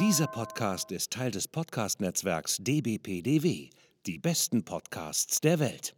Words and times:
Dieser 0.00 0.26
Podcast 0.26 0.90
ist 0.90 1.12
Teil 1.12 1.30
des 1.30 1.46
Podcast-Netzwerks 1.46 2.56
dbpdw. 2.58 3.70
Die 4.06 4.18
besten 4.18 4.64
Podcasts 4.64 5.40
der 5.40 5.60
Welt. 5.60 5.94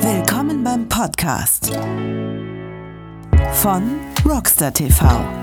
Willkommen 0.00 0.64
beim 0.64 0.88
Podcast 0.88 1.72
von 3.52 4.00
Rockstar 4.24 4.74
TV 4.74 5.41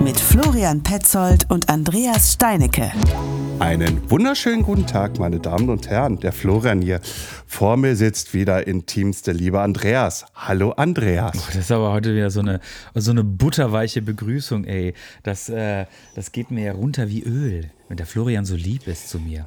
mit 0.00 0.18
Florian 0.18 0.82
Petzold 0.82 1.50
und 1.50 1.68
Andreas 1.68 2.34
Steinecke. 2.34 2.92
Einen 3.58 4.10
wunderschönen 4.10 4.62
guten 4.62 4.86
Tag, 4.86 5.18
meine 5.18 5.40
Damen 5.40 5.70
und 5.70 5.88
Herren. 5.88 6.20
Der 6.20 6.32
Florian 6.32 6.82
hier 6.82 7.00
vor 7.46 7.76
mir 7.76 7.96
sitzt 7.96 8.34
wieder 8.34 8.66
in 8.66 8.86
Teams 8.86 9.22
der 9.22 9.34
liebe 9.34 9.60
Andreas. 9.60 10.26
Hallo 10.34 10.72
Andreas. 10.72 11.32
Oh, 11.36 11.44
das 11.48 11.56
ist 11.56 11.72
aber 11.72 11.92
heute 11.92 12.14
wieder 12.14 12.30
so 12.30 12.40
eine, 12.40 12.60
so 12.94 13.10
eine 13.10 13.24
butterweiche 13.24 14.02
Begrüßung, 14.02 14.64
ey. 14.64 14.94
Das, 15.22 15.48
äh, 15.48 15.86
das 16.14 16.32
geht 16.32 16.50
mir 16.50 16.64
ja 16.64 16.72
runter 16.72 17.08
wie 17.08 17.22
Öl, 17.22 17.70
wenn 17.88 17.96
der 17.96 18.06
Florian 18.06 18.44
so 18.44 18.54
lieb 18.54 18.86
ist 18.86 19.08
zu 19.08 19.18
mir. 19.18 19.46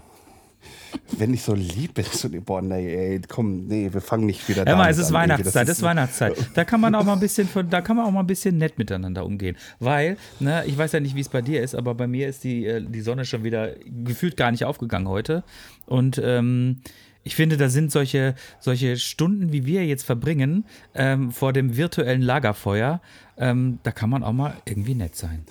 Wenn 1.17 1.33
ich 1.33 1.43
so 1.43 1.53
lieb 1.53 1.95
bin 1.95 2.05
zu 2.05 2.29
dir, 2.29 2.41
boah, 2.41 2.61
nee, 2.61 2.95
ey, 2.95 3.21
komm, 3.27 3.67
nee, 3.67 3.89
wir 3.91 4.01
fangen 4.01 4.25
nicht 4.25 4.47
wieder 4.47 4.65
Hör 4.65 4.75
mal, 4.75 4.89
es 4.89 4.97
ist 4.97 5.11
Weihnachtszeit, 5.11 5.67
es 5.67 5.77
ist 5.77 5.83
Weihnachtszeit. 5.83 6.35
Da 6.55 6.63
kann 6.65 6.81
man 6.81 6.95
auch 6.95 7.03
mal 7.03 7.13
ein 7.13 7.19
bisschen 7.19 7.47
von, 7.47 7.69
da 7.69 7.81
kann 7.81 7.95
man 7.97 8.05
auch 8.05 8.11
mal 8.11 8.21
ein 8.21 8.27
bisschen 8.27 8.57
nett 8.57 8.77
miteinander 8.77 9.25
umgehen. 9.25 9.55
Weil, 9.79 10.17
ne, 10.39 10.63
ich 10.65 10.77
weiß 10.77 10.91
ja 10.93 10.99
nicht, 10.99 11.15
wie 11.15 11.21
es 11.21 11.29
bei 11.29 11.41
dir 11.41 11.61
ist, 11.61 11.75
aber 11.75 11.95
bei 11.95 12.07
mir 12.07 12.27
ist 12.27 12.43
die, 12.43 12.65
äh, 12.65 12.81
die 12.81 13.01
Sonne 13.01 13.25
schon 13.25 13.43
wieder 13.43 13.75
gefühlt 14.03 14.37
gar 14.37 14.51
nicht 14.51 14.65
aufgegangen 14.65 15.07
heute. 15.07 15.43
Und 15.85 16.21
ähm, 16.23 16.81
ich 17.23 17.35
finde, 17.35 17.57
da 17.57 17.69
sind 17.69 17.91
solche, 17.91 18.35
solche 18.59 18.97
Stunden, 18.97 19.51
wie 19.51 19.65
wir 19.65 19.85
jetzt 19.85 20.03
verbringen, 20.03 20.65
ähm, 20.95 21.31
vor 21.31 21.53
dem 21.53 21.75
virtuellen 21.75 22.21
Lagerfeuer, 22.21 23.01
ähm, 23.37 23.79
da 23.83 23.91
kann 23.91 24.09
man 24.09 24.23
auch 24.23 24.33
mal 24.33 24.55
irgendwie 24.65 24.95
nett 24.95 25.15
sein. 25.15 25.45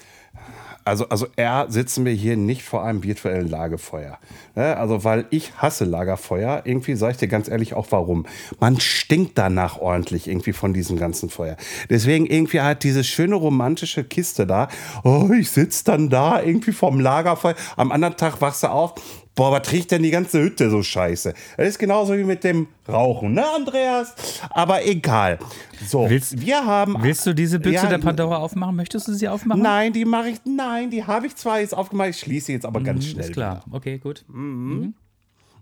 Also, 0.88 1.08
also 1.08 1.26
R 1.36 1.66
sitzen 1.68 2.04
wir 2.04 2.12
hier 2.12 2.36
nicht 2.36 2.62
vor 2.62 2.84
einem 2.84 3.02
virtuellen 3.02 3.48
Lagerfeuer. 3.48 4.18
Ne? 4.54 4.76
Also, 4.76 5.04
weil 5.04 5.26
ich 5.30 5.52
hasse 5.56 5.84
Lagerfeuer. 5.84 6.62
Irgendwie 6.64 6.94
sage 6.94 7.12
ich 7.12 7.18
dir 7.18 7.28
ganz 7.28 7.48
ehrlich 7.48 7.74
auch 7.74 7.86
warum. 7.90 8.26
Man 8.58 8.80
stinkt 8.80 9.36
danach 9.36 9.78
ordentlich 9.78 10.28
irgendwie 10.28 10.52
von 10.52 10.72
diesem 10.72 10.98
ganzen 10.98 11.30
Feuer. 11.30 11.56
Deswegen 11.90 12.26
irgendwie 12.26 12.60
halt 12.60 12.82
diese 12.82 13.04
schöne 13.04 13.34
romantische 13.34 14.04
Kiste 14.04 14.46
da. 14.46 14.68
Oh, 15.04 15.28
ich 15.38 15.50
sitze 15.50 15.84
dann 15.84 16.08
da 16.08 16.42
irgendwie 16.42 16.72
vorm 16.72 17.00
Lagerfeuer. 17.00 17.54
Am 17.76 17.92
anderen 17.92 18.16
Tag 18.16 18.40
wachst 18.40 18.62
du 18.62 18.68
auf, 18.68 18.94
boah, 19.38 19.52
was 19.52 19.70
riecht 19.70 19.92
denn 19.92 20.02
die 20.02 20.10
ganze 20.10 20.42
Hütte 20.42 20.68
so 20.68 20.82
scheiße? 20.82 21.32
Das 21.56 21.68
ist 21.68 21.78
genauso 21.78 22.18
wie 22.18 22.24
mit 22.24 22.42
dem 22.42 22.66
Rauchen, 22.88 23.34
ne, 23.34 23.44
Andreas? 23.48 24.14
Aber 24.50 24.84
egal. 24.84 25.38
So, 25.86 26.10
willst, 26.10 26.40
wir 26.40 26.66
haben. 26.66 26.96
Willst 27.00 27.24
du 27.24 27.32
diese 27.32 27.60
Büchse 27.60 27.84
ja, 27.84 27.88
der 27.88 27.98
Pandora 27.98 28.38
aufmachen? 28.38 28.74
Möchtest 28.74 29.06
du 29.06 29.12
sie 29.14 29.28
aufmachen? 29.28 29.62
Nein, 29.62 29.92
die 29.92 30.04
mache 30.04 30.30
ich. 30.30 30.38
Nein, 30.44 30.90
die 30.90 31.04
habe 31.04 31.28
ich 31.28 31.36
zwar 31.36 31.60
jetzt 31.60 31.72
aufgemacht. 31.72 32.10
Ich 32.10 32.18
schließe 32.18 32.50
jetzt 32.50 32.66
aber 32.66 32.80
ganz 32.80 33.04
mhm, 33.04 33.10
schnell. 33.10 33.24
Ist 33.26 33.32
klar. 33.32 33.62
Wieder. 33.64 33.76
Okay, 33.76 33.98
gut. 33.98 34.24
Mhm. 34.26 34.94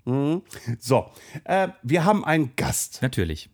Mhm. 0.07 0.43
So, 0.79 1.11
äh, 1.45 1.69
wir 1.83 2.07
haben 2.07 2.25
einen 2.25 2.53
Gast. 2.57 3.01
Natürlich. 3.03 3.51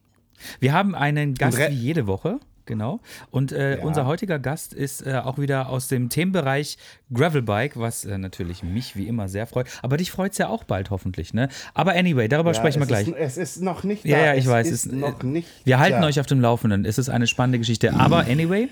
Wir 0.60 0.72
haben 0.72 0.94
einen 0.94 1.34
Gast 1.34 1.58
wie 1.58 1.74
jede 1.74 2.06
Woche. 2.06 2.38
Genau. 2.64 3.00
Und 3.30 3.52
äh, 3.52 3.78
ja. 3.78 3.84
unser 3.84 4.06
heutiger 4.06 4.38
Gast 4.38 4.72
ist 4.72 5.06
äh, 5.06 5.14
auch 5.16 5.38
wieder 5.38 5.68
aus 5.68 5.88
dem 5.88 6.08
Themenbereich 6.08 6.78
Gravelbike, 7.12 7.76
was 7.76 8.04
äh, 8.04 8.18
natürlich 8.18 8.62
mich 8.62 8.94
wie 8.96 9.08
immer 9.08 9.28
sehr 9.28 9.46
freut. 9.46 9.66
Aber 9.82 9.96
dich 9.96 10.10
freut 10.10 10.32
es 10.32 10.38
ja 10.38 10.48
auch 10.48 10.64
bald 10.64 10.90
hoffentlich, 10.90 11.34
ne? 11.34 11.48
Aber 11.74 11.92
anyway, 11.92 12.28
darüber 12.28 12.50
ja, 12.50 12.54
sprechen 12.54 12.80
wir 12.80 12.86
gleich. 12.86 13.08
Ist, 13.08 13.16
es 13.16 13.36
ist 13.36 13.62
noch 13.62 13.82
nicht 13.82 14.04
da. 14.04 14.08
Ja, 14.08 14.18
ja, 14.26 14.34
ich 14.34 14.44
es 14.44 14.50
weiß. 14.50 14.66
Ist 14.68 14.72
es 14.72 14.86
ist 14.86 14.92
noch 14.92 15.22
nicht 15.22 15.48
wir 15.64 15.78
halten 15.78 16.02
da. 16.02 16.06
euch 16.06 16.20
auf 16.20 16.26
dem 16.26 16.40
Laufenden. 16.40 16.84
Es 16.84 16.98
ist 16.98 17.08
eine 17.08 17.26
spannende 17.26 17.58
Geschichte. 17.58 17.94
Aber 17.94 18.20
anyway, 18.20 18.68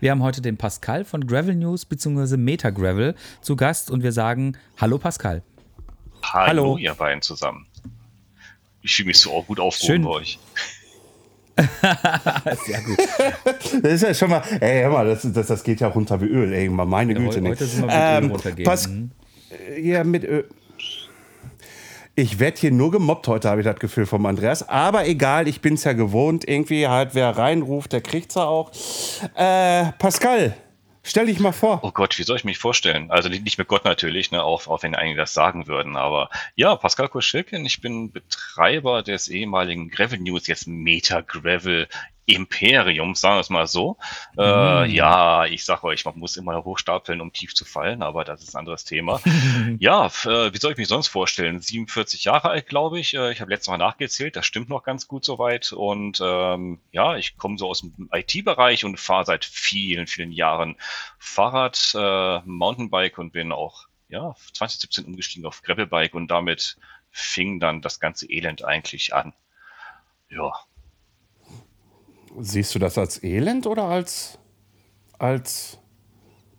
wir 0.00 0.10
haben 0.10 0.22
heute 0.22 0.40
den 0.40 0.56
Pascal 0.56 1.04
von 1.04 1.26
Gravel 1.26 1.56
News 1.56 1.84
bzw. 1.84 2.36
Meta 2.36 2.70
Gravel 2.70 3.14
zu 3.40 3.56
Gast 3.56 3.90
und 3.90 4.02
wir 4.02 4.12
sagen 4.12 4.56
Hallo 4.80 4.98
Pascal. 4.98 5.42
Hallo, 6.22 6.46
Hallo. 6.46 6.78
ihr 6.78 6.94
beiden 6.94 7.22
zusammen. 7.22 7.66
Ich 8.82 8.94
fühle 8.94 9.08
mich 9.08 9.18
so 9.18 9.32
auch 9.32 9.46
gut 9.46 9.60
aufgehoben 9.60 9.94
Schön. 9.94 10.02
bei 10.04 10.10
euch. 10.10 10.38
Sehr 12.66 12.80
gut. 12.82 12.98
Das 13.82 13.92
ist 13.92 14.02
ja 14.02 14.14
schon 14.14 14.30
mal, 14.30 14.42
ey, 14.60 14.82
hör 14.82 14.90
mal, 14.90 15.06
das, 15.06 15.26
das, 15.32 15.46
das 15.46 15.64
geht 15.64 15.80
ja 15.80 15.88
runter 15.88 16.20
wie 16.20 16.26
Öl, 16.26 16.52
ey, 16.52 16.68
meine 16.68 17.14
Güte. 17.14 17.40
Ja, 17.40 17.48
heute 17.50 17.64
sind 17.64 17.82
wir 17.82 17.86
mit 17.86 17.94
ähm, 17.96 18.24
Öl 18.24 18.30
runtergehen. 18.32 19.10
Mhm. 19.78 19.84
Ja, 19.84 20.04
mit 20.04 20.24
Öl. 20.24 20.48
Ich 22.14 22.38
werde 22.38 22.60
hier 22.60 22.72
nur 22.72 22.90
gemobbt 22.90 23.26
heute, 23.26 23.48
habe 23.48 23.62
ich 23.62 23.66
das 23.66 23.76
Gefühl 23.76 24.04
vom 24.04 24.26
Andreas. 24.26 24.68
Aber 24.68 25.06
egal, 25.08 25.48
ich 25.48 25.62
bin 25.62 25.74
es 25.74 25.84
ja 25.84 25.94
gewohnt. 25.94 26.46
Irgendwie 26.46 26.86
halt, 26.86 27.14
wer 27.14 27.30
reinruft, 27.30 27.94
der 27.94 28.02
kriegt 28.02 28.28
es 28.30 28.34
ja 28.34 28.44
auch. 28.44 28.70
Äh, 29.34 29.92
Pascal, 29.98 30.54
Stell 31.04 31.26
dich 31.26 31.40
mal 31.40 31.52
vor. 31.52 31.80
Oh 31.82 31.90
Gott, 31.90 32.16
wie 32.18 32.22
soll 32.22 32.36
ich 32.36 32.44
mich 32.44 32.58
vorstellen? 32.58 33.10
Also 33.10 33.28
nicht 33.28 33.58
mit 33.58 33.66
Gott 33.66 33.84
natürlich, 33.84 34.30
ne, 34.30 34.42
auch, 34.42 34.68
auch 34.68 34.84
wenn 34.84 34.94
einige 34.94 35.18
das 35.18 35.34
sagen 35.34 35.66
würden, 35.66 35.96
aber 35.96 36.30
ja, 36.54 36.76
Pascal 36.76 37.08
Koschilkin, 37.08 37.64
ich 37.64 37.80
bin 37.80 38.12
Betreiber 38.12 39.02
des 39.02 39.28
ehemaligen 39.28 39.90
Gravel 39.90 40.20
News, 40.20 40.46
jetzt 40.46 40.68
Meta 40.68 41.20
Gravel 41.20 41.88
Imperium, 42.26 43.14
sagen 43.14 43.36
wir 43.36 43.40
es 43.40 43.50
mal 43.50 43.66
so. 43.66 43.96
Mhm. 44.34 44.42
Äh, 44.42 44.86
ja, 44.86 45.44
ich 45.46 45.64
sag 45.64 45.82
euch, 45.82 46.04
man 46.04 46.18
muss 46.18 46.36
immer 46.36 46.64
hochstapeln, 46.64 47.20
um 47.20 47.32
tief 47.32 47.54
zu 47.54 47.64
fallen, 47.64 48.02
aber 48.02 48.24
das 48.24 48.42
ist 48.42 48.54
ein 48.54 48.60
anderes 48.60 48.84
Thema. 48.84 49.20
ja, 49.80 50.06
äh, 50.06 50.52
wie 50.52 50.58
soll 50.58 50.72
ich 50.72 50.78
mich 50.78 50.88
sonst 50.88 51.08
vorstellen? 51.08 51.60
47 51.60 52.24
Jahre 52.24 52.50
alt, 52.50 52.68
glaube 52.68 53.00
ich. 53.00 53.14
Äh, 53.14 53.32
ich 53.32 53.40
habe 53.40 53.50
letztes 53.50 53.68
Mal 53.68 53.78
nachgezählt, 53.78 54.36
das 54.36 54.46
stimmt 54.46 54.68
noch 54.68 54.84
ganz 54.84 55.08
gut 55.08 55.24
soweit. 55.24 55.72
Und 55.72 56.20
ähm, 56.22 56.80
ja, 56.92 57.16
ich 57.16 57.36
komme 57.36 57.58
so 57.58 57.68
aus 57.68 57.80
dem 57.80 58.08
IT-Bereich 58.12 58.84
und 58.84 59.00
fahre 59.00 59.24
seit 59.24 59.44
vielen, 59.44 60.06
vielen 60.06 60.30
Jahren 60.30 60.76
Fahrrad, 61.18 61.92
äh, 61.96 62.40
Mountainbike 62.44 63.18
und 63.18 63.32
bin 63.32 63.50
auch 63.50 63.86
ja 64.08 64.34
2017 64.52 65.06
umgestiegen 65.06 65.46
auf 65.46 65.62
Gravelbike 65.62 66.14
und 66.14 66.28
damit 66.30 66.76
fing 67.10 67.58
dann 67.58 67.80
das 67.80 67.98
ganze 67.98 68.30
Elend 68.30 68.64
eigentlich 68.64 69.14
an. 69.14 69.32
Ja, 70.28 70.52
Siehst 72.40 72.74
du 72.74 72.78
das 72.78 72.98
als 72.98 73.22
Elend 73.22 73.66
oder 73.66 73.84
als, 73.84 74.38
als 75.18 75.78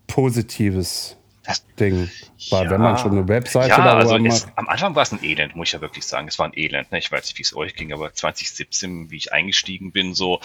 positives 0.08 1.18
das, 1.44 1.66
Ding? 1.76 2.10
Weil 2.50 2.66
ja, 2.66 2.72
wenn 2.72 2.82
man 2.82 2.98
schon 2.98 3.12
eine 3.12 3.28
Webseite 3.28 3.70
ja, 3.70 3.78
darüber 3.78 4.14
also 4.14 4.20
macht. 4.20 4.58
am 4.58 4.68
Anfang 4.68 4.96
war 4.96 5.04
es 5.04 5.12
ein 5.12 5.24
Elend, 5.24 5.56
muss 5.56 5.70
ich 5.70 5.74
ja 5.74 5.82
wirklich 5.82 6.06
sagen. 6.06 6.28
Es 6.28 6.38
war 6.38 6.48
ein 6.48 6.58
Elend. 6.58 6.92
Ne? 6.92 7.00
Ich 7.00 7.12
weiß 7.12 7.26
nicht, 7.26 7.38
wie 7.38 7.44
es 7.44 7.56
euch 7.56 7.76
ging, 7.76 7.92
aber 7.92 8.14
2017, 8.14 9.10
wie 9.10 9.18
ich 9.18 9.34
eingestiegen 9.34 9.92
bin, 9.92 10.14
so, 10.14 10.40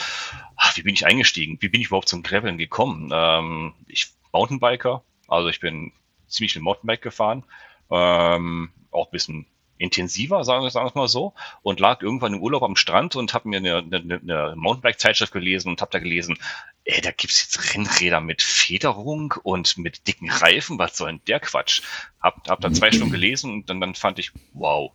ach, 0.57 0.77
wie 0.77 0.83
bin 0.83 0.95
ich 0.95 1.07
eingestiegen? 1.07 1.59
Wie 1.61 1.69
bin 1.69 1.81
ich 1.81 1.89
überhaupt 1.89 2.09
zum 2.09 2.23
Graveln 2.23 2.59
gekommen? 2.59 3.11
Ähm, 3.13 3.75
ich 3.87 4.09
Mountainbiker, 4.33 5.03
also 5.27 5.49
ich 5.49 5.61
bin 5.61 5.93
ziemlich 6.29 6.53
viel 6.53 6.63
Mountainbike 6.63 7.03
gefahren. 7.03 7.45
Ähm, 7.91 8.71
auch 8.91 9.07
ein 9.07 9.13
bisschen 9.13 9.47
intensiver, 9.79 10.45
sagen 10.45 10.65
wir, 10.65 10.75
wir 10.75 10.93
mal 10.95 11.09
so, 11.09 11.33
und 11.63 11.81
lag 11.81 12.03
irgendwann 12.03 12.35
im 12.35 12.43
Urlaub 12.43 12.63
am 12.63 12.77
Strand 12.77 13.17
und 13.17 13.35
habe 13.35 13.49
mir 13.49 13.59
eine, 13.59 13.79
eine, 13.79 14.21
eine 14.21 14.55
Mountainbike-Zeitschrift 14.57 15.33
gelesen 15.33 15.71
und 15.71 15.81
habe 15.81 15.93
da 15.93 15.99
gelesen, 15.99 16.39
ey, 16.85 17.01
da 17.01 17.11
gibt's 17.11 17.43
jetzt 17.43 17.75
Rennräder 17.75 18.21
mit 18.21 18.43
Federung 18.43 19.35
und 19.43 19.79
mit 19.79 20.07
dicken 20.07 20.31
Reifen, 20.31 20.79
was 20.79 20.97
soll 20.97 21.13
denn 21.13 21.21
der 21.27 21.41
Quatsch? 21.41 21.83
Hab, 22.21 22.49
hab 22.49 22.61
da 22.61 22.73
zwei 22.73 22.91
Stunden 22.91 23.13
gelesen 23.13 23.53
und 23.53 23.71
dann, 23.71 23.81
dann 23.81 23.95
fand 23.95 24.19
ich, 24.19 24.33
wow, 24.53 24.93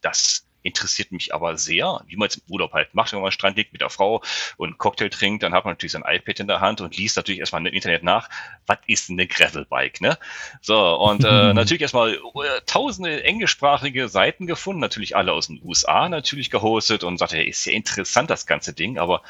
das 0.00 0.46
interessiert 0.62 1.12
mich 1.12 1.34
aber 1.34 1.56
sehr, 1.56 2.00
wie 2.06 2.16
man 2.16 2.28
es 2.28 2.36
im 2.36 2.42
Urlaub 2.48 2.72
halt 2.72 2.94
macht, 2.94 3.12
wenn 3.12 3.20
man 3.20 3.26
am 3.26 3.32
Strand 3.32 3.56
liegt 3.56 3.72
mit 3.72 3.80
der 3.80 3.90
Frau 3.90 4.22
und 4.56 4.68
einen 4.68 4.78
Cocktail 4.78 5.08
trinkt, 5.08 5.42
dann 5.42 5.52
hat 5.52 5.64
man 5.64 5.72
natürlich 5.72 5.92
sein 5.92 6.04
iPad 6.06 6.40
in 6.40 6.46
der 6.46 6.60
Hand 6.60 6.80
und 6.80 6.96
liest 6.96 7.16
natürlich 7.16 7.40
erstmal 7.40 7.66
im 7.66 7.72
Internet 7.72 8.02
nach, 8.02 8.28
was 8.66 8.78
ist 8.86 9.10
eine 9.10 9.26
Gravelbike, 9.26 10.00
ne? 10.00 10.18
So, 10.60 10.96
und 10.96 11.24
äh, 11.24 11.52
natürlich 11.54 11.82
erstmal 11.82 12.14
äh, 12.14 12.18
tausende 12.66 13.24
englischsprachige 13.24 14.08
Seiten 14.08 14.46
gefunden, 14.46 14.80
natürlich 14.80 15.16
alle 15.16 15.32
aus 15.32 15.48
den 15.48 15.60
USA 15.64 16.08
natürlich 16.08 16.50
gehostet 16.50 17.04
und 17.04 17.18
sagte, 17.18 17.42
ist 17.42 17.64
ja 17.64 17.72
interessant 17.72 18.30
das 18.30 18.46
ganze 18.46 18.72
Ding, 18.72 18.98
aber 18.98 19.22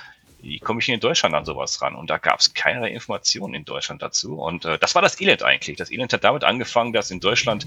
wie 0.43 0.59
komme 0.59 0.81
ich 0.81 0.87
hier 0.87 0.95
in 0.95 1.01
Deutschland 1.01 1.35
an 1.35 1.45
sowas 1.45 1.81
ran? 1.83 1.95
Und 1.95 2.11
da 2.11 2.19
gab 2.19 2.41
es 2.41 2.53
keinerlei 2.53 2.91
Informationen 2.91 3.55
in 3.55 3.65
Deutschland 3.65 4.03
dazu. 4.03 4.41
Und 4.41 4.65
äh, 4.65 4.77
das 4.77 4.97
war 4.97 5.01
das 5.03 5.21
Elend 5.21 5.45
eigentlich. 5.45 5.77
Das 5.77 5.91
Elend 5.91 6.12
hat 6.12 6.25
damit 6.25 6.43
angefangen, 6.43 6.93
dass 6.93 7.12
in 7.12 7.21
Deutschland 7.21 7.65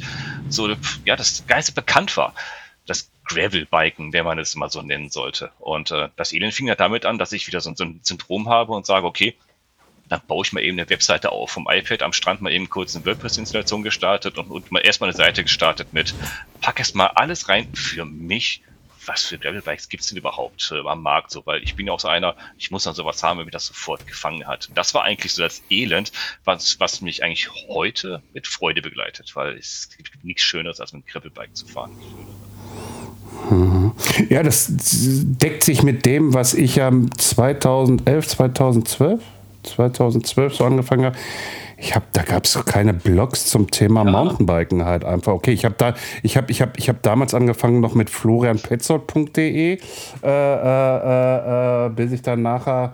so 0.50 0.70
ja 1.06 1.16
das 1.16 1.48
Geiste 1.48 1.72
bekannt 1.72 2.18
war 2.18 2.34
das 2.86 3.12
Gravel-Biken, 3.26 4.14
wenn 4.14 4.26
man 4.26 4.40
es 4.40 4.56
mal 4.56 4.70
so 4.70 4.82
nennen 4.82 5.10
sollte. 5.10 5.52
Und 5.60 5.92
äh, 5.92 6.10
das 6.16 6.34
Elend 6.34 6.54
fing 6.54 6.68
ja 6.68 6.76
damit 6.76 7.06
an, 7.06 7.18
dass 7.18 7.32
ich 7.32 7.48
wieder 7.48 7.62
so, 7.62 7.74
so 7.76 7.84
ein 7.84 8.00
Syndrom 8.04 8.50
habe 8.50 8.74
und 8.74 8.86
sage, 8.86 9.06
okay, 9.06 9.36
dann 10.08 10.22
baue 10.28 10.46
ich 10.46 10.54
mal 10.54 10.64
eben 10.64 10.80
eine 10.80 10.90
Webseite 10.90 11.32
auf. 11.32 11.50
Vom 11.50 11.68
iPad 11.70 12.04
am 12.04 12.14
Strand 12.14 12.42
mal 12.42 12.54
eben 12.54 12.70
kurz 12.70 12.96
eine 12.96 13.06
WordPress-Installation 13.06 13.82
gestartet 13.82 14.38
und, 14.38 14.52
und 14.52 14.72
mal 14.72 14.80
erstmal 14.80 15.10
eine 15.10 15.18
Seite 15.18 15.44
gestartet 15.44 15.94
mit, 15.94 16.14
pack 16.62 16.80
erst 16.80 16.96
mal 16.96 17.08
alles 17.08 17.50
rein 17.50 17.74
für 17.74 18.06
mich 18.06 18.62
was 19.08 19.24
für 19.24 19.38
Gravelbikes 19.38 19.90
gibt 19.90 20.04
es 20.04 20.10
denn 20.10 20.18
überhaupt 20.18 20.72
äh, 20.72 20.88
am 20.88 21.02
Markt 21.02 21.32
so? 21.32 21.46
Weil 21.46 21.64
ich 21.64 21.76
bin 21.76 21.88
ja 21.88 21.94
auch 21.94 22.00
so 22.00 22.08
einer, 22.08 22.36
ich 22.58 22.72
muss 22.72 22.84
dann 22.84 22.96
sowas 22.96 23.22
haben, 23.24 23.40
wenn 23.40 23.46
mich 23.46 23.54
das 23.54 23.68
sofort 23.68 24.06
gefangen 24.08 24.48
hat. 24.48 24.70
Und 24.70 24.78
das 24.78 24.94
war 24.94 25.04
eigentlich 25.04 25.34
so 25.34 25.42
das 25.42 25.62
Elend, 25.70 26.12
was, 26.44 26.80
was 26.80 27.02
mich 27.02 27.24
eigentlich 27.24 27.50
heute 27.68 28.22
mit 28.34 28.48
Freude 28.48 28.82
begleitet, 28.82 29.36
weil 29.36 29.58
es 29.58 29.90
gibt 29.96 30.24
nichts 30.24 30.44
Schöneres, 30.44 30.80
als 30.80 30.94
mit 30.94 31.04
einem 31.04 31.12
Gravelbike 31.12 31.56
zu 31.56 31.68
fahren. 31.68 31.92
Mhm. 33.50 33.92
Ja, 34.30 34.44
das 34.44 34.68
deckt 34.70 35.64
sich 35.64 35.84
mit 35.84 36.06
dem, 36.06 36.34
was 36.34 36.54
ich 36.54 36.78
ja 36.78 36.92
2011, 37.18 38.28
2012, 38.28 39.24
2012 39.66 40.56
so 40.56 40.64
angefangen 40.66 41.06
habe. 41.06 41.18
Ich 41.78 41.94
habe, 41.94 42.06
da 42.14 42.24
gab 42.24 42.46
es 42.46 42.64
keine 42.66 42.94
Blogs 42.94 43.48
zum 43.48 43.70
Thema 43.70 44.06
ja. 44.06 44.12
Mountainbiken 44.12 44.86
halt 44.86 45.04
einfach. 45.04 45.34
Okay, 45.34 45.52
ich 45.52 45.66
habe 45.66 45.76
da, 45.78 45.94
ich 46.24 46.38
habe, 46.38 46.50
ich 46.52 46.62
habe, 46.62 46.72
ich 46.78 46.88
habe 46.88 47.00
damals 47.02 47.34
angefangen 47.34 47.82
noch 47.82 47.96
mit 47.96 48.10
florianpetzold.de, 48.10 49.74
äh, 49.74 49.78
äh, 50.24 51.86
äh, 51.86 51.90
bis 51.90 52.12
ich 52.14 52.22
dann 52.22 52.42
nachher 52.44 52.94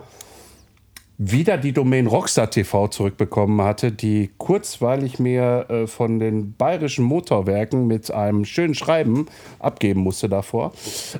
wieder 1.18 1.56
die 1.56 1.72
Domain 1.72 2.06
Rockstar 2.08 2.50
TV 2.50 2.88
zurückbekommen 2.88 3.60
hatte, 3.62 3.92
die 3.92 4.30
kurzweilig 4.38 5.20
mir 5.20 5.66
äh, 5.68 5.86
von 5.86 6.18
den 6.18 6.54
bayerischen 6.54 7.04
Motorwerken 7.04 7.86
mit 7.86 8.10
einem 8.10 8.44
schönen 8.44 8.74
Schreiben 8.74 9.26
abgeben 9.60 10.00
musste 10.00 10.28
davor. 10.28 10.72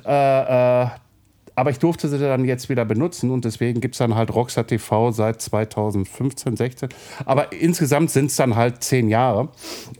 Äh, 0.05 0.83
äh, 0.83 0.87
aber 1.55 1.69
ich 1.69 1.79
durfte 1.79 2.07
sie 2.07 2.17
dann 2.17 2.45
jetzt 2.45 2.69
wieder 2.69 2.85
benutzen 2.85 3.31
und 3.31 3.45
deswegen 3.45 3.81
gibt 3.81 3.95
es 3.95 3.99
dann 3.99 4.15
halt 4.15 4.33
Rockstar 4.33 4.65
TV 4.65 5.11
seit 5.11 5.41
2015, 5.41 6.57
16. 6.57 6.89
Aber 7.25 7.51
insgesamt 7.51 8.11
sind 8.11 8.27
es 8.27 8.35
dann 8.35 8.55
halt 8.55 8.83
zehn 8.83 9.09
Jahre. 9.09 9.49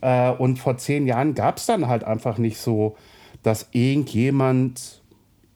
Äh, 0.01 0.31
und 0.31 0.57
vor 0.57 0.77
zehn 0.77 1.05
Jahren 1.05 1.35
gab 1.35 1.57
es 1.57 1.65
dann 1.65 1.87
halt 1.87 2.03
einfach 2.03 2.37
nicht 2.37 2.57
so, 2.57 2.95
dass 3.43 3.67
irgendjemand 3.71 5.01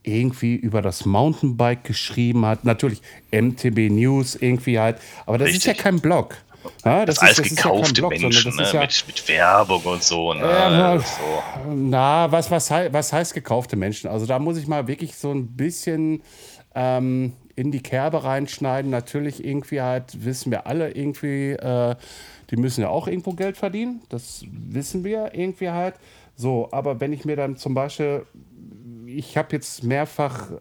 irgendwie 0.03 0.55
über 0.55 0.81
das 0.81 1.05
Mountainbike 1.05 1.83
geschrieben 1.83 2.45
hat. 2.45 2.63
Natürlich 2.63 3.01
MTB 3.31 3.89
News 3.91 4.35
irgendwie 4.35 4.79
halt. 4.79 4.99
Aber 5.25 5.37
das 5.37 5.47
Richtig. 5.49 5.67
ist 5.67 5.77
ja 5.77 5.83
kein 5.83 5.99
Blog. 5.99 6.37
Ja, 6.85 7.05
das, 7.05 7.15
das 7.15 7.31
ist 7.31 7.39
alles 7.39 7.49
gekaufte 7.49 8.01
ja 8.01 8.07
Blog, 8.07 8.21
Menschen, 8.21 8.55
ne? 8.55 8.69
ja, 8.71 8.81
mit, 8.81 9.03
mit, 9.07 9.27
Werbung 9.27 9.81
und 9.83 10.03
so. 10.03 10.33
Ne? 10.33 10.41
Ja, 10.41 10.99
so. 10.99 11.43
Na, 11.73 12.31
was, 12.31 12.49
was, 12.51 12.69
was 12.69 13.13
heißt 13.13 13.33
gekaufte 13.33 13.75
Menschen? 13.75 14.09
Also 14.09 14.25
da 14.25 14.39
muss 14.39 14.57
ich 14.57 14.67
mal 14.67 14.87
wirklich 14.87 15.15
so 15.15 15.31
ein 15.31 15.47
bisschen 15.55 16.21
ähm, 16.75 17.33
in 17.55 17.71
die 17.71 17.81
Kerbe 17.81 18.23
reinschneiden. 18.23 18.91
Natürlich 18.91 19.43
irgendwie 19.43 19.81
halt, 19.81 20.25
wissen 20.25 20.51
wir 20.51 20.67
alle 20.67 20.91
irgendwie, 20.91 21.51
äh, 21.51 21.95
die 22.49 22.57
müssen 22.57 22.81
ja 22.81 22.89
auch 22.89 23.07
irgendwo 23.07 23.33
Geld 23.33 23.57
verdienen. 23.57 24.01
Das 24.09 24.43
wissen 24.49 25.03
wir 25.03 25.33
irgendwie 25.33 25.69
halt. 25.69 25.95
So, 26.35 26.69
aber 26.71 26.99
wenn 26.99 27.13
ich 27.13 27.25
mir 27.25 27.35
dann 27.35 27.57
zum 27.57 27.73
Beispiel 27.73 28.25
ich 29.07 29.37
habe 29.37 29.49
jetzt 29.53 29.83
mehrfach 29.83 30.51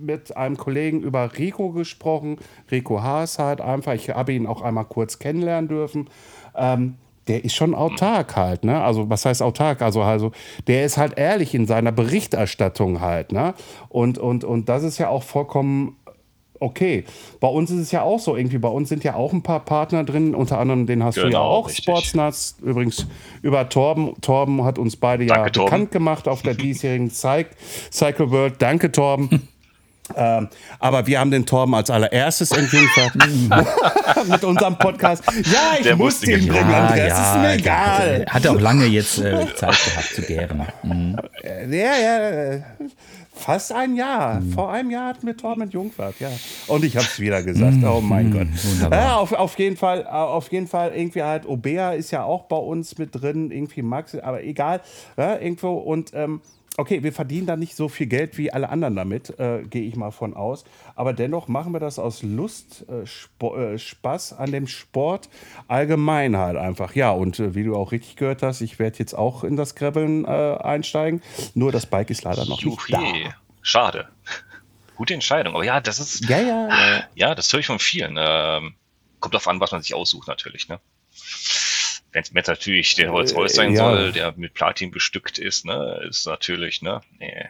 mit 0.00 0.36
einem 0.36 0.56
Kollegen 0.56 1.00
über 1.02 1.36
Rico 1.38 1.70
gesprochen. 1.70 2.36
Rico 2.70 3.02
Haas 3.02 3.38
halt 3.38 3.60
einfach. 3.60 3.94
Ich 3.94 4.10
habe 4.10 4.32
ihn 4.32 4.46
auch 4.46 4.62
einmal 4.62 4.84
kurz 4.84 5.18
kennenlernen 5.18 5.68
dürfen. 5.68 6.10
Ähm, 6.56 6.96
der 7.26 7.44
ist 7.44 7.54
schon 7.54 7.74
autark 7.74 8.36
halt, 8.36 8.64
ne? 8.64 8.82
Also 8.82 9.08
was 9.08 9.24
heißt 9.24 9.42
autark? 9.42 9.80
Also, 9.80 10.02
also 10.02 10.32
der 10.66 10.84
ist 10.84 10.98
halt 10.98 11.16
ehrlich 11.16 11.54
in 11.54 11.66
seiner 11.66 11.92
Berichterstattung 11.92 13.00
halt, 13.00 13.32
ne? 13.32 13.54
Und, 13.88 14.18
und, 14.18 14.44
und 14.44 14.68
das 14.68 14.82
ist 14.82 14.98
ja 14.98 15.08
auch 15.08 15.22
vollkommen 15.22 15.96
okay. 16.60 17.04
Bei 17.40 17.48
uns 17.48 17.70
ist 17.70 17.80
es 17.80 17.92
ja 17.92 18.02
auch 18.02 18.18
so 18.18 18.36
irgendwie. 18.36 18.58
Bei 18.58 18.68
uns 18.68 18.88
sind 18.88 19.04
ja 19.04 19.14
auch 19.14 19.32
ein 19.32 19.42
paar 19.42 19.60
Partner 19.64 20.04
drin, 20.04 20.34
unter 20.34 20.58
anderem 20.58 20.86
den 20.86 21.02
hast 21.02 21.16
genau, 21.16 21.26
du 21.26 21.32
ja 21.32 21.38
genau, 21.38 21.50
auch, 21.50 21.68
richtig. 21.68 21.84
Sportsnuts. 21.84 22.56
Übrigens 22.62 23.06
über 23.42 23.68
Torben. 23.68 24.20
Torben 24.20 24.64
hat 24.64 24.78
uns 24.78 24.96
beide 24.96 25.26
Danke, 25.26 25.42
ja 25.44 25.50
Torben. 25.50 25.70
bekannt 25.70 25.90
gemacht 25.92 26.28
auf 26.28 26.42
der 26.42 26.54
diesjährigen 26.54 27.10
Cycle 27.10 28.30
World. 28.30 28.54
Danke, 28.58 28.92
Torben. 28.92 29.48
Ähm, 30.14 30.48
aber 30.80 31.06
wir 31.06 31.18
haben 31.18 31.30
den 31.30 31.46
Torben 31.46 31.74
als 31.74 31.88
allererstes 31.88 32.50
entjungfert 32.50 33.12
mit 34.28 34.44
unserem 34.44 34.76
Podcast. 34.76 35.24
Ja, 35.50 35.76
ich 35.78 35.84
Der 35.84 35.96
muss 35.96 36.20
den 36.20 36.46
bringen, 36.46 36.70
ja, 36.70 36.86
Andreas. 36.86 37.18
Ja, 37.18 37.34
ist 37.34 37.40
mir 37.40 37.54
egal. 37.54 38.26
Hat 38.28 38.46
auch 38.46 38.60
lange 38.60 38.84
jetzt 38.84 39.18
äh, 39.18 39.46
Zeit 39.54 39.76
gehabt 39.84 40.14
zu 40.14 40.22
gären. 40.22 40.66
Mhm. 40.82 41.16
Ja, 41.70 41.96
ja. 41.96 42.64
Fast 43.34 43.72
ein 43.72 43.96
Jahr. 43.96 44.40
Mhm. 44.40 44.52
Vor 44.52 44.72
einem 44.72 44.90
Jahr 44.90 45.08
hatten 45.08 45.26
wir 45.26 45.36
Torben 45.36 45.68
Jungfahrt, 45.68 46.20
ja. 46.20 46.30
Und 46.68 46.84
ich 46.84 46.96
habe 46.96 47.06
es 47.06 47.18
wieder 47.18 47.42
gesagt. 47.44 47.76
Mhm. 47.76 47.84
Oh 47.84 48.00
mein 48.00 48.30
Gott. 48.30 48.46
Ja, 48.90 49.16
auf, 49.16 49.32
auf, 49.32 49.58
jeden 49.58 49.76
Fall, 49.76 50.06
auf 50.06 50.50
jeden 50.52 50.68
Fall, 50.68 50.92
irgendwie 50.94 51.22
halt, 51.22 51.46
Obea 51.46 51.92
ist 51.92 52.10
ja 52.10 52.24
auch 52.24 52.44
bei 52.44 52.56
uns 52.56 52.96
mit 52.96 53.10
drin, 53.12 53.50
irgendwie 53.50 53.82
Max, 53.82 54.14
aber 54.14 54.42
egal. 54.44 54.80
Ja, 55.16 55.36
irgendwo. 55.38 55.74
Und 55.74 56.12
ähm, 56.14 56.40
okay, 56.76 57.02
wir 57.02 57.12
verdienen 57.12 57.46
da 57.46 57.56
nicht 57.56 57.76
so 57.76 57.88
viel 57.88 58.06
Geld 58.06 58.36
wie 58.38 58.52
alle 58.52 58.68
anderen 58.68 58.96
damit, 58.96 59.38
äh, 59.38 59.62
gehe 59.62 59.82
ich 59.82 59.96
mal 59.96 60.10
von 60.10 60.34
aus. 60.34 60.64
Aber 60.94 61.12
dennoch 61.12 61.48
machen 61.48 61.72
wir 61.72 61.80
das 61.80 61.98
aus 61.98 62.22
Lust, 62.22 62.84
äh, 62.88 63.04
äh, 63.46 63.78
Spaß 63.78 64.34
an 64.34 64.52
dem 64.52 64.66
Sport 64.66 65.28
allgemein 65.68 66.36
halt 66.36 66.56
einfach. 66.56 66.94
Ja, 66.94 67.10
und 67.10 67.38
äh, 67.38 67.54
wie 67.54 67.64
du 67.64 67.76
auch 67.76 67.92
richtig 67.92 68.16
gehört 68.16 68.42
hast, 68.42 68.60
ich 68.60 68.78
werde 68.78 68.98
jetzt 68.98 69.14
auch 69.14 69.44
in 69.44 69.56
das 69.56 69.74
Graveln 69.74 70.24
äh, 70.24 70.28
einsteigen. 70.28 71.22
Nur 71.54 71.72
das 71.72 71.86
Bike 71.86 72.10
ist 72.10 72.24
leider 72.24 72.44
noch 72.46 72.60
Juhi. 72.60 72.74
nicht 72.74 72.92
da. 72.92 73.34
Schade. 73.62 74.08
Gute 74.96 75.14
Entscheidung. 75.14 75.54
Aber 75.54 75.64
ja, 75.64 75.80
das 75.80 75.98
ist. 75.98 76.28
Ja, 76.28 76.40
ja. 76.40 77.04
Ja, 77.14 77.34
das 77.34 77.52
höre 77.52 77.60
ich 77.60 77.66
von 77.66 77.78
vielen. 77.78 78.16
Ähm, 78.18 78.74
kommt 79.20 79.34
darauf 79.34 79.48
an, 79.48 79.60
was 79.60 79.72
man 79.72 79.82
sich 79.82 79.94
aussucht, 79.94 80.28
natürlich. 80.28 80.68
Ne? 80.68 80.78
Wenn 82.14 82.22
es 82.22 82.46
natürlich 82.46 82.94
der 82.94 83.12
Holz 83.12 83.34
Holz 83.34 83.54
sein 83.54 83.72
ja. 83.72 83.90
soll, 83.90 84.12
der 84.12 84.32
mit 84.36 84.54
Platin 84.54 84.90
bestückt 84.90 85.38
ist, 85.38 85.66
ne, 85.66 86.00
ist 86.08 86.26
natürlich, 86.26 86.80
ne, 86.80 87.00
nee. 87.18 87.46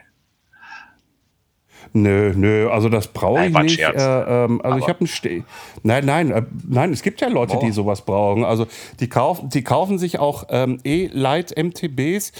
Nö, 1.93 2.33
nö, 2.35 2.69
also 2.69 2.89
das 2.89 3.07
brauche 3.07 3.45
ich 3.45 3.53
nein, 3.53 3.65
nicht. 3.67 3.79
Äh, 3.79 3.91
ähm, 3.91 4.59
also 4.61 4.63
Aber 4.63 4.77
ich 4.79 4.87
habe 4.87 4.99
einen 4.99 5.07
Ste 5.07 5.43
Nein, 5.83 6.05
nein, 6.05 6.31
äh, 6.31 6.41
nein, 6.67 6.91
es 6.91 7.03
gibt 7.03 7.21
ja 7.21 7.27
Leute, 7.27 7.57
oh. 7.57 7.59
die 7.59 7.71
sowas 7.71 8.03
brauchen. 8.03 8.43
Also 8.43 8.67
die 8.99 9.07
kaufen, 9.07 9.49
die 9.49 9.63
kaufen 9.63 9.99
sich 9.99 10.17
auch 10.17 10.45
ähm, 10.49 10.79
E-Light 10.83 11.55
MTBs, 11.55 12.31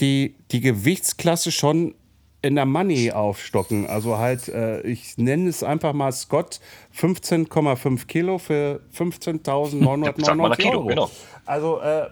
die 0.00 0.36
die 0.52 0.60
Gewichtsklasse 0.60 1.50
schon 1.50 1.94
in 2.42 2.56
der 2.56 2.66
Money 2.66 3.12
aufstocken. 3.12 3.86
Also 3.86 4.18
halt, 4.18 4.48
äh, 4.48 4.80
ich 4.82 5.16
nenne 5.16 5.48
es 5.48 5.62
einfach 5.62 5.92
mal 5.92 6.12
Scott 6.12 6.60
15,5 6.94 8.06
Kilo 8.06 8.38
für 8.38 8.80
15.999 8.96 10.70
Euro. 10.72 10.86
Genau. 10.86 11.10
Also, 11.46 11.80
äh, 11.80 12.08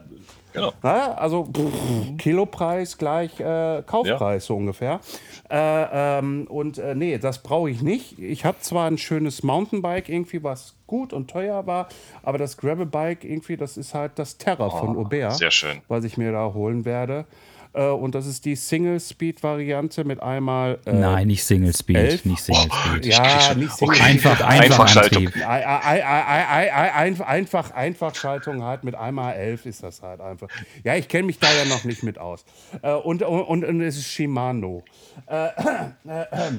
genau. 0.53 0.73
na, 0.83 1.15
also 1.15 1.45
pff, 1.45 2.17
Kilopreis 2.19 2.97
gleich 2.97 3.39
äh, 3.41 3.83
Kaufpreis 3.85 4.45
ja. 4.45 4.47
so 4.47 4.57
ungefähr. 4.57 5.01
Äh, 5.51 6.19
ähm, 6.19 6.47
und 6.49 6.79
äh, 6.79 6.95
nee, 6.95 7.19
das 7.19 7.43
brauche 7.43 7.69
ich 7.69 7.83
nicht. 7.83 8.19
Ich 8.21 8.45
habe 8.45 8.59
zwar 8.61 8.87
ein 8.87 8.99
schönes 8.99 9.43
Mountainbike 9.43 10.09
irgendwie, 10.09 10.45
was 10.45 10.77
gut 10.87 11.13
und 11.13 11.29
teuer 11.29 11.67
war, 11.67 11.89
aber 12.23 12.39
das 12.39 12.57
Gravelbike 12.57 13.25
irgendwie, 13.25 13.57
das 13.57 13.77
ist 13.77 13.95
halt 13.95 14.13
das 14.15 14.39
Terra 14.39 14.69
oh, 14.69 14.71
von 14.71 14.97
Aubert. 14.97 15.37
Sehr 15.37 15.51
schön. 15.51 15.81
Was 15.89 16.05
ich 16.05 16.17
mir 16.17 16.31
da 16.31 16.53
holen 16.55 16.85
werde. 16.85 17.27
Äh, 17.73 17.87
und 17.87 18.15
das 18.15 18.27
ist 18.27 18.45
die 18.45 18.57
Single-Speed-Variante 18.57 20.05
mit 20.05 20.21
einmal. 20.23 20.79
Äh, 20.87 20.93
Nein, 20.93 21.29
nicht 21.29 21.45
Single-Speed. 21.45 21.97
Elf. 21.97 22.25
Nicht 22.25 22.43
Single-Speed. 22.43 23.05
Oh, 23.05 23.09
ja, 23.09 23.55
nicht 23.55 23.73
Single-Speed. 23.73 24.07
Einfach, 24.07 24.41
einfach 24.41 24.97
Antrieb. 24.97 25.33
Einfach, 27.27 27.71
einfach 27.73 28.15
Schaltung 28.15 28.63
halt 28.63 28.85
mit 28.85 28.95
einmal 28.95 29.35
11 29.35 29.67
ist 29.67 29.83
das 29.83 30.03
halt 30.03 30.21
einfach. 30.21 30.49
Ja, 30.85 30.97
ich 30.97 31.09
kenne 31.09 31.25
mich 31.25 31.39
da 31.39 31.47
ja 31.53 31.65
noch 31.67 31.85
nicht 31.85 32.03
mit 32.03 32.19
aus. 32.19 32.45
Äh, 32.83 32.93
und, 32.93 33.23
und, 33.23 33.65
und 33.65 33.81
es 33.81 33.97
ist 33.97 34.09
Shimano. 34.09 34.83
Äh, 35.27 35.47
äh, 35.47 36.53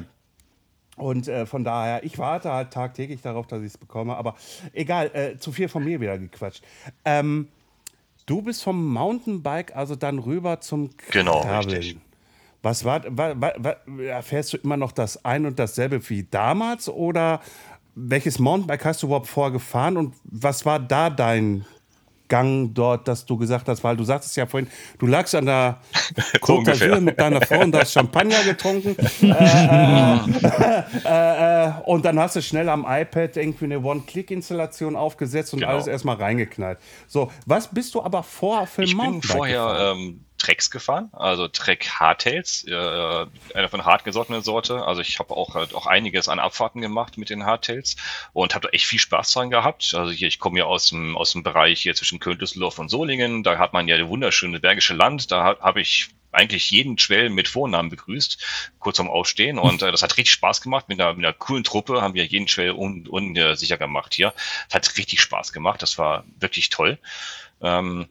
und 0.98 1.28
äh, 1.28 1.46
von 1.46 1.64
daher, 1.64 2.04
ich 2.04 2.20
warte 2.20 2.52
halt 2.52 2.72
tagtäglich 2.72 3.22
darauf, 3.22 3.48
dass 3.48 3.62
ich 3.62 3.68
es 3.68 3.78
bekomme. 3.78 4.16
Aber 4.16 4.36
egal, 4.74 5.10
äh, 5.14 5.38
zu 5.38 5.52
viel 5.52 5.68
von 5.68 5.84
mir 5.84 6.00
wieder 6.00 6.18
gequatscht. 6.18 6.64
Ähm, 7.06 7.48
Du 8.26 8.42
bist 8.42 8.64
vom 8.64 8.94
Mountainbike 8.94 9.76
also 9.76 9.96
dann 9.96 10.20
rüber 10.20 10.62
zum 10.62 10.90
Genau, 11.12 11.42
richtig. 11.42 11.98
Was 12.64 12.86
war, 12.86 13.02
war, 13.18 13.42
war, 13.42 13.54
war, 13.88 14.22
fährst 14.22 14.54
du 14.54 14.58
immer 14.58 14.78
noch 14.78 14.92
das 14.92 15.26
ein 15.26 15.46
und 15.46 15.58
dasselbe 15.58 16.08
wie 16.10 16.24
damals 16.24 16.88
oder 16.90 17.42
welches 17.96 18.40
Mountainbike 18.40 18.86
hast 18.86 19.02
du 19.02 19.08
überhaupt 19.08 19.28
vorgefahren 19.28 19.98
und 19.98 20.16
was 20.24 20.66
war 20.66 20.80
da 20.80 21.10
dein 21.10 21.66
Gang 22.32 22.74
dort, 22.74 23.10
dass 23.10 23.26
du 23.26 23.36
gesagt 23.36 23.68
hast, 23.68 23.84
weil 23.84 23.98
du 23.98 24.06
sagtest 24.06 24.38
ja 24.38 24.46
vorhin, 24.46 24.70
du 25.00 25.06
lagst 25.06 25.36
an 25.36 25.46
der 25.46 25.82
Côte 26.40 26.72
d'Azur 26.72 27.02
mit 27.02 27.20
deiner 27.20 27.42
Frau 27.42 27.60
und 27.60 27.76
hast 27.76 27.92
Champagner 27.92 28.42
getrunken. 28.46 28.96
äh, 29.22 30.16
äh, 31.04 31.68
äh, 31.68 31.72
und 31.86 32.06
dann 32.06 32.18
hast 32.18 32.38
du 32.38 32.42
schnell 32.42 32.70
am 32.70 32.86
iPad 32.88 33.36
irgendwie 33.36 33.66
eine 33.66 33.82
One-Click-Installation 33.82 34.96
aufgesetzt 34.96 35.54
und 35.54 35.60
genau. 35.60 35.74
alles 35.74 35.88
erstmal 35.88 36.16
reingeknallt. 36.16 36.80
So, 37.08 37.30
was 37.46 37.68
bist 37.68 37.94
du 37.96 38.02
aber 38.02 38.24
vor 38.24 38.66
für 38.66 38.84
Ich 38.84 38.98
bin 38.98 39.22
vorher 39.22 39.94
ähm, 39.94 40.24
Tracks 40.42 40.72
gefahren, 40.72 41.10
also 41.14 41.48
Trek 41.48 41.88
Hardtails, 41.88 42.66
äh, 42.68 43.26
eine 43.54 43.70
von 43.70 43.86
hartgesottene 43.86 44.42
Sorte. 44.42 44.86
Also 44.86 45.02
ich 45.02 45.20
habe 45.20 45.36
auch 45.36 45.54
halt 45.54 45.76
auch 45.76 45.86
einiges 45.86 46.28
an 46.28 46.40
Abfahrten 46.40 46.82
gemacht 46.82 47.18
mit 47.18 47.30
den 47.30 47.46
Hardtails 47.46 47.96
und 48.34 48.56
habe 48.56 48.68
da 48.68 48.74
echt 48.74 48.88
viel 48.88 49.00
Spaß 49.00 49.32
dran 49.34 49.52
gehabt. 49.52 49.94
Also 49.94 50.12
hier, 50.12 50.28
ich 50.28 50.40
komme 50.40 50.60
ja 50.60 50.66
aus 50.66 50.88
dem, 50.90 51.16
aus 51.16 51.34
dem 51.34 51.44
Bereich 51.44 51.82
hier 51.82 51.94
zwischen 51.94 52.20
Köln, 52.20 52.40
Düsseldorf 52.40 52.80
und 52.80 52.90
Solingen. 52.90 53.44
Da 53.44 53.60
hat 53.60 53.74
man 53.74 53.88
ja 53.88 53.98
das 53.98 54.08
wunderschöne 54.08 54.60
Bergische 54.60 54.96
Land. 54.96 55.32
Da 55.32 55.44
habe 55.44 55.62
hab 55.62 55.78
ich 55.78 56.10
eigentlich 56.32 56.72
jeden 56.72 56.98
Schwell 56.98 57.30
mit 57.30 57.48
Vornamen 57.48 57.90
begrüßt, 57.90 58.72
kurz 58.80 58.98
vorm 58.98 59.10
Aufstehen. 59.10 59.60
Und 59.60 59.82
äh, 59.82 59.92
das 59.92 60.02
hat 60.02 60.18
richtig 60.18 60.32
Spaß 60.32 60.62
gemacht. 60.62 60.90
Mit 60.90 61.00
einer, 61.00 61.14
mit 61.14 61.26
einer 61.26 61.34
coolen 61.34 61.64
Truppe 61.64 62.02
haben 62.02 62.14
wir 62.14 62.26
jeden 62.26 62.48
Schwell 62.48 62.72
unsicher 62.72 63.12
un, 63.12 63.38
uh, 63.38 63.78
gemacht 63.78 64.14
hier. 64.14 64.34
Das 64.70 64.76
hat 64.76 64.98
richtig 64.98 65.22
Spaß 65.22 65.54
gemacht. 65.54 65.82
Das 65.82 65.98
war 65.98 66.24
wirklich 66.40 66.70
toll. 66.70 66.98
Ähm, 67.62 68.08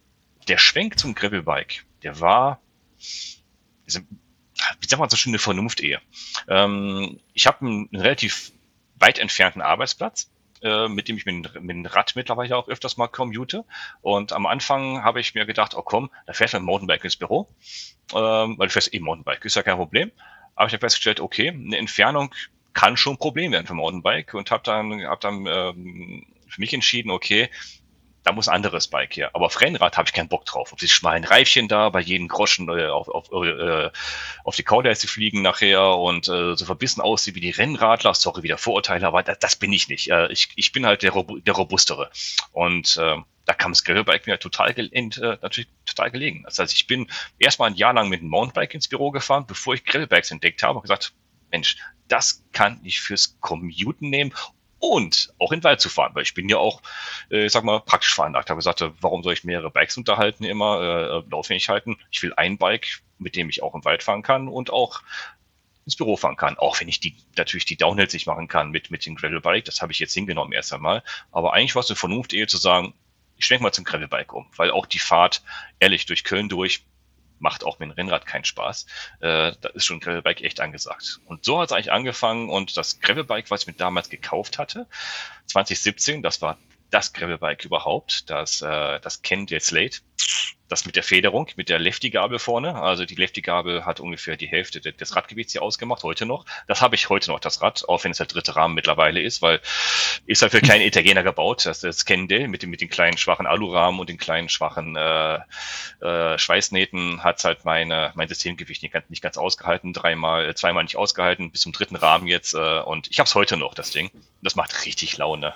der 0.48 0.58
Schwenk 0.58 0.98
zum 0.98 1.14
Gravelbike, 1.14 1.84
der 2.02 2.20
war, 2.20 2.60
wie 3.86 3.92
sagt 3.92 4.98
man 4.98 5.10
so 5.10 5.16
schön, 5.16 5.32
eine 5.32 5.38
Vernunft-Ehe. 5.38 6.00
Ähm, 6.48 7.20
ich 7.32 7.46
habe 7.46 7.66
einen, 7.66 7.88
relativ 7.92 8.52
weit 8.98 9.18
entfernten 9.18 9.62
Arbeitsplatz 9.62 10.30
äh, 10.62 10.88
mit 10.88 11.08
dem 11.08 11.16
ich 11.16 11.24
mit, 11.24 11.54
mit 11.62 11.70
dem 11.70 11.86
Rad 11.86 12.16
mittlerweile 12.16 12.56
auch 12.56 12.68
öfters 12.68 12.96
mal 12.96 13.08
commute. 13.08 13.64
Und 14.02 14.32
am 14.32 14.46
Anfang 14.46 15.02
habe 15.02 15.20
ich 15.20 15.34
mir 15.34 15.46
gedacht, 15.46 15.74
oh 15.74 15.82
komm, 15.82 16.10
da 16.26 16.32
fährt 16.32 16.54
ein 16.54 16.62
Mountainbike 16.62 17.04
ins 17.04 17.16
Büro, 17.16 17.48
ähm, 18.14 18.58
weil 18.58 18.68
du 18.68 18.72
fährst 18.72 18.92
eh 18.92 19.00
Mountainbike, 19.00 19.44
ist 19.44 19.56
ja 19.56 19.62
kein 19.62 19.76
Problem. 19.76 20.12
Aber 20.54 20.66
ich 20.66 20.72
habe 20.72 20.80
festgestellt, 20.80 21.20
okay, 21.20 21.48
eine 21.48 21.78
Entfernung 21.78 22.34
kann 22.74 22.96
schon 22.96 23.14
ein 23.14 23.18
Problem 23.18 23.52
werden 23.52 23.66
für 23.66 23.74
Mountainbike 23.74 24.34
und 24.34 24.50
habe 24.50 24.62
dann, 24.62 25.02
hab 25.06 25.20
dann 25.20 25.46
ähm, 25.46 26.26
für 26.46 26.60
mich 26.60 26.74
entschieden, 26.74 27.10
okay, 27.10 27.48
da 28.22 28.32
muss 28.32 28.48
ein 28.48 28.54
anderes 28.54 28.88
Bike 28.88 29.16
her. 29.16 29.30
Aber 29.32 29.46
auf 29.46 29.60
Rennrad 29.60 29.96
habe 29.96 30.06
ich 30.06 30.12
keinen 30.12 30.28
Bock 30.28 30.44
drauf. 30.44 30.72
Auf 30.72 30.78
die 30.78 30.88
schmalen 30.88 31.24
Reifchen 31.24 31.68
da, 31.68 31.88
bei 31.88 32.00
jedem 32.00 32.28
Groschen 32.28 32.68
äh, 32.68 32.86
auf, 32.86 33.08
auf, 33.08 33.30
äh, 33.32 33.90
auf 34.44 34.56
die 34.56 34.62
Kauleiste 34.62 35.08
fliegen 35.08 35.42
nachher 35.42 35.96
und 35.96 36.28
äh, 36.28 36.54
so 36.54 36.64
verbissen 36.64 37.00
aussieht 37.00 37.34
wie 37.34 37.40
die 37.40 37.50
Rennradler. 37.50 38.14
Sorry, 38.14 38.42
wieder 38.42 38.58
Vorurteile, 38.58 39.06
aber 39.06 39.22
das, 39.22 39.38
das 39.38 39.56
bin 39.56 39.72
ich 39.72 39.88
nicht. 39.88 40.10
Äh, 40.10 40.30
ich, 40.32 40.50
ich 40.56 40.72
bin 40.72 40.84
halt 40.84 41.02
der, 41.02 41.12
der 41.12 41.54
Robustere. 41.54 42.10
Und 42.52 42.96
äh, 42.98 43.16
da 43.46 43.54
kam 43.54 43.72
das 43.72 43.84
Gravelbike 43.84 44.26
mir 44.26 44.38
total 44.38 44.70
äh, 44.78 44.88
natürlich 44.92 45.68
total 45.86 46.10
gelegen. 46.10 46.42
Das 46.44 46.58
heißt, 46.58 46.74
ich 46.74 46.86
bin 46.86 47.10
erstmal 47.38 47.70
ein 47.70 47.76
Jahr 47.76 47.94
lang 47.94 48.08
mit 48.08 48.20
dem 48.20 48.28
Mountainbike 48.28 48.74
ins 48.74 48.88
Büro 48.88 49.10
gefahren, 49.10 49.46
bevor 49.46 49.74
ich 49.74 49.84
Gravelbikes 49.84 50.30
entdeckt 50.30 50.62
habe 50.62 50.78
und 50.78 50.82
gesagt, 50.82 51.14
Mensch, 51.50 51.76
das 52.06 52.44
kann 52.52 52.80
ich 52.84 53.00
fürs 53.00 53.38
Commuten 53.40 54.10
nehmen 54.10 54.32
und 54.80 55.32
auch 55.38 55.52
in 55.52 55.60
den 55.60 55.64
Wald 55.64 55.80
zu 55.80 55.88
fahren, 55.88 56.12
weil 56.14 56.22
ich 56.22 56.34
bin 56.34 56.48
ja 56.48 56.56
auch, 56.56 56.82
äh, 57.28 57.48
sag 57.48 57.64
mal, 57.64 57.80
praktisch 57.80 58.14
veranlagt. 58.14 58.48
Ich 58.48 58.50
habe 58.50 58.58
gesagt, 58.58 58.82
warum 59.00 59.22
soll 59.22 59.34
ich 59.34 59.44
mehrere 59.44 59.70
Bikes 59.70 59.96
unterhalten 59.96 60.44
immer, 60.44 61.22
äh, 61.26 61.30
laufähig 61.30 61.68
halten? 61.68 61.96
Ich 62.10 62.22
will 62.22 62.32
ein 62.36 62.58
Bike, 62.58 63.02
mit 63.18 63.36
dem 63.36 63.48
ich 63.50 63.62
auch 63.62 63.74
im 63.74 63.84
Wald 63.84 64.02
fahren 64.02 64.22
kann 64.22 64.48
und 64.48 64.70
auch 64.70 65.02
ins 65.84 65.96
Büro 65.96 66.16
fahren 66.16 66.36
kann. 66.36 66.58
Auch 66.58 66.80
wenn 66.80 66.88
ich 66.88 67.00
die 67.00 67.14
natürlich 67.36 67.66
die 67.66 67.76
Downhills 67.76 68.12
nicht 68.12 68.26
machen 68.26 68.48
kann 68.48 68.70
mit, 68.70 68.90
mit 68.90 69.04
dem 69.06 69.16
Gravelbike. 69.16 69.64
Das 69.64 69.82
habe 69.82 69.92
ich 69.92 69.98
jetzt 69.98 70.14
hingenommen 70.14 70.52
erst 70.52 70.72
einmal. 70.72 71.02
Aber 71.30 71.52
eigentlich 71.52 71.74
war 71.74 71.80
es 71.80 71.90
eine 71.90 71.96
Vernunft, 71.96 72.32
eher 72.32 72.48
zu 72.48 72.56
sagen, 72.56 72.94
ich 73.36 73.46
schwenke 73.46 73.62
mal 73.62 73.72
zum 73.72 73.84
Gravelbike 73.84 74.32
um, 74.32 74.46
weil 74.56 74.70
auch 74.70 74.86
die 74.86 74.98
Fahrt, 74.98 75.42
ehrlich, 75.78 76.06
durch 76.06 76.24
Köln 76.24 76.48
durch, 76.48 76.84
macht 77.40 77.64
auch 77.64 77.78
mit 77.78 77.88
dem 77.88 77.92
Rennrad 77.92 78.26
keinen 78.26 78.44
Spaß. 78.44 78.86
Äh, 79.20 79.52
da 79.60 79.68
ist 79.74 79.84
schon 79.84 80.00
Gravelbike 80.00 80.42
echt 80.42 80.60
angesagt. 80.60 81.20
Und 81.26 81.44
so 81.44 81.60
hat 81.60 81.70
es 81.70 81.72
eigentlich 81.72 81.92
angefangen 81.92 82.48
und 82.48 82.76
das 82.76 83.00
Gravelbike, 83.00 83.50
was 83.50 83.62
ich 83.62 83.66
mir 83.66 83.72
damals 83.74 84.08
gekauft 84.08 84.58
hatte, 84.58 84.86
2017, 85.46 86.22
das 86.22 86.42
war 86.42 86.58
das 86.90 87.12
Gravelbike 87.12 87.64
überhaupt, 87.64 88.28
das, 88.30 88.62
äh, 88.62 89.00
das 89.00 89.22
Kendall 89.22 89.60
Slate 89.60 89.98
das 90.70 90.86
mit 90.86 90.96
der 90.96 91.02
Federung, 91.02 91.48
mit 91.56 91.68
der 91.68 91.78
Lefty-Gabel 91.78 92.38
vorne. 92.38 92.76
Also 92.76 93.04
die 93.04 93.16
Lefty-Gabel 93.16 93.84
hat 93.84 94.00
ungefähr 94.00 94.36
die 94.36 94.46
Hälfte 94.46 94.80
des 94.80 95.16
Radgewichts 95.16 95.52
hier 95.52 95.62
ausgemacht, 95.62 96.04
heute 96.04 96.26
noch. 96.26 96.46
Das 96.68 96.80
habe 96.80 96.94
ich 96.94 97.08
heute 97.08 97.30
noch, 97.30 97.40
das 97.40 97.60
Rad, 97.60 97.88
auch 97.88 98.04
wenn 98.04 98.12
es 98.12 98.18
der 98.18 98.26
dritte 98.26 98.54
Rahmen 98.54 98.74
mittlerweile 98.74 99.20
ist, 99.20 99.42
weil 99.42 99.60
ist 100.26 100.42
halt 100.42 100.52
für 100.52 100.60
kleine 100.60 100.86
Italiener 100.86 101.22
gebaut. 101.22 101.66
Das 101.66 101.82
ist 101.82 102.04
Kendall 102.04 102.46
mit, 102.48 102.64
mit 102.66 102.80
den 102.80 102.88
kleinen 102.88 103.18
schwachen 103.18 103.46
Alurahmen 103.46 103.98
und 103.98 104.08
den 104.08 104.18
kleinen 104.18 104.48
schwachen 104.48 104.96
äh, 104.96 105.40
äh, 106.00 106.38
Schweißnähten 106.38 107.24
hat 107.24 107.42
halt 107.42 107.64
meine, 107.64 108.12
mein 108.14 108.28
Systemgewicht 108.28 108.82
nicht, 108.82 108.94
nicht 109.10 109.22
ganz 109.22 109.36
ausgehalten, 109.36 109.92
dreimal, 109.92 110.54
zweimal 110.54 110.84
nicht 110.84 110.96
ausgehalten, 110.96 111.50
bis 111.50 111.62
zum 111.62 111.72
dritten 111.72 111.96
Rahmen 111.96 112.28
jetzt. 112.28 112.54
Äh, 112.54 112.80
und 112.80 113.10
ich 113.10 113.18
habe 113.18 113.26
es 113.26 113.34
heute 113.34 113.56
noch, 113.56 113.74
das 113.74 113.90
Ding. 113.90 114.10
Das 114.40 114.54
macht 114.54 114.86
richtig 114.86 115.16
Laune. 115.16 115.54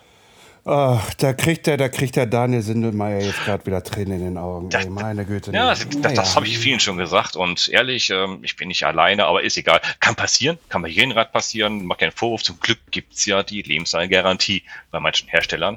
Oh, 0.66 0.98
da 1.18 1.34
kriegt 1.34 1.66
der, 1.66 1.76
da 1.76 1.90
kriegt 1.90 2.16
der 2.16 2.24
Daniel 2.24 2.62
Sindelmeier 2.62 3.20
jetzt 3.20 3.44
gerade 3.44 3.66
wieder 3.66 3.84
Tränen 3.84 4.18
in 4.18 4.24
den 4.24 4.38
Augen. 4.38 4.70
Das, 4.70 4.84
Ey, 4.84 4.90
meine 4.90 5.26
Güte. 5.26 5.52
Ja, 5.52 5.68
das, 5.68 5.86
das, 6.00 6.14
das 6.14 6.36
habe 6.36 6.46
ich 6.46 6.58
vielen 6.58 6.80
schon 6.80 6.96
gesagt. 6.96 7.36
Und 7.36 7.68
ehrlich, 7.68 8.08
ähm, 8.08 8.38
ich 8.42 8.56
bin 8.56 8.68
nicht 8.68 8.82
alleine, 8.84 9.26
aber 9.26 9.42
ist 9.42 9.58
egal. 9.58 9.82
Kann 10.00 10.16
passieren, 10.16 10.56
kann 10.70 10.80
bei 10.80 10.88
jedem 10.88 11.12
Rad 11.12 11.32
passieren. 11.32 11.84
Mach 11.84 11.98
keinen 11.98 12.12
Vorwurf. 12.12 12.42
Zum 12.42 12.58
Glück 12.60 12.78
gibt's 12.90 13.26
ja 13.26 13.42
die 13.42 13.60
Lebenszahlgarantie 13.60 14.62
bei 14.90 15.00
manchen 15.00 15.28
Herstellern 15.28 15.76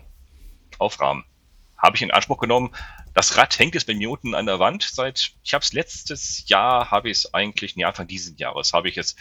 auf 0.78 1.02
Rahmen. 1.02 1.26
Habe 1.78 1.98
ich 1.98 2.02
in 2.02 2.12
Anspruch 2.12 2.38
genommen. 2.38 2.72
Das 3.14 3.36
Rad 3.36 3.60
hängt 3.60 3.74
jetzt 3.74 3.88
bei 3.88 3.94
mir 3.94 4.10
unten 4.10 4.36
an 4.36 4.46
der 4.46 4.60
Wand 4.60 4.84
seit, 4.84 5.32
ich 5.44 5.54
habe 5.54 5.64
es 5.64 5.74
letztes 5.74 6.48
Jahr, 6.48 6.92
habe 6.92 7.10
ich 7.10 7.18
es 7.18 7.34
eigentlich, 7.34 7.76
nee, 7.76 7.84
Anfang 7.84 8.08
dieses 8.08 8.38
Jahres, 8.38 8.72
habe 8.72 8.88
ich 8.88 8.98
es 8.98 9.18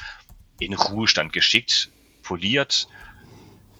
in 0.61 0.75
Ruhestand 0.75 1.32
geschickt, 1.32 1.90
poliert, 2.23 2.88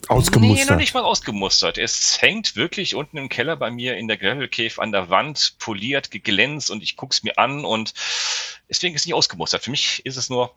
Ausgemustert. 0.09 0.67
Nee, 0.67 0.71
noch 0.71 0.79
nicht 0.79 0.95
mal 0.95 1.03
ausgemustert. 1.03 1.79
Es 1.79 2.21
hängt 2.21 2.57
wirklich 2.57 2.95
unten 2.95 3.17
im 3.17 3.29
Keller 3.29 3.57
bei 3.57 3.71
mir 3.71 3.97
in 3.97 4.09
der 4.09 4.17
Gravel 4.17 4.49
Cave 4.49 4.81
an 4.81 4.93
der 4.93 5.11
Wand, 5.11 5.57
poliert, 5.59 6.11
geglänzt 6.11 6.71
und 6.71 6.83
ich 6.83 6.97
guck's 6.97 7.23
mir 7.23 7.39
an 7.39 7.65
und 7.65 7.93
deswegen 8.69 8.95
ist 8.95 9.03
es 9.03 9.07
nicht 9.07 9.15
ausgemustert. 9.15 9.63
Für 9.63 9.71
mich 9.71 10.05
ist 10.05 10.17
es 10.17 10.31
nur 10.31 10.55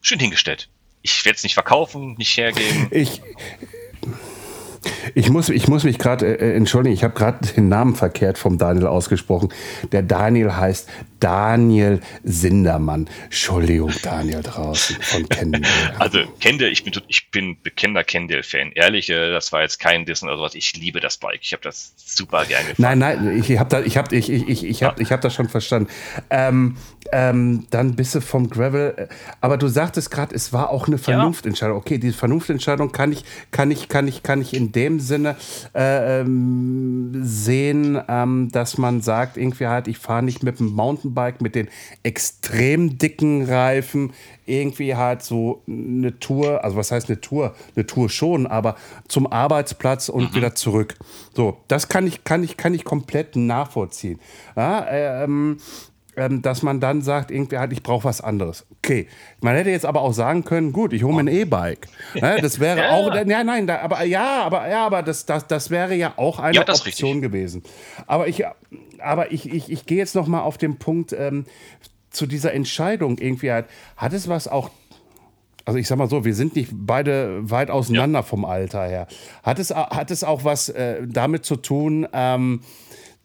schön 0.00 0.18
hingestellt. 0.18 0.68
Ich 1.00 1.24
werde 1.24 1.36
es 1.36 1.42
nicht 1.42 1.54
verkaufen, 1.54 2.14
nicht 2.14 2.36
hergeben. 2.36 2.88
Ich, 2.92 3.20
ich 5.14 5.30
muss, 5.30 5.48
ich 5.48 5.68
muss 5.68 5.84
mich 5.84 5.98
gerade 5.98 6.38
äh, 6.38 6.54
entschuldigen, 6.56 6.94
ich 6.94 7.04
habe 7.04 7.14
gerade 7.14 7.46
den 7.46 7.68
Namen 7.68 7.94
verkehrt 7.94 8.38
vom 8.38 8.58
Daniel 8.58 8.86
ausgesprochen. 8.86 9.50
Der 9.92 10.02
Daniel 10.02 10.54
heißt 10.54 10.88
Daniel 11.20 12.00
Sindermann. 12.24 13.08
Entschuldigung, 13.24 13.92
Daniel 14.02 14.42
draußen 14.42 14.96
von 15.00 15.28
Kendall. 15.28 15.62
Also 15.98 16.20
Kendall, 16.40 16.68
ich 16.68 16.82
bin, 16.84 16.92
ich 17.06 17.30
bin 17.30 17.56
bekennender 17.62 18.02
Kendall-Fan. 18.02 18.72
Ehrlich, 18.74 19.08
äh, 19.10 19.30
das 19.30 19.52
war 19.52 19.62
jetzt 19.62 19.78
kein 19.78 20.04
Dissen 20.04 20.28
oder 20.28 20.38
sowas. 20.38 20.54
Ich 20.54 20.74
liebe 20.76 21.00
das 21.00 21.18
Bike. 21.18 21.40
Ich 21.42 21.52
habe 21.52 21.62
das 21.62 21.92
super 21.96 22.44
gerne 22.44 22.70
gefahren. 22.70 22.98
Nein, 22.98 22.98
nein, 22.98 23.38
ich 23.38 23.58
habe 23.58 23.70
da, 23.70 23.80
ich 23.82 23.96
habe, 23.96 24.14
ich, 24.16 24.30
ich, 24.30 24.48
ich, 24.48 24.64
ich 24.64 24.82
habe, 24.82 25.00
ich 25.00 25.12
habe 25.12 25.22
das 25.22 25.34
schon 25.34 25.48
verstanden. 25.48 25.88
Ähm, 26.30 26.76
ähm, 27.12 27.66
dann 27.70 27.94
bist 27.94 28.14
du 28.14 28.20
vom 28.20 28.48
Gravel. 28.50 28.94
Äh, 28.96 29.08
aber 29.40 29.58
du 29.58 29.68
sagtest 29.68 30.10
gerade, 30.10 30.34
es 30.34 30.52
war 30.52 30.70
auch 30.70 30.88
eine 30.88 30.98
Vernunftentscheidung. 30.98 31.76
Okay, 31.76 31.98
diese 31.98 32.16
Vernunftentscheidung 32.16 32.90
kann 32.90 33.12
ich, 33.12 33.24
kann 33.50 33.70
ich, 33.70 33.88
kann 33.88 34.08
ich, 34.08 34.22
kann 34.22 34.40
ich 34.40 34.54
in 34.54 34.72
dem 34.72 34.91
Sinne 35.00 35.36
äh, 35.74 36.20
ähm, 36.20 37.12
sehen, 37.22 38.00
ähm, 38.08 38.48
dass 38.52 38.78
man 38.78 39.00
sagt, 39.00 39.36
irgendwie 39.36 39.66
halt, 39.66 39.88
ich 39.88 39.98
fahre 39.98 40.22
nicht 40.22 40.42
mit 40.42 40.58
dem 40.58 40.72
Mountainbike 40.72 41.40
mit 41.40 41.54
den 41.54 41.68
extrem 42.02 42.98
dicken 42.98 43.44
Reifen 43.44 44.12
irgendwie 44.44 44.96
halt 44.96 45.22
so 45.22 45.62
eine 45.68 46.18
Tour, 46.18 46.64
also 46.64 46.76
was 46.76 46.90
heißt 46.90 47.08
eine 47.08 47.20
Tour? 47.20 47.54
Eine 47.76 47.86
Tour 47.86 48.08
schon, 48.08 48.46
aber 48.46 48.76
zum 49.06 49.30
Arbeitsplatz 49.30 50.08
und 50.08 50.32
mhm. 50.32 50.36
wieder 50.36 50.54
zurück. 50.54 50.96
So, 51.34 51.58
das 51.68 51.88
kann 51.88 52.06
ich, 52.06 52.24
kann 52.24 52.42
ich, 52.42 52.56
kann 52.56 52.74
ich 52.74 52.84
komplett 52.84 53.36
nachvollziehen. 53.36 54.18
Ja, 54.56 54.86
ähm, 54.88 55.32
ähm, 55.32 55.56
dass 56.14 56.62
man 56.62 56.80
dann 56.80 57.00
sagt, 57.00 57.30
irgendwie 57.30 57.56
halt, 57.56 57.72
ich 57.72 57.82
brauche 57.82 58.04
was 58.04 58.20
anderes. 58.20 58.66
Okay, 58.78 59.08
man 59.40 59.54
hätte 59.56 59.70
jetzt 59.70 59.86
aber 59.86 60.02
auch 60.02 60.12
sagen 60.12 60.44
können, 60.44 60.72
gut, 60.72 60.92
ich 60.92 61.04
hole 61.04 61.14
mir 61.14 61.20
ein 61.20 61.34
E-Bike. 61.34 61.88
Ne, 62.14 62.38
das 62.40 62.60
wäre 62.60 62.78
ja. 62.82 62.90
auch, 62.90 63.14
ja, 63.14 63.44
nein, 63.44 63.66
da, 63.66 63.80
aber 63.80 64.04
ja, 64.04 64.42
aber 64.42 64.68
ja, 64.68 64.84
aber 64.84 65.02
das, 65.02 65.24
das, 65.24 65.46
das 65.46 65.70
wäre 65.70 65.94
ja 65.94 66.12
auch 66.16 66.38
eine 66.38 66.56
ja, 66.56 66.68
Option 66.68 67.22
gewesen. 67.22 67.62
Aber 68.06 68.28
ich, 68.28 68.44
aber 68.98 69.32
ich, 69.32 69.50
ich, 69.50 69.72
ich 69.72 69.86
gehe 69.86 69.98
jetzt 69.98 70.14
noch 70.14 70.26
mal 70.26 70.42
auf 70.42 70.58
den 70.58 70.76
Punkt 70.78 71.14
ähm, 71.18 71.46
zu 72.10 72.26
dieser 72.26 72.52
Entscheidung 72.52 73.16
irgendwie 73.18 73.50
halt. 73.50 73.66
Hat 73.96 74.12
es 74.12 74.28
was 74.28 74.48
auch 74.48 74.70
also 75.64 75.78
ich 75.78 75.86
sag 75.86 75.96
mal 75.96 76.08
so, 76.08 76.24
wir 76.24 76.34
sind 76.34 76.56
nicht 76.56 76.72
beide 76.72 77.38
weit 77.48 77.70
auseinander 77.70 78.18
ja. 78.18 78.22
vom 78.24 78.44
Alter 78.44 78.84
her. 78.84 79.06
Hat 79.44 79.60
es, 79.60 79.70
hat 79.70 80.10
es 80.10 80.24
auch 80.24 80.42
was 80.44 80.68
äh, 80.68 81.06
damit 81.06 81.44
zu 81.44 81.54
tun, 81.54 82.06
ähm, 82.12 82.62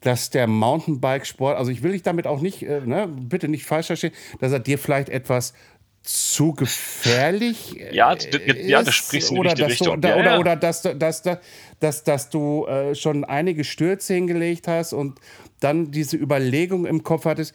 dass 0.08 0.30
der 0.30 0.48
Mountainbike-Sport, 0.48 1.58
also 1.58 1.70
ich 1.70 1.84
will 1.84 1.92
dich 1.92 2.02
damit 2.02 2.28
auch 2.28 2.40
nicht, 2.40 2.64
äh, 2.64 2.80
ne, 2.80 3.10
bitte 3.10 3.50
nicht 3.50 3.66
falsch 3.66 3.88
verstehen, 3.88 4.14
dass 4.40 4.54
er 4.54 4.60
dir 4.60 4.80
vielleicht 4.80 5.10
etwas 5.10 5.54
zu 6.02 6.54
gefährlich 6.54 7.76
ja, 7.92 8.14
äh, 8.14 8.66
ja, 8.66 8.82
das 8.84 8.96
sprichst 8.96 9.32
du 9.32 9.34
in 9.34 9.40
oder 9.42 9.54
die 9.54 9.64
Richtung. 9.64 10.00
Du, 10.00 10.08
ja, 10.08 10.16
oder, 10.16 10.32
ja. 10.32 10.40
oder 10.40 10.56
dass, 10.56 10.82
dass, 10.82 11.22
dass, 11.22 11.40
dass, 11.82 12.04
dass 12.06 12.30
du 12.30 12.66
äh, 12.68 12.96
schon 12.96 13.26
einige 13.26 13.66
Stürze 13.66 14.14
hingelegt 14.14 14.70
hast 14.70 14.94
und 14.94 15.20
dann 15.60 15.92
diese 15.92 16.16
Überlegung 16.16 16.86
im 16.86 17.04
Kopf 17.04 17.26
hattest, 17.26 17.54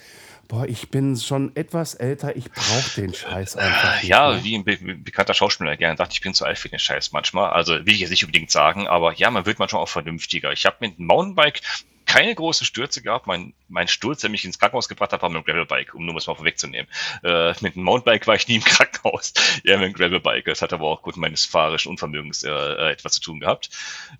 boah, 0.49 0.67
ich 0.67 0.91
bin 0.91 1.17
schon 1.17 1.57
etwas 1.57 1.95
älter, 1.95 2.37
ich 2.37 2.53
brauche 2.53 3.01
den 3.01 3.15
Scheiß 3.15 3.57
einfach. 3.57 3.95
Nicht, 4.03 4.11
ja, 4.11 4.35
ne? 4.35 4.45
wie 4.45 4.57
ein 4.57 4.65
be 4.65 4.77
bekannter 4.77 5.33
Schauspieler 5.33 5.79
gerne 5.79 5.97
sagt, 5.97 6.13
ich 6.13 6.21
bin 6.21 6.35
zu 6.35 6.45
alt 6.45 6.59
für 6.59 6.69
den 6.69 6.79
Scheiß 6.79 7.13
manchmal. 7.13 7.51
Also 7.53 7.73
will 7.73 7.95
ich 7.95 8.01
jetzt 8.01 8.11
nicht 8.11 8.25
unbedingt 8.25 8.51
sagen, 8.51 8.87
aber 8.89 9.15
ja, 9.15 9.31
man 9.31 9.47
wird 9.47 9.59
manchmal 9.59 9.81
auch 9.81 9.89
vernünftiger. 9.89 10.53
Ich 10.53 10.67
habe 10.67 10.77
mit 10.81 10.99
einem 10.99 11.07
Mountainbike 11.07 11.63
keine 12.07 12.35
großen 12.35 12.67
Stürze 12.67 13.03
gehabt. 13.03 13.27
Mein, 13.27 13.55
mein 13.69 13.89
Sturz, 13.89 14.21
der 14.21 14.31
mich 14.31 14.45
ins 14.45 14.59
Krankenhaus 14.59 14.89
gebracht 14.89 15.13
hat, 15.13 15.23
war 15.23 15.29
mit 15.29 15.43
dem 15.43 15.45
Gravelbike, 15.45 15.95
um 15.95 16.05
nur 16.05 16.15
was 16.15 16.27
mal 16.27 16.35
vorwegzunehmen. 16.35 16.87
Äh, 17.23 17.55
mit 17.61 17.75
dem 17.75 17.85
Mountainbike 17.85 18.27
war 18.27 18.35
ich 18.35 18.49
nie 18.49 18.57
im 18.57 18.65
Krankenhaus, 18.65 19.33
eher 19.65 19.79
mit 19.79 19.89
dem 19.89 19.93
Gravelbike. 19.95 20.47
Das 20.47 20.63
hat 20.63 20.73
aber 20.73 20.87
auch 20.87 21.03
gut 21.03 21.17
meines 21.17 21.45
fahrerischen 21.45 21.91
Unvermögens 21.91 22.43
äh, 22.43 22.51
äh, 22.51 22.93
etwas 22.93 23.13
zu 23.13 23.21
tun 23.21 23.41
gehabt. 23.41 23.71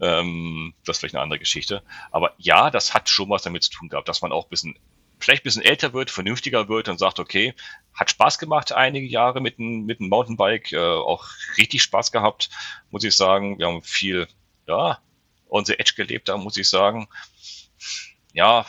Ähm, 0.01 0.75
das 0.85 0.97
ist 0.97 1.01
vielleicht 1.01 1.15
eine 1.15 1.23
andere 1.23 1.39
Geschichte. 1.39 1.83
Aber 2.11 2.35
ja, 2.39 2.71
das 2.71 2.95
hat 2.95 3.09
schon 3.09 3.31
was 3.31 3.43
damit 3.43 3.63
zu 3.65 3.71
tun 3.71 3.89
gehabt, 3.89 4.09
dass 4.09 4.23
man 4.23 4.33
auch 4.33 4.47
ein 4.47 4.51
bisschen 4.51 4.79
vielleicht 5.23 5.43
ein 5.43 5.45
bisschen 5.45 5.63
älter 5.63 5.93
wird, 5.93 6.11
vernünftiger 6.11 6.69
wird 6.69 6.89
und 6.89 6.99
sagt, 6.99 7.21
okay, 7.21 7.55
hat 7.95 8.11
Spaß 8.11 8.39
gemacht 8.39 8.73
einige 8.73 9.07
Jahre 9.07 9.41
mit 9.41 9.59
einem 9.59 9.85
mit 9.85 10.01
einem 10.01 10.09
Mountainbike, 10.09 10.73
äh, 10.73 10.79
auch 10.79 11.27
richtig 11.57 11.83
Spaß 11.83 12.11
gehabt, 12.13 12.51
muss 12.91 13.05
ich 13.05 13.15
sagen. 13.15 13.59
Wir 13.59 13.67
haben 13.67 13.83
viel, 13.83 14.27
ja, 14.67 14.99
unser 15.49 15.79
Edge 15.79 15.93
gelebt, 15.97 16.29
da 16.29 16.37
muss 16.37 16.57
ich 16.57 16.69
sagen. 16.69 17.09
Ja, 18.33 18.67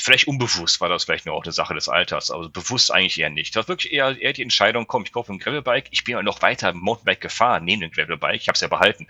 vielleicht 0.00 0.26
unbewusst 0.26 0.80
war 0.80 0.88
das 0.88 1.04
vielleicht 1.04 1.26
nur 1.26 1.34
auch 1.34 1.44
eine 1.44 1.52
Sache 1.52 1.74
des 1.74 1.88
Alters, 1.88 2.30
aber 2.30 2.48
bewusst 2.48 2.90
eigentlich 2.90 3.20
eher 3.20 3.30
nicht. 3.30 3.54
Das 3.54 3.64
war 3.64 3.68
wirklich 3.68 3.92
eher, 3.92 4.20
eher 4.20 4.32
die 4.32 4.42
Entscheidung, 4.42 4.86
komm, 4.86 5.04
ich 5.04 5.12
kaufe 5.12 5.32
ein 5.32 5.38
Gravelbike. 5.38 5.88
Ich 5.90 6.04
bin 6.04 6.12
ja 6.12 6.22
noch 6.22 6.42
weiter 6.42 6.72
Mountainbike 6.72 7.20
gefahren, 7.20 7.64
neben 7.64 7.80
dem 7.80 7.90
Gravelbike. 7.90 8.40
Ich 8.40 8.48
habe 8.48 8.54
es 8.54 8.60
ja 8.60 8.68
behalten. 8.68 9.06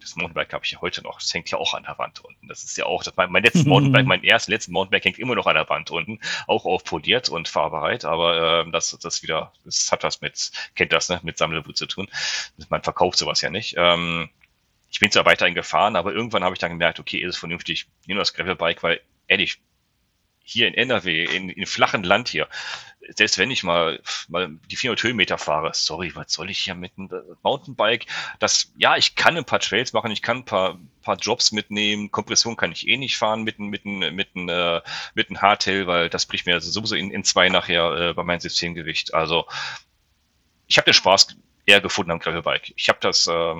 Das 0.00 0.16
Mountainbike 0.16 0.52
habe 0.52 0.64
ich 0.64 0.72
ja 0.72 0.80
heute 0.80 1.02
noch. 1.02 1.18
Das 1.18 1.32
hängt 1.32 1.50
ja 1.50 1.58
auch 1.58 1.74
an 1.74 1.84
der 1.84 1.96
Wand 1.98 2.20
unten. 2.24 2.48
Das 2.48 2.64
ist 2.64 2.76
ja 2.76 2.86
auch, 2.86 3.02
das, 3.02 3.16
mein, 3.16 3.30
mein 3.30 3.42
letztes 3.42 3.64
Mountainbike, 3.66 4.06
mein 4.06 4.24
erstes 4.24 4.48
letztes 4.48 4.72
Mountainbike 4.72 5.04
hängt 5.04 5.18
immer 5.18 5.34
noch 5.34 5.46
an 5.46 5.54
der 5.54 5.68
Wand 5.68 5.90
unten, 5.90 6.18
auch 6.46 6.64
aufpoliert 6.64 7.28
und 7.28 7.48
fahrbereit, 7.48 8.04
aber 8.04 8.64
äh, 8.66 8.70
das, 8.70 8.96
das 9.00 9.22
wieder, 9.22 9.52
das 9.64 9.90
hat 9.92 10.02
was 10.02 10.20
mit, 10.20 10.50
kennt 10.74 10.92
das, 10.92 11.08
ne, 11.08 11.20
mit 11.22 11.38
Sammelwut 11.38 11.76
zu 11.76 11.86
tun. 11.86 12.08
Man 12.68 12.82
verkauft 12.82 13.18
sowas 13.18 13.40
ja 13.40 13.50
nicht. 13.50 13.74
Ähm, 13.78 14.28
ich 14.94 15.00
bin 15.00 15.10
zwar 15.10 15.26
weiterhin 15.26 15.56
gefahren, 15.56 15.96
aber 15.96 16.12
irgendwann 16.12 16.44
habe 16.44 16.54
ich 16.54 16.60
dann 16.60 16.70
gemerkt, 16.70 17.00
okay, 17.00 17.18
ist 17.18 17.30
es 17.30 17.36
vernünftig, 17.36 17.88
nehme 18.06 18.20
das 18.20 18.32
Gravelbike, 18.32 18.84
weil 18.84 19.00
ehrlich, 19.26 19.58
hier 20.44 20.68
in 20.68 20.74
NRW, 20.74 21.24
in, 21.24 21.48
in 21.48 21.66
flachen 21.66 22.04
Land 22.04 22.28
hier, 22.28 22.46
selbst 23.08 23.36
wenn 23.38 23.50
ich 23.50 23.64
mal, 23.64 24.00
mal 24.28 24.56
die 24.70 24.76
400 24.76 25.02
Höhenmeter 25.02 25.36
fahre, 25.36 25.72
sorry, 25.74 26.14
was 26.14 26.32
soll 26.32 26.48
ich 26.48 26.60
hier 26.60 26.76
mit 26.76 26.92
einem 26.96 27.10
Mountainbike? 27.42 28.06
Das, 28.38 28.72
ja, 28.76 28.96
ich 28.96 29.16
kann 29.16 29.36
ein 29.36 29.44
paar 29.44 29.58
Trails 29.58 29.94
machen, 29.94 30.12
ich 30.12 30.22
kann 30.22 30.38
ein 30.38 30.44
paar, 30.44 30.78
paar 31.02 31.16
Jobs 31.16 31.50
mitnehmen, 31.50 32.12
Kompression 32.12 32.56
kann 32.56 32.70
ich 32.70 32.86
eh 32.86 32.96
nicht 32.96 33.16
fahren 33.16 33.42
mit 33.42 33.58
mit 33.58 33.84
mit 33.84 34.28
einem 34.36 34.48
äh, 34.48 34.80
mit 35.14 35.28
einem 35.28 35.42
Hardtail, 35.42 35.88
weil 35.88 36.08
das 36.08 36.26
bricht 36.26 36.46
mir 36.46 36.60
sowieso 36.60 36.94
in, 36.94 37.10
in 37.10 37.24
zwei 37.24 37.48
nachher 37.48 38.10
äh, 38.10 38.14
bei 38.14 38.22
meinem 38.22 38.38
Systemgewicht. 38.38 39.12
Also 39.12 39.48
ich 40.68 40.78
habe 40.78 40.84
den 40.84 40.94
Spaß 40.94 41.36
eher 41.66 41.80
gefunden 41.80 42.12
am 42.12 42.20
Gravelbike. 42.20 42.74
Ich 42.76 42.88
habe 42.88 43.00
das 43.00 43.26
äh, 43.26 43.54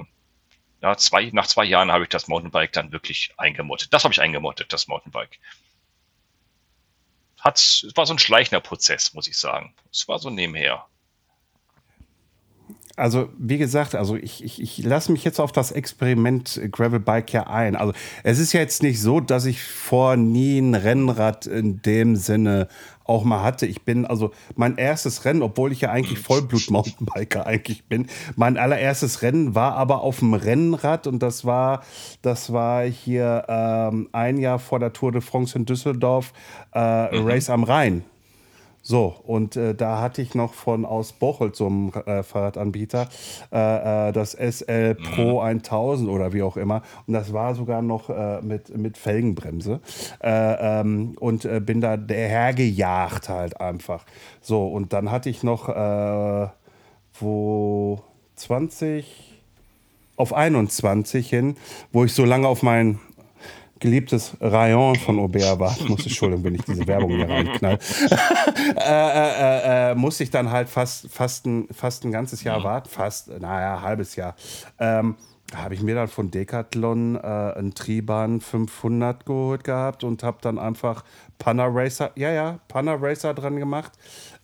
ja, 0.84 0.96
zwei, 0.96 1.30
nach 1.32 1.46
zwei 1.46 1.64
Jahren 1.64 1.90
habe 1.90 2.04
ich 2.04 2.10
das 2.10 2.28
Mountainbike 2.28 2.72
dann 2.72 2.92
wirklich 2.92 3.32
eingemottet. 3.38 3.92
Das 3.92 4.04
habe 4.04 4.12
ich 4.12 4.20
eingemottet, 4.20 4.72
das 4.72 4.86
Mountainbike 4.86 5.40
hat, 7.44 7.58
es 7.58 7.92
war 7.94 8.06
so 8.06 8.14
ein 8.14 8.18
schleichender 8.18 8.60
Prozess, 8.60 9.12
muss 9.12 9.28
ich 9.28 9.38
sagen. 9.38 9.74
Es 9.92 10.08
war 10.08 10.18
so 10.18 10.30
nebenher. 10.30 10.86
Also, 12.96 13.28
wie 13.38 13.58
gesagt, 13.58 13.96
also 13.96 14.14
ich, 14.14 14.44
ich, 14.44 14.62
ich 14.62 14.84
lasse 14.84 15.10
mich 15.10 15.24
jetzt 15.24 15.40
auf 15.40 15.50
das 15.50 15.72
Experiment 15.72 16.60
Gravelbike 16.70 17.32
ja 17.32 17.46
ein. 17.48 17.74
Also, 17.74 17.92
es 18.22 18.38
ist 18.38 18.52
ja 18.52 18.60
jetzt 18.60 18.84
nicht 18.84 19.00
so, 19.00 19.18
dass 19.18 19.46
ich 19.46 19.62
vor 19.64 20.16
nie 20.16 20.60
ein 20.60 20.76
Rennrad 20.76 21.46
in 21.46 21.82
dem 21.82 22.14
Sinne 22.14 22.68
auch 23.04 23.24
mal 23.24 23.42
hatte. 23.42 23.66
Ich 23.66 23.82
bin 23.82 24.06
also 24.06 24.32
mein 24.56 24.76
erstes 24.76 25.24
Rennen, 25.24 25.42
obwohl 25.42 25.72
ich 25.72 25.82
ja 25.82 25.90
eigentlich 25.90 26.18
Vollblut-Mountainbiker 26.20 27.46
eigentlich 27.46 27.84
bin. 27.84 28.06
Mein 28.36 28.56
allererstes 28.56 29.22
Rennen 29.22 29.54
war 29.54 29.74
aber 29.74 30.00
auf 30.00 30.20
dem 30.20 30.34
Rennrad 30.34 31.06
und 31.06 31.22
das 31.22 31.44
war, 31.44 31.82
das 32.22 32.52
war 32.52 32.84
hier 32.84 33.44
ähm, 33.48 34.08
ein 34.12 34.38
Jahr 34.38 34.58
vor 34.58 34.78
der 34.78 34.92
Tour 34.92 35.12
de 35.12 35.20
France 35.20 35.58
in 35.58 35.66
Düsseldorf, 35.66 36.32
äh, 36.74 37.18
mhm. 37.18 37.26
Race 37.26 37.50
am 37.50 37.64
Rhein. 37.64 38.04
So, 38.86 39.14
und 39.24 39.56
äh, 39.56 39.74
da 39.74 40.02
hatte 40.02 40.20
ich 40.20 40.34
noch 40.34 40.52
von 40.52 40.84
aus 40.84 41.12
Bocholt, 41.12 41.56
so 41.56 41.66
einem 41.66 41.90
äh, 42.04 42.22
Fahrradanbieter, 42.22 43.08
äh, 43.50 44.08
äh 44.08 44.12
das 44.12 44.32
SL 44.34 44.94
Pro 44.94 45.40
mhm. 45.40 45.62
1000 45.62 46.10
oder 46.10 46.34
wie 46.34 46.42
auch 46.42 46.58
immer. 46.58 46.82
Und 47.06 47.14
das 47.14 47.32
war 47.32 47.54
sogar 47.54 47.80
noch 47.80 48.10
äh, 48.10 48.42
mit, 48.42 48.76
mit 48.76 48.98
Felgenbremse. 48.98 49.80
Äh, 50.22 50.80
ähm, 50.80 51.16
und 51.18 51.48
bin 51.64 51.80
da 51.80 51.96
hergejagt 51.96 53.30
halt 53.30 53.58
einfach. 53.58 54.04
So, 54.42 54.66
und 54.66 54.92
dann 54.92 55.10
hatte 55.10 55.30
ich 55.30 55.42
noch 55.42 55.68
wo 57.20 58.02
20 58.36 59.34
auf 60.16 60.32
21 60.32 61.28
hin, 61.28 61.56
wo 61.92 62.04
ich 62.04 62.12
so 62.12 62.24
lange 62.24 62.48
auf 62.48 62.62
mein 62.62 62.98
geliebtes 63.84 64.34
Rayon 64.40 64.94
von 64.94 65.18
Aubert 65.18 65.58
war, 65.58 65.76
muss. 65.86 66.00
Ich, 66.00 66.06
Entschuldigung, 66.06 66.42
wenn 66.44 66.54
ich 66.54 66.62
diese 66.62 66.86
Werbung 66.86 67.10
hier 67.10 67.28
reinknall, 67.28 67.78
äh, 68.76 69.90
äh, 69.90 69.90
äh, 69.90 69.94
musste 69.94 70.22
ich 70.22 70.30
dann 70.30 70.50
halt 70.50 70.70
fast, 70.70 71.10
fast, 71.10 71.44
ein, 71.44 71.68
fast 71.70 72.02
ein 72.06 72.10
ganzes 72.10 72.42
Jahr 72.44 72.64
warten, 72.64 72.88
fast, 72.88 73.28
naja, 73.28 73.82
halbes 73.82 74.16
Jahr. 74.16 74.36
Ähm, 74.78 75.16
habe 75.54 75.74
ich 75.74 75.82
mir 75.82 75.94
dann 75.94 76.08
von 76.08 76.30
Decathlon 76.30 77.16
äh, 77.16 77.18
einen 77.18 77.74
Triban 77.74 78.40
500 78.40 79.26
geholt 79.26 79.64
gehabt 79.64 80.02
und 80.02 80.22
habe 80.22 80.38
dann 80.40 80.58
einfach 80.58 81.04
Panna 81.38 81.66
Racer, 81.66 82.10
ja, 82.16 82.30
ja, 82.32 82.60
Panna 82.68 82.96
dran 82.96 83.56
gemacht. 83.56 83.92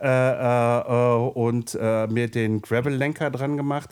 Äh, 0.02 0.06
äh, 0.06 1.14
und 1.14 1.74
mir 1.74 2.30
den 2.30 2.60
Gravel-Lenker 2.60 3.30
dran 3.30 3.56
gemacht 3.56 3.88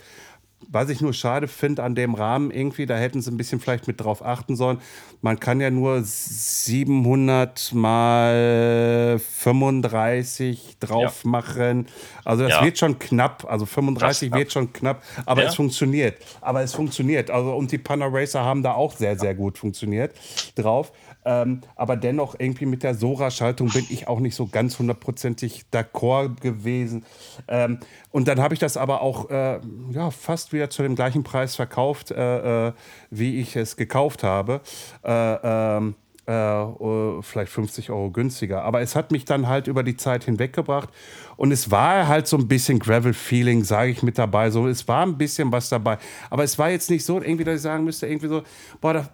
was 0.66 0.88
ich 0.90 1.01
nur 1.01 1.12
schade 1.12 1.49
finde 1.49 1.83
an 1.83 1.94
dem 1.94 2.14
Rahmen 2.14 2.51
irgendwie, 2.51 2.87
da 2.87 2.97
hätten 2.97 3.23
sie 3.23 3.31
ein 3.31 3.37
bisschen 3.37 3.61
vielleicht 3.61 3.87
mit 3.87 4.01
drauf 4.01 4.25
achten 4.25 4.57
sollen. 4.57 4.79
Man 5.23 5.40
kann 5.40 5.61
ja 5.61 5.71
nur 5.71 6.03
700 6.03 7.73
mal 7.75 9.18
35 9.18 10.77
drauf 10.81 11.23
ja. 11.25 11.31
machen. 11.31 11.87
Also 12.25 12.44
das 12.44 12.53
ja. 12.53 12.64
wird 12.64 12.79
schon 12.79 12.99
knapp. 12.99 13.47
Also 13.49 13.66
35 13.66 14.33
wird 14.33 14.53
schon 14.53 14.73
knapp, 14.73 15.03
aber 15.27 15.42
ja. 15.42 15.49
es 15.49 15.55
funktioniert. 15.55 16.16
Aber 16.40 16.62
es 16.62 16.75
funktioniert. 16.75 17.31
Also 17.31 17.55
und 17.55 17.73
die 17.73 17.79
Panna 17.79 18.07
Racer 18.07 18.44
haben 18.44 18.62
da 18.62 18.73
auch 18.75 18.92
sehr, 18.97 19.18
sehr 19.18 19.35
gut 19.35 19.59
funktioniert 19.59 20.14
drauf. 20.55 20.92
Ähm, 21.29 21.61
aber 21.77 21.97
dennoch 21.97 22.37
irgendwie 22.38 22.64
mit 22.64 22.83
der 22.83 22.95
Sora-Schaltung 22.95 23.69
bin 23.69 23.85
ich 23.91 24.09
auch 24.09 24.19
nicht 24.19 24.35
so 24.35 24.47
ganz 24.47 24.79
hundertprozentig 24.79 25.67
d'accord 25.71 26.41
gewesen. 26.41 27.05
Ähm, 27.49 27.81
und 28.11 28.29
dann 28.29 28.41
habe 28.41 28.55
ich 28.55 28.61
das 28.61 28.79
aber 28.79 29.03
auch 29.03 29.29
äh, 29.29 29.61
ja, 29.91 30.11
fast 30.11 30.55
wieder 30.55 30.71
zu 30.71 30.83
dem 30.83 30.95
gleichen 30.95 31.25
Preis 31.25 31.55
verkauft, 31.55 32.12
äh, 32.12 32.69
äh, 32.69 32.73
wie 33.11 33.41
ich 33.41 33.57
es 33.57 33.77
gekauft 33.77 34.23
habe. 34.23 34.62
Äh, 35.05 35.37
ähm, 35.43 35.97
äh, 36.29 37.23
vielleicht 37.23 37.53
50 37.53 37.91
Euro 37.91 38.11
günstiger. 38.11 38.62
Aber 38.62 38.81
es 38.81 38.97
hat 38.97 39.12
mich 39.12 39.27
dann 39.27 39.49
halt 39.49 39.67
über 39.67 39.83
die 39.83 39.97
Zeit 39.97 40.25
hinweggebracht. 40.25 40.88
Und 41.37 41.53
es 41.53 41.71
war 41.71 42.09
halt 42.09 42.27
so 42.27 42.38
ein 42.38 42.49
bisschen 42.49 42.79
Gravel-Feeling, 42.79 43.64
sage 43.64 43.91
ich 43.91 44.03
mit 44.03 44.17
dabei. 44.19 44.51
So, 44.51 44.67
es 44.67 44.88
war 44.88 45.05
ein 45.05 45.19
bisschen 45.19 45.53
was 45.53 45.69
dabei. 45.69 45.99
Aber 46.31 46.45
es 46.45 46.59
war 46.59 46.71
jetzt 46.71 46.88
nicht 46.88 47.05
so, 47.05 47.21
irgendwie, 47.21 47.45
dass 47.45 47.57
ich 47.57 47.62
sagen 47.62 47.85
müsste, 47.85 48.07
irgendwie 48.07 48.29
so, 48.29 48.43
boah, 48.81 48.93
da, 48.95 49.09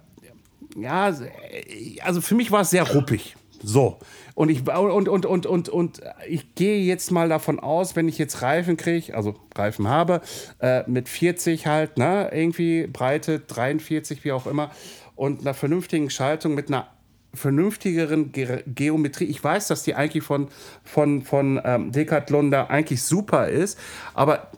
ja, 0.76 1.14
also 2.02 2.20
für 2.20 2.34
mich 2.34 2.50
war 2.50 2.62
es 2.62 2.70
sehr 2.70 2.90
ruppig. 2.92 3.37
So. 3.62 3.98
Und 4.34 4.50
ich, 4.50 4.68
und, 4.68 5.08
und, 5.08 5.26
und, 5.26 5.46
und, 5.46 5.68
und 5.68 6.00
ich 6.28 6.54
gehe 6.54 6.82
jetzt 6.82 7.10
mal 7.10 7.28
davon 7.28 7.60
aus, 7.60 7.96
wenn 7.96 8.08
ich 8.08 8.18
jetzt 8.18 8.42
Reifen 8.42 8.76
kriege, 8.76 9.16
also 9.16 9.37
Reifen 9.54 9.88
habe, 9.88 10.20
äh, 10.60 10.82
mit 10.88 11.08
40 11.08 11.66
halt, 11.66 11.96
ne, 11.96 12.30
irgendwie 12.32 12.87
Breite 12.87 13.38
43, 13.38 14.24
wie 14.24 14.32
auch 14.32 14.46
immer, 14.46 14.70
und 15.14 15.42
einer 15.42 15.54
vernünftigen 15.54 16.10
Schaltung 16.10 16.54
mit 16.54 16.68
einer 16.68 16.88
vernünftigeren 17.32 18.32
Ge 18.32 18.62
Geometrie. 18.66 19.24
Ich 19.24 19.42
weiß, 19.42 19.68
dass 19.68 19.82
die 19.82 19.94
eigentlich 19.94 20.24
von, 20.24 20.48
von, 20.82 21.22
von 21.22 21.60
ähm, 21.64 21.92
Decathlon 21.92 22.50
da 22.50 22.66
eigentlich 22.66 23.02
super 23.02 23.48
ist, 23.48 23.78
aber 24.14 24.50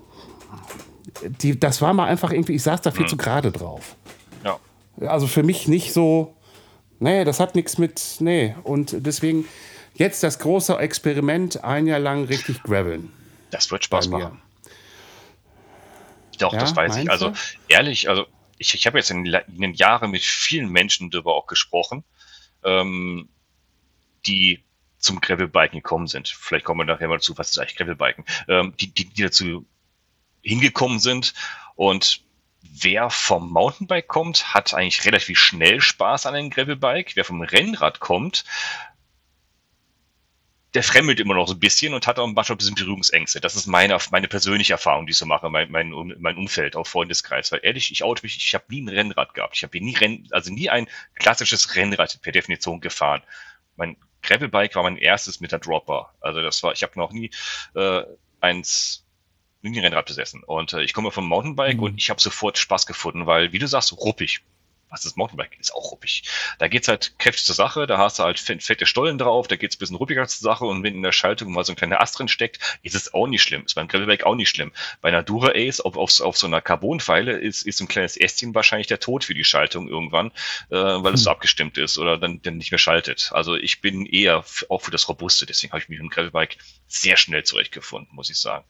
die, 1.42 1.58
das 1.58 1.80
war 1.80 1.94
mal 1.94 2.06
einfach 2.06 2.32
irgendwie, 2.32 2.54
ich 2.54 2.62
saß 2.62 2.80
da 2.80 2.90
viel 2.90 3.04
mhm. 3.04 3.08
zu 3.08 3.16
gerade 3.16 3.52
drauf. 3.52 3.96
Also 5.00 5.26
für 5.26 5.42
mich 5.42 5.68
nicht 5.68 5.92
so, 5.92 6.36
nee, 6.98 7.24
das 7.24 7.40
hat 7.40 7.54
nichts 7.54 7.78
mit, 7.78 8.16
nee. 8.20 8.54
Und 8.62 8.94
deswegen 8.98 9.46
jetzt 9.94 10.22
das 10.22 10.38
große 10.38 10.76
Experiment, 10.78 11.64
ein 11.64 11.86
Jahr 11.86 11.98
lang 11.98 12.24
richtig 12.24 12.62
graveln. 12.62 13.12
Das 13.50 13.70
wird 13.70 13.84
Spaß 13.84 14.08
machen. 14.08 14.40
Doch, 16.38 16.52
ja, 16.52 16.60
das 16.60 16.76
weiß 16.76 16.96
ich. 16.96 17.10
Also 17.10 17.32
ehrlich, 17.68 18.08
also 18.08 18.26
ich, 18.58 18.74
ich 18.74 18.86
habe 18.86 18.98
jetzt 18.98 19.10
in, 19.10 19.24
in, 19.24 19.60
den 19.60 19.74
Jahren 19.74 20.10
mit 20.10 20.22
vielen 20.22 20.70
Menschen 20.70 21.10
darüber 21.10 21.34
auch 21.34 21.46
gesprochen, 21.46 22.04
ähm, 22.64 23.28
die 24.26 24.62
zum 24.98 25.20
Gravelbiken 25.20 25.80
gekommen 25.80 26.06
sind. 26.06 26.28
Vielleicht 26.28 26.64
kommen 26.64 26.80
wir 26.80 26.84
nachher 26.84 27.08
mal 27.08 27.20
zu, 27.20 27.36
was 27.38 27.50
ist 27.50 27.58
eigentlich 27.58 27.76
Gravelbiken, 27.76 28.24
ähm, 28.48 28.74
die, 28.80 28.92
die, 28.92 29.06
die 29.06 29.22
dazu 29.22 29.66
hingekommen 30.42 31.00
sind 31.00 31.34
und 31.74 32.22
wer 32.62 33.10
vom 33.10 33.50
Mountainbike 33.50 34.08
kommt, 34.08 34.54
hat 34.54 34.74
eigentlich 34.74 35.04
relativ 35.04 35.38
schnell 35.38 35.80
Spaß 35.80 36.26
an 36.26 36.34
einem 36.34 36.50
Gravelbike. 36.50 37.16
Wer 37.16 37.24
vom 37.24 37.42
Rennrad 37.42 38.00
kommt, 38.00 38.44
der 40.74 40.82
fremdelt 40.82 41.20
immer 41.20 41.34
noch 41.34 41.48
so 41.48 41.54
ein 41.54 41.58
bisschen 41.58 41.94
und 41.94 42.06
hat 42.06 42.18
auch 42.18 42.26
manchmal 42.26 42.54
ein 42.54 42.58
bisschen 42.58 42.74
Berührungsängste. 42.74 43.40
Das 43.40 43.56
ist 43.56 43.66
meine, 43.66 43.96
meine 44.10 44.28
persönliche 44.28 44.74
Erfahrung, 44.74 45.06
die 45.06 45.12
ich 45.12 45.16
so 45.16 45.24
mache, 45.24 45.48
mein, 45.48 45.70
mein, 45.70 45.90
mein 46.18 46.36
Umfeld, 46.36 46.76
auch 46.76 46.86
Freundeskreis. 46.86 47.50
Weil 47.50 47.60
ehrlich, 47.62 47.90
ich 47.90 48.04
oute 48.04 48.22
mich, 48.22 48.36
ich 48.36 48.54
habe 48.54 48.66
nie 48.68 48.82
ein 48.82 48.88
Rennrad 48.88 49.32
gehabt. 49.32 49.56
Ich 49.56 49.62
habe 49.62 49.80
nie 49.80 49.96
Renn, 49.96 50.28
also 50.32 50.52
nie 50.52 50.68
ein 50.68 50.86
klassisches 51.14 51.74
Rennrad 51.76 52.20
per 52.20 52.30
Definition 52.30 52.82
gefahren. 52.82 53.22
Mein 53.76 53.96
Gravelbike 54.22 54.74
war 54.74 54.82
mein 54.82 54.98
erstes 54.98 55.40
mit 55.40 55.50
der 55.50 55.60
Dropper. 55.60 56.12
Also 56.20 56.42
das 56.42 56.62
war, 56.62 56.72
ich 56.72 56.82
habe 56.82 56.98
noch 56.98 57.10
nie 57.10 57.30
äh, 57.74 58.02
eins 58.40 59.05
nie 59.70 59.80
Rennrad 59.80 60.06
besessen. 60.06 60.42
Und 60.44 60.72
äh, 60.72 60.82
ich 60.82 60.92
komme 60.92 61.10
vom 61.10 61.28
Mountainbike 61.28 61.76
mhm. 61.76 61.82
und 61.82 61.98
ich 61.98 62.10
habe 62.10 62.20
sofort 62.20 62.58
Spaß 62.58 62.86
gefunden, 62.86 63.26
weil, 63.26 63.52
wie 63.52 63.58
du 63.58 63.66
sagst, 63.66 63.92
ruppig. 63.92 64.42
was 64.88 65.04
ist 65.04 65.16
Mountainbike? 65.16 65.58
Ist 65.58 65.74
auch 65.74 65.90
ruppig. 65.90 66.22
Da 66.58 66.68
geht's 66.68 66.88
halt 66.88 67.18
kräftig 67.18 67.44
zur 67.44 67.54
Sache, 67.54 67.86
da 67.86 67.98
hast 67.98 68.18
du 68.18 68.22
halt 68.22 68.38
fette 68.38 68.86
Stollen 68.86 69.18
drauf, 69.18 69.48
da 69.48 69.56
geht's 69.56 69.76
ein 69.76 69.78
bisschen 69.78 69.96
ruppiger 69.96 70.26
zur 70.28 70.44
Sache 70.44 70.64
und 70.64 70.82
wenn 70.82 70.94
in 70.94 71.02
der 71.02 71.12
Schaltung 71.12 71.52
mal 71.52 71.64
so 71.64 71.72
ein 71.72 71.76
kleiner 71.76 72.00
Ast 72.00 72.18
drin 72.18 72.28
steckt, 72.28 72.78
ist 72.82 72.94
es 72.94 73.12
auch 73.12 73.26
nicht 73.26 73.42
schlimm. 73.42 73.64
Ist 73.64 73.74
beim 73.74 73.88
Gravelbike 73.88 74.24
auch 74.24 74.36
nicht 74.36 74.48
schlimm. 74.48 74.72
Bei 75.00 75.08
einer 75.08 75.22
Dura 75.22 75.52
Ace 75.54 75.80
auf, 75.80 75.96
auf, 75.96 76.20
auf 76.20 76.36
so 76.38 76.46
einer 76.46 76.60
Carbonpfeile 76.60 77.36
ist, 77.36 77.66
ist 77.66 77.78
so 77.78 77.84
ein 77.84 77.88
kleines 77.88 78.16
Ästchen 78.16 78.54
wahrscheinlich 78.54 78.86
der 78.86 79.00
Tod 79.00 79.24
für 79.24 79.34
die 79.34 79.44
Schaltung 79.44 79.88
irgendwann, 79.88 80.30
äh, 80.70 80.76
weil 80.76 81.14
es 81.14 81.24
so 81.24 81.30
hm. 81.30 81.36
abgestimmt 81.36 81.78
ist 81.78 81.98
oder 81.98 82.16
dann, 82.16 82.40
dann 82.42 82.56
nicht 82.56 82.70
mehr 82.70 82.78
schaltet. 82.78 83.30
Also 83.32 83.56
ich 83.56 83.80
bin 83.80 84.06
eher 84.06 84.44
auch 84.68 84.80
für 84.80 84.90
das 84.92 85.08
Robuste, 85.08 85.46
deswegen 85.46 85.72
habe 85.72 85.82
ich 85.82 85.88
mich 85.88 85.98
mit 85.98 86.10
dem 86.10 86.10
Gravelbike 86.10 86.58
sehr 86.86 87.16
schnell 87.16 87.44
zurechtgefunden, 87.44 88.14
muss 88.14 88.30
ich 88.30 88.38
sagen. 88.38 88.64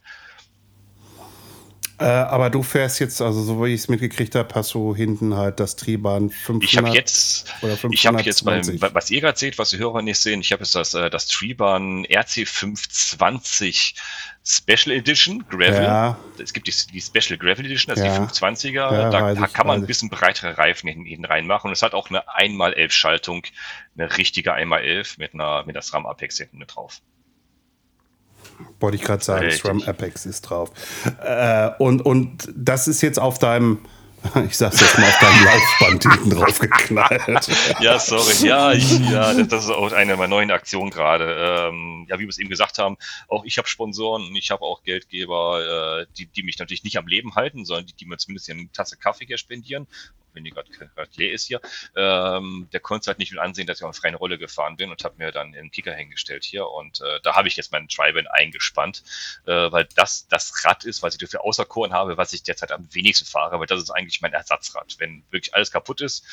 Äh, 1.98 2.04
aber 2.04 2.50
du 2.50 2.62
fährst 2.62 3.00
jetzt, 3.00 3.22
also 3.22 3.42
so 3.42 3.64
wie 3.64 3.72
ich 3.72 3.80
es 3.80 3.88
mitgekriegt 3.88 4.34
habe, 4.34 4.54
hast 4.54 4.74
du 4.74 4.94
hinten 4.94 5.34
halt 5.34 5.58
das 5.60 5.76
Triebahn 5.76 6.28
500 6.28 6.70
Ich 6.70 6.76
habe 6.76 6.88
jetzt, 6.90 7.46
ich 7.90 8.06
habe 8.06 8.20
jetzt 8.20 8.44
beim, 8.44 8.62
was 8.92 9.10
ihr 9.10 9.22
gerade 9.22 9.38
seht, 9.38 9.56
was 9.58 9.70
die 9.70 9.78
Hörer 9.78 10.02
nicht 10.02 10.18
sehen, 10.18 10.42
ich 10.42 10.52
habe 10.52 10.62
jetzt 10.62 10.74
das, 10.74 10.92
äh, 10.92 11.08
das 11.08 11.26
Triebahn 11.28 12.04
RC520 12.04 13.94
Special 14.44 14.94
Edition 14.94 15.44
Gravel. 15.48 15.82
Ja. 15.82 16.18
Es 16.38 16.52
gibt 16.52 16.68
die, 16.68 16.74
die 16.92 17.00
Special 17.00 17.38
Gravel 17.38 17.64
Edition, 17.64 17.94
das 17.94 17.98
ist 17.98 18.04
ja. 18.04 18.18
die 18.18 18.32
520er. 18.32 18.72
Ja, 18.74 19.10
da, 19.10 19.46
kann 19.48 19.66
man 19.66 19.80
ein 19.80 19.86
bisschen 19.86 20.08
breitere 20.08 20.56
Reifen 20.56 20.88
hinten, 20.88 21.06
hinten 21.06 21.24
reinmachen 21.24 21.68
und 21.68 21.72
es 21.72 21.82
hat 21.82 21.94
auch 21.94 22.10
eine 22.10 22.28
1x11 22.28 22.90
Schaltung, 22.92 23.42
eine 23.96 24.16
richtige 24.16 24.54
1x11 24.54 25.18
mit 25.18 25.34
einer, 25.34 25.64
mit 25.64 25.74
der 25.74 25.82
SRAM 25.82 26.06
Apex 26.06 26.36
hinten 26.36 26.58
mit 26.58 26.76
drauf. 26.76 27.00
Wollte 28.80 28.96
ich 28.96 29.02
gerade 29.02 29.24
sagen, 29.24 29.50
SRAM 29.50 29.82
Apex 29.82 30.26
ist 30.26 30.42
drauf. 30.42 30.70
Äh, 31.22 31.70
und, 31.78 32.04
und 32.04 32.48
das 32.54 32.88
ist 32.88 33.00
jetzt 33.02 33.18
auf 33.18 33.38
deinem, 33.38 33.78
ich 34.46 34.56
sag's 34.56 34.80
jetzt 34.80 34.98
mal, 34.98 35.06
auf 35.06 35.18
deinem 35.18 35.44
Laufband 35.44 36.02
hinten 36.02 36.30
drauf 36.30 36.58
geknallt. 36.58 37.48
ja, 37.80 37.98
sorry. 37.98 38.46
Ja, 38.46 38.72
ich, 38.72 38.98
ja, 39.10 39.34
das 39.34 39.64
ist 39.64 39.70
auch 39.70 39.92
eine 39.92 40.16
meiner 40.16 40.28
neuen 40.28 40.50
Aktionen 40.50 40.90
gerade. 40.90 41.68
Ähm, 41.68 42.06
ja, 42.08 42.18
wie 42.18 42.24
wir 42.24 42.28
es 42.28 42.38
eben 42.38 42.50
gesagt 42.50 42.78
haben, 42.78 42.96
auch 43.28 43.44
ich 43.44 43.58
habe 43.58 43.68
Sponsoren 43.68 44.26
und 44.26 44.36
ich 44.36 44.50
habe 44.50 44.62
auch 44.62 44.82
Geldgeber, 44.82 46.02
äh, 46.02 46.06
die, 46.18 46.26
die 46.26 46.42
mich 46.42 46.58
natürlich 46.58 46.84
nicht 46.84 46.98
am 46.98 47.06
Leben 47.06 47.34
halten, 47.34 47.64
sondern 47.64 47.86
die, 47.86 47.94
die 47.94 48.06
mir 48.06 48.18
zumindest 48.18 48.50
eine 48.50 48.70
Tasse 48.72 48.96
Kaffee 48.96 49.26
hier 49.26 49.38
spendieren 49.38 49.86
gerade 50.44 50.68
leer 51.16 51.32
ist 51.32 51.46
hier, 51.46 51.60
ähm, 51.96 52.68
der 52.72 52.80
konnte 52.80 53.08
halt 53.08 53.18
nicht 53.18 53.32
mit 53.32 53.40
ansehen, 53.40 53.66
dass 53.66 53.78
ich 53.78 53.84
auf 53.84 53.88
eine 53.88 53.94
freie 53.94 54.16
Rolle 54.16 54.38
gefahren 54.38 54.76
bin 54.76 54.90
und 54.90 55.04
habe 55.04 55.16
mir 55.18 55.32
dann 55.32 55.54
einen 55.54 55.70
Kicker 55.70 55.94
hingestellt 55.94 56.44
hier 56.44 56.68
und 56.68 57.00
äh, 57.00 57.20
da 57.22 57.34
habe 57.34 57.48
ich 57.48 57.56
jetzt 57.56 57.72
meinen 57.72 57.88
Tri-Van 57.88 58.26
eingespannt, 58.26 59.02
äh, 59.46 59.70
weil 59.72 59.88
das 59.94 60.28
das 60.28 60.64
Rad 60.64 60.84
ist, 60.84 61.02
was 61.02 61.14
ich 61.14 61.20
dafür 61.20 61.44
auserkoren 61.44 61.92
habe, 61.92 62.16
was 62.16 62.32
ich 62.32 62.42
derzeit 62.42 62.72
am 62.72 62.92
wenigsten 62.94 63.26
fahre, 63.26 63.58
weil 63.60 63.66
das 63.66 63.82
ist 63.82 63.90
eigentlich 63.90 64.20
mein 64.20 64.32
Ersatzrad. 64.32 64.96
Wenn 64.98 65.24
wirklich 65.30 65.54
alles 65.54 65.70
kaputt 65.70 66.00
ist, 66.00 66.24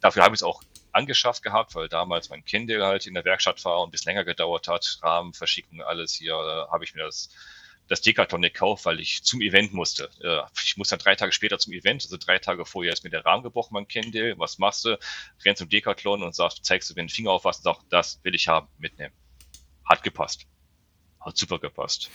dafür 0.00 0.22
habe 0.22 0.34
ich 0.34 0.40
es 0.40 0.42
auch 0.42 0.62
angeschafft 0.92 1.42
gehabt, 1.42 1.74
weil 1.74 1.88
damals 1.88 2.28
mein 2.28 2.44
Kind 2.44 2.70
halt 2.70 3.06
in 3.06 3.14
der 3.14 3.24
Werkstatt 3.24 3.64
war 3.64 3.80
und 3.80 3.90
bis 3.90 4.04
länger 4.04 4.24
gedauert 4.24 4.68
hat, 4.68 4.98
Rahmen, 5.02 5.32
Verschicken, 5.32 5.82
alles 5.82 6.12
hier, 6.12 6.34
äh, 6.34 6.70
habe 6.72 6.84
ich 6.84 6.94
mir 6.94 7.04
das 7.04 7.30
das 7.92 8.00
Decathlon 8.00 8.40
gekauft, 8.40 8.86
weil 8.86 9.00
ich 9.00 9.22
zum 9.22 9.42
Event 9.42 9.74
musste. 9.74 10.08
Äh, 10.22 10.40
ich 10.64 10.78
musste 10.78 10.96
dann 10.96 11.04
drei 11.04 11.14
Tage 11.14 11.30
später 11.30 11.58
zum 11.58 11.74
Event, 11.74 12.02
also 12.02 12.16
drei 12.16 12.38
Tage 12.38 12.64
vorher 12.64 12.94
ist 12.94 13.04
mir 13.04 13.10
der 13.10 13.26
Rahmen 13.26 13.42
gebrochen, 13.42 13.86
kennt 13.86 14.14
den. 14.14 14.38
Was 14.38 14.56
machst 14.56 14.86
du? 14.86 14.98
Rennst 15.44 15.58
zum 15.58 15.68
Decathlon 15.68 16.22
und 16.22 16.34
sagst, 16.34 16.64
zeigst 16.64 16.88
du 16.88 16.94
mir 16.94 17.02
den 17.02 17.10
Finger 17.10 17.32
auf 17.32 17.44
was 17.44 17.58
und 17.58 17.64
sagst, 17.64 17.82
das 17.90 18.20
will 18.22 18.34
ich 18.34 18.48
haben, 18.48 18.66
mitnehmen. 18.78 19.12
Hat 19.84 20.02
gepasst. 20.02 20.46
Hat 21.20 21.36
super 21.36 21.58
gepasst. 21.58 22.10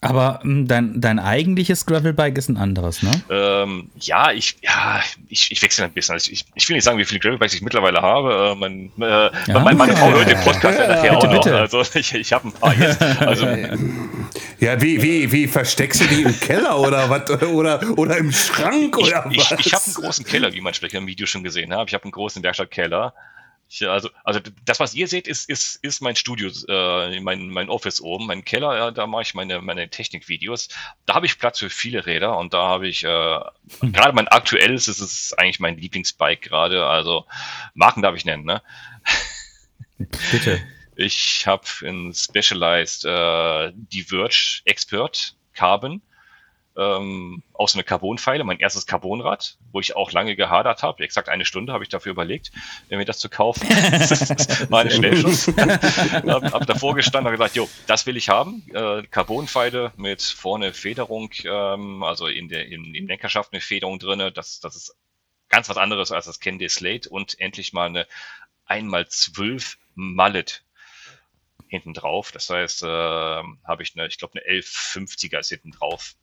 Aber 0.00 0.40
ähm, 0.44 0.68
dein, 0.68 1.00
dein 1.00 1.18
eigentliches 1.18 1.84
Gravelbike 1.84 2.38
ist 2.38 2.48
ein 2.48 2.56
anderes, 2.56 3.02
ne? 3.02 3.10
Ähm, 3.30 3.90
ja, 3.98 4.30
ich, 4.30 4.56
ja, 4.62 5.00
ich, 5.28 5.50
ich 5.50 5.60
wechsle 5.60 5.86
ein 5.86 5.92
bisschen. 5.92 6.12
Also 6.12 6.30
ich, 6.30 6.44
ich 6.54 6.68
will 6.68 6.76
nicht 6.76 6.84
sagen, 6.84 6.98
wie 6.98 7.04
viele 7.04 7.18
Gravelbikes 7.18 7.54
ich 7.54 7.62
mittlerweile 7.62 8.00
habe. 8.00 8.52
Äh, 8.52 8.54
mein, 8.54 8.92
äh, 9.00 9.30
ja, 9.50 9.58
meine, 9.58 9.76
meine 9.76 9.96
Frau 9.96 10.10
hört 10.10 10.30
den 10.30 10.38
Podcast 10.40 10.78
ja, 10.78 10.86
nachher 10.86 11.14
bitte, 11.14 11.16
auch 11.16 11.24
noch. 11.24 11.42
Bitte. 11.42 11.58
Also 11.58 11.82
ich, 11.94 12.14
ich 12.14 12.32
habe 12.32 12.48
ein 12.48 12.52
paar 12.52 12.78
jetzt. 12.78 13.02
Also, 13.02 13.46
ja, 14.60 14.80
wie, 14.80 15.02
wie, 15.02 15.32
wie 15.32 15.48
versteckst 15.48 16.02
du 16.02 16.04
die 16.06 16.22
im 16.22 16.38
Keller 16.38 16.78
oder 16.78 17.10
was? 17.10 17.28
Oder, 17.42 17.98
oder 17.98 18.18
im 18.18 18.30
Schrank 18.30 18.96
oder 18.98 19.26
ich, 19.30 19.50
was? 19.50 19.58
Ich, 19.58 19.66
ich 19.66 19.74
habe 19.74 19.84
einen 19.84 19.94
großen 19.94 20.24
Keller, 20.24 20.52
wie 20.52 20.60
man 20.60 20.74
vielleicht 20.74 20.94
im 20.94 21.08
Video 21.08 21.26
schon 21.26 21.42
gesehen 21.42 21.74
hat. 21.74 21.88
Ich 21.88 21.94
habe 21.94 22.04
einen 22.04 22.12
großen 22.12 22.40
Werkstattkeller. 22.44 23.14
Ich, 23.70 23.86
also, 23.86 24.08
also 24.24 24.40
das, 24.64 24.80
was 24.80 24.94
ihr 24.94 25.08
seht, 25.08 25.28
ist, 25.28 25.48
ist, 25.48 25.76
ist 25.84 26.00
mein 26.00 26.16
Studio, 26.16 26.50
äh, 26.68 27.20
mein, 27.20 27.50
mein 27.50 27.68
Office 27.68 28.00
oben, 28.00 28.26
mein 28.26 28.44
Keller, 28.44 28.76
ja, 28.76 28.90
da 28.90 29.06
mache 29.06 29.22
ich 29.22 29.34
meine, 29.34 29.60
meine 29.60 29.90
Technikvideos. 29.90 30.68
Da 31.04 31.14
habe 31.14 31.26
ich 31.26 31.38
Platz 31.38 31.58
für 31.58 31.68
viele 31.68 32.06
Räder 32.06 32.38
und 32.38 32.54
da 32.54 32.66
habe 32.66 32.88
ich, 32.88 33.04
äh, 33.04 33.40
hm. 33.80 33.92
gerade 33.92 34.14
mein 34.14 34.28
aktuelles, 34.28 34.88
ist 34.88 35.00
es 35.00 35.34
eigentlich 35.34 35.60
mein 35.60 35.76
Lieblingsbike 35.76 36.42
gerade, 36.42 36.86
also 36.86 37.26
Marken 37.74 38.00
darf 38.00 38.16
ich 38.16 38.24
nennen, 38.24 38.44
ne? 38.44 38.62
Bitte. 40.30 40.62
Ich 40.96 41.46
habe 41.46 41.64
in 41.82 42.14
Specialized 42.14 43.04
äh, 43.04 43.72
die 43.74 44.02
Verge 44.02 44.62
Expert 44.64 45.36
Carbon 45.52 46.00
ähm, 46.78 47.42
aus 47.52 47.74
einer 47.74 47.82
Carbonpfeile, 47.82 48.44
mein 48.44 48.60
erstes 48.60 48.86
Carbonrad, 48.86 49.58
wo 49.72 49.80
ich 49.80 49.96
auch 49.96 50.12
lange 50.12 50.36
gehadert 50.36 50.82
habe. 50.82 51.02
Exakt 51.02 51.28
eine 51.28 51.44
Stunde 51.44 51.72
habe 51.72 51.82
ich 51.82 51.90
dafür 51.90 52.12
überlegt, 52.12 52.52
mir 52.88 53.04
das 53.04 53.18
zu 53.18 53.28
kaufen. 53.28 53.68
das 53.68 54.70
war 54.70 54.80
ein 54.80 54.90
Schnellschuss. 54.90 55.48
hab, 55.56 56.52
hab 56.52 56.66
davor 56.66 56.94
gestanden 56.94 57.32
und 57.32 57.38
gesagt, 57.38 57.56
jo, 57.56 57.68
das 57.88 58.06
will 58.06 58.16
ich 58.16 58.28
haben. 58.28 58.64
Äh, 58.72 59.02
Carbonpfeile 59.10 59.92
mit 59.96 60.22
vorne 60.22 60.72
Federung, 60.72 61.30
ähm, 61.44 62.04
also 62.04 62.28
in 62.28 62.48
der 62.48 62.66
in, 62.66 62.94
in 62.94 63.08
Lenkerschaft 63.08 63.52
eine 63.52 63.60
Federung 63.60 63.98
drinne. 63.98 64.30
Das, 64.30 64.60
das 64.60 64.76
ist 64.76 64.96
ganz 65.48 65.68
was 65.68 65.78
anderes 65.78 66.12
als 66.12 66.26
das 66.26 66.38
Candy 66.38 66.68
Slate 66.68 67.08
und 67.08 67.40
endlich 67.40 67.72
mal 67.72 67.86
eine 67.86 68.06
einmal 68.66 69.08
zwölf 69.08 69.78
Mallet 69.94 70.62
hinten 71.66 71.92
drauf. 71.92 72.30
Das 72.30 72.48
heißt, 72.50 72.84
äh, 72.84 72.86
habe 72.86 73.82
ich 73.82 73.96
eine, 73.96 74.06
ich 74.06 74.18
glaube, 74.18 74.38
eine 74.38 74.60
1150er 74.60 75.38
ist 75.38 75.48
hinten 75.48 75.72
drauf 75.72 76.14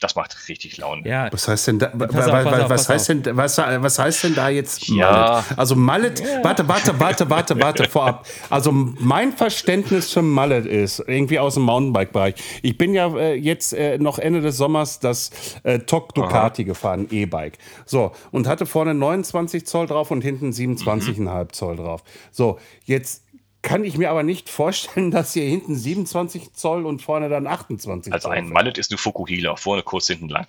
das 0.00 0.16
macht 0.16 0.48
richtig 0.48 0.78
Laune. 0.78 1.06
Ja. 1.06 1.28
Was 1.30 1.46
heißt 1.46 1.68
denn 1.68 1.78
da, 1.78 1.90
was, 1.94 2.28
auf, 2.28 2.70
was 2.70 2.88
heißt 2.88 3.08
denn, 3.10 3.22
was, 3.36 3.58
was 3.58 3.98
heißt 3.98 4.24
denn 4.24 4.34
da 4.34 4.48
jetzt 4.48 4.88
ja. 4.88 5.10
Mallet? 5.10 5.58
Also 5.58 5.76
Mallet, 5.76 6.20
ja. 6.20 6.42
warte, 6.42 6.66
warte, 6.66 6.98
warte, 6.98 7.30
warte, 7.30 7.60
warte, 7.60 7.84
vorab. 7.88 8.26
Also 8.48 8.72
mein 8.72 9.32
Verständnis 9.32 10.12
für 10.12 10.22
Mallet 10.22 10.66
ist 10.66 11.04
irgendwie 11.06 11.38
aus 11.38 11.54
dem 11.54 11.64
Mountainbike-Bereich. 11.64 12.34
Ich 12.62 12.78
bin 12.78 12.94
ja 12.94 13.14
äh, 13.14 13.34
jetzt 13.34 13.72
äh, 13.74 13.98
noch 13.98 14.18
Ende 14.18 14.40
des 14.40 14.56
Sommers 14.56 15.00
das 15.00 15.30
äh, 15.62 15.80
Tok 15.80 16.14
Ducati 16.14 16.62
Aha. 16.62 16.66
gefahren, 16.66 17.06
E-Bike. 17.10 17.58
So, 17.84 18.12
und 18.30 18.46
hatte 18.46 18.66
vorne 18.66 18.94
29 18.94 19.66
Zoll 19.66 19.86
drauf 19.86 20.10
und 20.10 20.22
hinten 20.22 20.50
27,5 20.50 21.18
mhm. 21.18 21.52
Zoll 21.52 21.76
drauf. 21.76 22.02
So, 22.30 22.58
jetzt 22.84 23.22
kann 23.62 23.84
ich 23.84 23.98
mir 23.98 24.10
aber 24.10 24.22
nicht 24.22 24.48
vorstellen, 24.48 25.10
dass 25.10 25.32
hier 25.32 25.44
hinten 25.44 25.76
27 25.76 26.52
Zoll 26.52 26.86
und 26.86 27.02
vorne 27.02 27.28
dann 27.28 27.46
28 27.46 28.12
also 28.12 28.28
Zoll. 28.28 28.32
Also 28.32 28.46
ein 28.46 28.52
Mallet 28.52 28.78
ist 28.78 28.90
eine 28.90 28.98
Fukuhila, 28.98 29.56
vorne 29.56 29.82
kurz, 29.82 30.06
hinten 30.06 30.28
lang. 30.28 30.46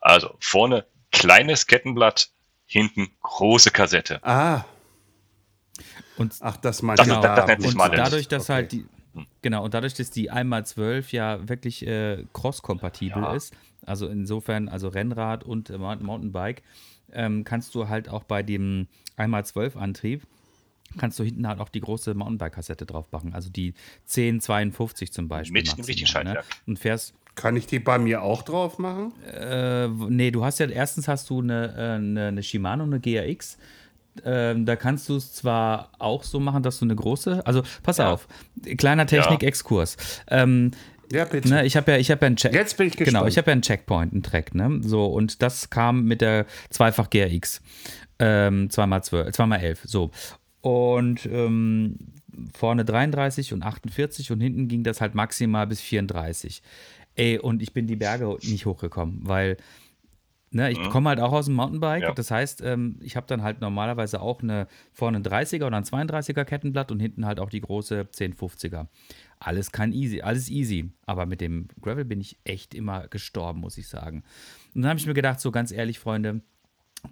Also 0.00 0.34
vorne 0.40 0.86
kleines 1.10 1.66
Kettenblatt, 1.66 2.30
hinten 2.66 3.08
große 3.22 3.70
Kassette. 3.70 4.22
Ah. 4.24 4.64
Und 6.16 6.34
Ach, 6.40 6.56
das 6.56 6.82
meinte 6.82 7.04
genau. 7.04 7.20
das, 7.20 7.36
das 7.36 7.46
nennt 7.46 7.62
sich 7.62 7.74
Mallet. 7.74 7.98
Dadurch, 7.98 8.28
dass 8.28 8.44
okay. 8.44 8.52
halt 8.52 8.72
die, 8.72 8.86
genau, 9.42 9.64
und 9.64 9.74
dadurch, 9.74 9.94
dass 9.94 10.10
die 10.10 10.30
1x12 10.30 11.14
ja 11.14 11.48
wirklich 11.48 11.86
äh, 11.86 12.24
cross-kompatibel 12.32 13.22
ja. 13.22 13.34
ist, 13.34 13.54
also 13.86 14.08
insofern, 14.08 14.68
also 14.68 14.88
Rennrad 14.88 15.44
und 15.44 15.70
äh, 15.70 15.78
Mountainbike, 15.78 16.62
ähm, 17.12 17.44
kannst 17.44 17.74
du 17.74 17.88
halt 17.88 18.08
auch 18.08 18.24
bei 18.24 18.42
dem 18.42 18.88
1x12-Antrieb 19.16 20.22
kannst 20.96 21.18
du 21.18 21.24
hinten 21.24 21.46
halt 21.46 21.60
auch 21.60 21.68
die 21.68 21.80
große 21.80 22.14
Mountainbike-Kassette 22.14 22.86
drauf 22.86 23.12
machen. 23.12 23.34
Also 23.34 23.50
die 23.50 23.74
1052 24.06 25.12
zum 25.12 25.28
Beispiel. 25.28 25.60
Mit 25.60 25.76
dem 25.76 25.84
richtigen 25.84 26.06
Schaltwerk. 26.06 26.46
Ne? 26.48 26.56
Und 26.66 26.78
fährst. 26.78 27.14
Kann 27.34 27.56
ich 27.56 27.66
die 27.66 27.78
bei 27.78 27.98
mir 27.98 28.22
auch 28.22 28.42
drauf 28.42 28.78
machen? 28.78 29.12
Äh, 29.24 29.88
nee, 29.88 30.30
du 30.30 30.44
hast 30.44 30.58
ja, 30.58 30.66
erstens 30.66 31.06
hast 31.06 31.30
du 31.30 31.40
eine, 31.40 31.74
äh, 31.76 31.94
eine, 31.94 32.28
eine 32.28 32.42
Shimano, 32.42 32.84
eine 32.84 32.98
GRX. 32.98 33.58
Ähm, 34.24 34.66
da 34.66 34.74
kannst 34.74 35.08
du 35.08 35.16
es 35.16 35.32
zwar 35.34 35.92
auch 35.98 36.24
so 36.24 36.40
machen, 36.40 36.64
dass 36.64 36.80
du 36.80 36.84
eine 36.84 36.96
große, 36.96 37.46
also 37.46 37.62
pass 37.84 37.98
ja. 37.98 38.12
auf, 38.12 38.26
kleiner 38.76 39.06
Technik-Exkurs. 39.06 39.96
Ähm, 40.28 40.72
ja, 41.12 41.24
bitte. 41.24 41.48
Ne, 41.48 41.64
ich 41.64 41.76
habe 41.76 41.92
ja, 41.92 41.98
ich 41.98 42.10
habe 42.10 42.22
ja 42.22 42.26
einen 42.26 42.36
Check. 42.36 42.52
Jetzt 42.52 42.76
bin 42.76 42.88
ich 42.88 42.96
gespannt. 42.96 43.14
Genau, 43.14 43.26
ich 43.26 43.38
habe 43.38 43.46
ja 43.50 43.52
einen 43.52 43.62
Checkpoint, 43.62 44.12
einen 44.12 44.22
Track, 44.22 44.54
ne? 44.54 44.80
So, 44.82 45.06
und 45.06 45.40
das 45.42 45.70
kam 45.70 46.04
mit 46.04 46.20
der 46.20 46.46
Zweifach 46.70 47.08
GRX. 47.08 47.62
Ähm, 48.18 48.68
zweimal 48.68 49.02
zwölf, 49.04 49.32
zweimal 49.32 49.60
elf. 49.60 49.80
So. 49.84 50.10
Und 50.60 51.26
ähm, 51.26 51.96
vorne 52.54 52.84
33 52.84 53.52
und 53.52 53.62
48 53.62 54.32
und 54.32 54.40
hinten 54.40 54.68
ging 54.68 54.82
das 54.82 55.00
halt 55.00 55.14
maximal 55.14 55.66
bis 55.66 55.80
34. 55.80 56.62
Ey, 57.14 57.38
und 57.38 57.62
ich 57.62 57.72
bin 57.72 57.86
die 57.86 57.96
Berge 57.96 58.36
nicht 58.42 58.66
hochgekommen, 58.66 59.20
weil 59.22 59.56
ne, 60.50 60.70
ich 60.70 60.78
mhm. 60.78 60.90
komme 60.90 61.08
halt 61.10 61.20
auch 61.20 61.32
aus 61.32 61.46
dem 61.46 61.54
Mountainbike. 61.54 62.02
Ja. 62.02 62.12
Das 62.12 62.30
heißt, 62.30 62.62
ähm, 62.62 62.96
ich 63.02 63.16
habe 63.16 63.26
dann 63.26 63.42
halt 63.42 63.60
normalerweise 63.60 64.20
auch 64.20 64.42
eine 64.42 64.66
vorne 64.92 65.18
ein 65.18 65.24
30er 65.24 65.66
oder 65.66 65.76
ein 65.76 65.84
32er 65.84 66.44
Kettenblatt 66.44 66.92
und 66.92 67.00
hinten 67.00 67.26
halt 67.26 67.40
auch 67.40 67.50
die 67.50 67.60
große 67.60 68.08
1050er. 68.14 68.86
Alles 69.40 69.72
kann 69.72 69.92
easy, 69.92 70.20
alles 70.20 70.48
easy. 70.48 70.90
Aber 71.06 71.26
mit 71.26 71.40
dem 71.40 71.68
Gravel 71.80 72.04
bin 72.04 72.20
ich 72.20 72.38
echt 72.44 72.74
immer 72.74 73.08
gestorben, 73.08 73.60
muss 73.60 73.78
ich 73.78 73.88
sagen. 73.88 74.22
Und 74.74 74.82
dann 74.82 74.90
habe 74.90 75.00
ich 75.00 75.06
mir 75.06 75.14
gedacht, 75.14 75.40
so 75.40 75.50
ganz 75.50 75.72
ehrlich, 75.72 75.98
Freunde, 75.98 76.40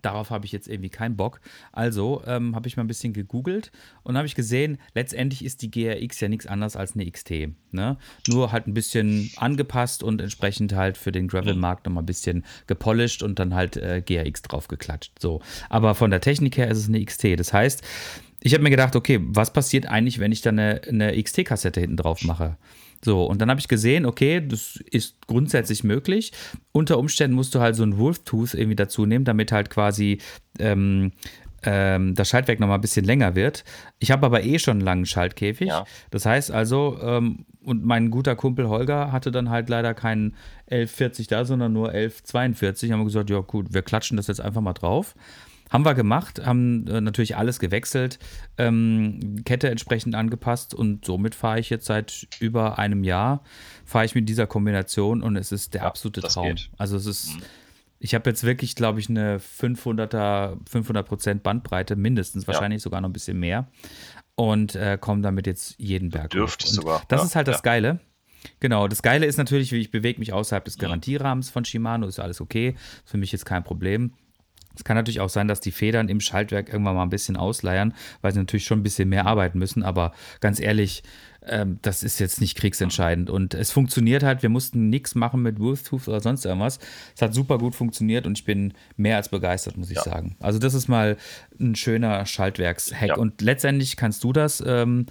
Darauf 0.03 0.31
habe 0.31 0.47
ich 0.47 0.53
jetzt 0.53 0.69
irgendwie 0.69 0.91
keinen 0.91 1.17
Bock. 1.17 1.41
Also 1.73 2.23
ähm, 2.27 2.57
habe 2.57 2.67
ich 2.67 2.77
mal 2.77 2.85
ein 2.85 2.89
bisschen 2.89 3.13
gegoogelt 3.13 3.71
und 4.03 4.17
habe 4.17 4.27
ich 4.27 4.35
gesehen, 4.35 4.79
letztendlich 4.95 5.45
ist 5.45 5.63
die 5.63 5.71
GRX 5.71 6.21
ja 6.21 6.29
nichts 6.29 6.47
anderes 6.47 6.77
als 6.77 6.95
eine 6.95 7.09
XT. 7.11 7.49
Ne? 7.71 7.97
Nur 8.27 8.53
halt 8.53 8.67
ein 8.67 8.75
bisschen 8.75 9.31
angepasst 9.37 10.03
und 10.03 10.21
entsprechend 10.21 10.75
halt 10.75 10.99
für 10.99 11.13
den 11.13 11.29
Gravel-Markt 11.29 11.87
nochmal 11.87 12.03
ein 12.03 12.07
bisschen 12.07 12.45
gepolished 12.67 13.23
und 13.23 13.39
dann 13.39 13.55
halt 13.55 13.77
äh, 13.77 14.03
GRX 14.05 14.43
draufgeklatscht. 14.43 15.13
So. 15.21 15.41
Aber 15.69 15.95
von 15.95 16.11
der 16.11 16.21
Technik 16.21 16.57
her 16.57 16.69
ist 16.69 16.79
es 16.79 16.89
eine 16.89 17.05
XT. 17.05 17.39
Das 17.39 17.53
heißt, 17.53 17.83
ich 18.41 18.55
habe 18.55 18.63
mir 18.63 18.71
gedacht, 18.71 18.97
okay, 18.97 19.21
was 19.23 19.53
passiert 19.53 19.87
eigentlich, 19.87 20.19
wenn 20.19 20.33
ich 20.33 20.41
da 20.41 20.51
eine, 20.51 20.81
eine 20.89 21.21
XT-Kassette 21.21 21.81
hinten 21.81 21.97
drauf 21.97 22.23
mache? 22.23 22.57
So, 23.07 23.25
und 23.25 23.41
dann 23.41 23.51
habe 23.51 23.61
ich 23.61 23.69
gesehen, 23.69 24.05
okay, 24.05 24.45
das 24.45 24.81
ist 24.91 25.29
grundsätzlich 25.29 25.85
möglich. 25.85 26.33
Unter 26.73 26.99
Umständen 26.99 27.37
musst 27.37 27.55
du 27.55 27.61
halt 27.61 27.77
so 27.77 27.85
ein 27.85 27.99
Wolf-Tooth 27.99 28.55
irgendwie 28.55 28.75
dazu 28.75 29.07
nehmen, 29.07 29.25
damit 29.25 29.53
halt 29.53 29.71
quasi 29.71 30.19
ähm, 30.59 31.13
ähm, 31.63 32.17
das 32.17 32.29
Schaltwerk 32.29 32.59
nochmal 32.59 32.79
ein 32.79 32.81
bisschen 32.81 33.05
länger 33.05 33.37
wird. 33.37 33.63
Ich 34.01 34.11
habe 34.11 34.27
aber 34.27 34.43
eh 34.43 34.59
schon 34.59 34.79
einen 34.79 34.81
langen 34.81 35.07
Schaltkäfig. 35.07 35.69
Ja. 35.69 35.85
Das 36.11 36.27
heißt 36.27 36.51
also, 36.51 36.99
ähm, 37.01 37.47
und 37.63 37.85
mein 37.85 38.11
guter 38.11 38.35
Kumpel 38.35 38.69
Holger 38.69 39.13
hatte 39.13 39.31
dann 39.31 39.51
halt 39.51 39.69
leider 39.69 39.95
keinen 39.95 40.35
1140 40.63 41.29
da, 41.29 41.45
sondern 41.45 41.73
nur 41.73 41.91
1142. 41.91 42.91
Haben 42.91 43.03
wir 43.03 43.05
gesagt, 43.05 43.31
ja 43.31 43.39
gut, 43.39 43.73
wir 43.73 43.83
klatschen 43.83 44.17
das 44.17 44.27
jetzt 44.27 44.41
einfach 44.41 44.63
mal 44.63 44.73
drauf. 44.73 45.15
Haben 45.71 45.85
wir 45.85 45.95
gemacht, 45.95 46.45
haben 46.47 46.87
äh, 46.87 47.01
natürlich 47.01 47.37
alles 47.37 47.59
gewechselt, 47.59 48.19
ähm, 48.57 49.43
Kette 49.45 49.69
entsprechend 49.69 50.15
angepasst 50.15 50.75
und 50.75 51.05
somit 51.05 51.35
fahre 51.35 51.59
ich 51.59 51.71
jetzt 51.71 51.87
seit 51.87 52.29
über 52.39 52.79
einem 52.79 53.03
Jahr, 53.05 53.43
fahre 53.85 54.05
ich 54.05 54.15
mit 54.15 54.29
dieser 54.29 54.47
Kombination 54.47 55.23
und 55.23 55.37
es 55.37 55.51
ist 55.53 55.75
der 55.75 55.83
Ja, 55.83 55.87
absolute 55.89 56.21
Traum. 56.23 56.49
geht. 56.49 56.71
Also 56.79 56.97
es 56.97 57.07
ist, 57.07 57.31
ich 57.99 58.15
habe 58.15 58.31
jetzt 58.31 58.45
wirklich, 58.45 58.77
glaube 58.77 59.01
ich, 59.01 59.09
eine 59.09 59.39
500er, 59.39 60.57
500 60.71 61.07
Prozent 61.07 61.43
Bandbreite, 61.43 61.97
mindestens, 61.97 62.47
wahrscheinlich 62.47 62.83
sogar 62.83 63.01
noch 63.01 63.09
ein 63.09 63.13
bisschen 63.13 63.39
mehr 63.41 63.67
und 64.37 64.75
äh, 64.77 64.99
komme 65.01 65.23
damit 65.23 65.47
jetzt 65.47 65.75
jeden 65.79 66.11
Berg 66.11 66.35
hoch. 66.35 66.57
sogar, 66.61 67.03
Das 67.09 67.23
ja, 67.23 67.27
ist 67.27 67.37
halt 67.37 67.49
das 67.49 67.57
ja. 67.57 67.63
Geile. 67.63 68.01
Genau, 68.61 68.87
das 68.87 69.03
Geile 69.03 69.27
ist 69.27 69.39
natürlich, 69.39 69.73
wie 69.73 69.79
ich 69.81 69.91
bewege 69.91 70.21
mich 70.21 70.33
außerhalb 70.33 70.65
des 70.65 70.79
Garantierahmens 70.79 71.51
von 71.51 71.65
Shimano, 71.65 72.07
ist 72.07 72.21
alles 72.21 72.41
okay. 72.41 72.77
Ist 73.05 73.11
für 73.11 73.17
mich 73.17 73.33
jetzt 73.33 73.45
kein 73.45 73.65
Problem. 73.65 74.13
Es 74.77 74.85
kann 74.85 74.97
natürlich 74.97 75.21
auch 75.21 75.29
sein, 75.29 75.49
dass 75.49 75.61
die 75.61 75.73
Federn 75.73 76.09
im 76.09 76.21
Schaltwerk 76.21 76.69
irgendwann 76.69 76.95
mal 76.95 77.03
ein 77.03 77.11
bisschen 77.11 77.37
ausleiern, 77.37 77.95
weil 78.21 78.33
sie 78.33 78.39
natürlich 78.39 78.65
schon 78.67 78.81
ein 78.81 78.83
bisschen 78.85 79.09
mehr 79.09 79.27
arbeiten 79.27 79.59
müssen. 79.59 79.83
Aber 79.83 80.13
ganz 80.41 80.61
ehrlich, 80.61 81.03
ähm, 81.49 81.79
das 81.83 82.03
ist 82.03 82.19
jetzt 82.19 82.41
nicht 82.41 82.57
kriegsentscheidend. 82.57 83.31
Und 83.31 83.55
es 83.55 83.71
funktioniert 83.71 84.23
halt. 84.23 84.43
Wir 84.43 84.49
mussten 84.49 84.89
nichts 84.89 85.15
machen 85.15 85.43
mit 85.43 85.61
Wolftooth 85.61 86.09
oder 86.09 86.21
sonst 86.21 86.45
irgendwas. 86.45 86.79
Es 87.15 87.23
hat 87.23 87.35
super 87.35 87.59
gut 87.59 87.75
funktioniert 87.75 88.27
und 88.27 88.39
ich 88.39 88.45
bin 88.45 88.75
mehr 88.97 89.17
als 89.17 89.29
begeistert, 89.29 89.77
muss 89.77 89.91
ich 89.91 89.97
Ja. 89.97 90.03
sagen. 90.03 90.37
Also, 90.41 90.59
das 90.59 90.75
ist 90.75 90.89
mal 90.89 91.17
ein 91.61 91.75
schöner 91.77 92.27
Schaltwerkshack. 92.27 93.09
Ja. 93.09 93.17
Und 93.17 93.41
letztendlich 93.41 93.97
kannst 93.97 94.25
du 94.25 94.33
das. 94.33 94.63
Ähm, 94.67 95.07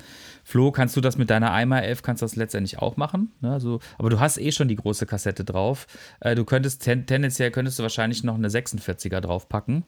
Flo, 0.47 0.71
kannst 0.71 0.95
du 0.95 1.01
das 1.01 1.17
mit 1.17 1.31
deiner 1.31 1.51
Eimer 1.53 1.81
11, 1.81 2.03
kannst 2.03 2.21
das 2.21 2.36
letztendlich 2.36 2.77
auch 2.77 2.97
machen. 2.97 3.31
Ne? 3.41 3.51
Also, 3.51 3.79
aber 3.97 4.12
du 4.12 4.19
hast 4.19 4.38
eh 4.38 4.51
schon 4.51 4.67
die 4.67 4.75
große 4.75 5.08
Kassette 5.08 5.43
drauf. 5.43 5.88
Äh, 6.19 6.36
du 6.36 6.45
könntest 6.45 6.84
ten, 6.84 7.08
tendenziell 7.08 7.49
könntest 7.49 7.79
du 7.79 7.84
wahrscheinlich 7.84 8.23
noch 8.23 8.36
eine 8.36 8.47
46er 8.49 9.21
draufpacken. 9.21 9.86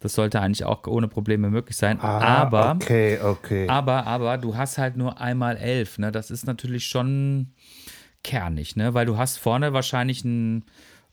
Das 0.00 0.14
sollte 0.14 0.40
eigentlich 0.40 0.64
auch 0.64 0.86
ohne 0.86 1.08
Probleme 1.08 1.50
möglich 1.50 1.76
sein. 1.76 2.00
aber, 2.00 2.64
Ah, 2.70 2.72
Okay, 2.72 3.20
okay. 3.20 3.68
aber, 3.68 4.06
aber 4.06 4.38
du 4.38 4.56
hast 4.56 4.78
halt 4.78 4.96
nur 4.96 5.20
einmal 5.20 5.58
11. 5.58 5.98
Ne? 5.98 6.10
Das 6.10 6.30
ist 6.30 6.46
natürlich 6.46 6.86
schon 6.86 7.52
kernig, 8.24 8.76
ne? 8.76 8.94
Weil 8.94 9.06
du 9.06 9.18
hast 9.18 9.36
vorne 9.36 9.72
wahrscheinlich 9.72 10.24
ein, 10.24 10.64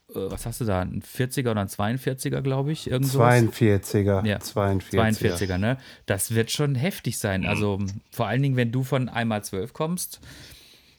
was 0.08 0.46
hast 0.46 0.60
du 0.60 0.64
da, 0.64 0.80
ein 0.82 1.02
40er 1.02 1.50
oder 1.50 1.60
ein 1.60 1.68
42er, 1.68 2.40
glaube 2.40 2.72
ich, 2.72 2.88
irgendwo. 2.90 3.18
42er. 3.18 4.24
Ja, 4.26 4.38
42er. 4.38 5.18
42er, 5.18 5.58
ne? 5.58 5.78
Das 6.06 6.34
wird 6.34 6.50
schon 6.50 6.74
heftig 6.74 7.18
sein. 7.18 7.42
Mhm. 7.42 7.48
Also 7.48 7.78
vor 8.12 8.26
allen 8.26 8.42
Dingen, 8.42 8.56
wenn 8.56 8.72
du 8.72 8.84
von 8.84 9.08
einmal 9.08 9.42
12 9.44 9.72
kommst. 9.72 10.20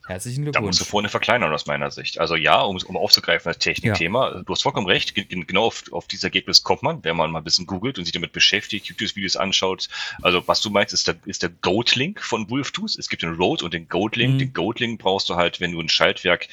Herzlichen 0.07 0.45
Da 0.45 0.47
musst 0.47 0.53
Glückwunsch. 0.55 0.77
du 0.79 0.85
vorne 0.85 1.09
verkleinern 1.09 1.53
aus 1.53 1.65
meiner 1.65 1.91
Sicht. 1.91 2.17
Also 2.21 2.37
ja, 2.37 2.61
um, 2.61 2.77
um 2.85 2.95
aufzugreifen 2.95 3.49
das 3.49 3.57
Technikthema, 3.57 4.41
du 4.45 4.53
hast 4.53 4.61
vollkommen 4.63 4.87
recht, 4.87 5.15
Ge- 5.15 5.25
ge- 5.25 5.43
genau 5.45 5.65
auf, 5.65 5.83
auf 5.91 6.07
dieses 6.07 6.23
Ergebnis 6.23 6.63
kommt 6.63 6.81
man, 6.81 7.03
wenn 7.03 7.17
man 7.17 7.29
mal 7.29 7.39
ein 7.39 7.43
bisschen 7.43 7.65
googelt 7.67 7.97
und 7.99 8.05
sich 8.05 8.13
damit 8.13 8.31
beschäftigt, 8.31 8.85
YouTube-Videos 8.87 9.35
anschaut. 9.35 9.89
Also 10.21 10.47
was 10.47 10.61
du 10.61 10.69
meinst, 10.69 10.93
ist 10.93 11.09
der, 11.09 11.15
ist 11.25 11.43
der 11.43 11.49
Goat-Link 11.49 12.21
von 12.21 12.49
Wolftooth. 12.49 12.97
Es 12.97 13.09
gibt 13.09 13.21
den 13.21 13.33
Road 13.33 13.63
und 13.63 13.73
den 13.73 13.89
Goat-Link. 13.89 14.35
Mhm. 14.35 14.39
Den 14.39 14.53
Goat-Link 14.53 15.01
brauchst 15.01 15.29
du 15.29 15.35
halt, 15.35 15.59
wenn 15.59 15.73
du 15.73 15.81
ein 15.81 15.89
Schaltwerk 15.89 16.47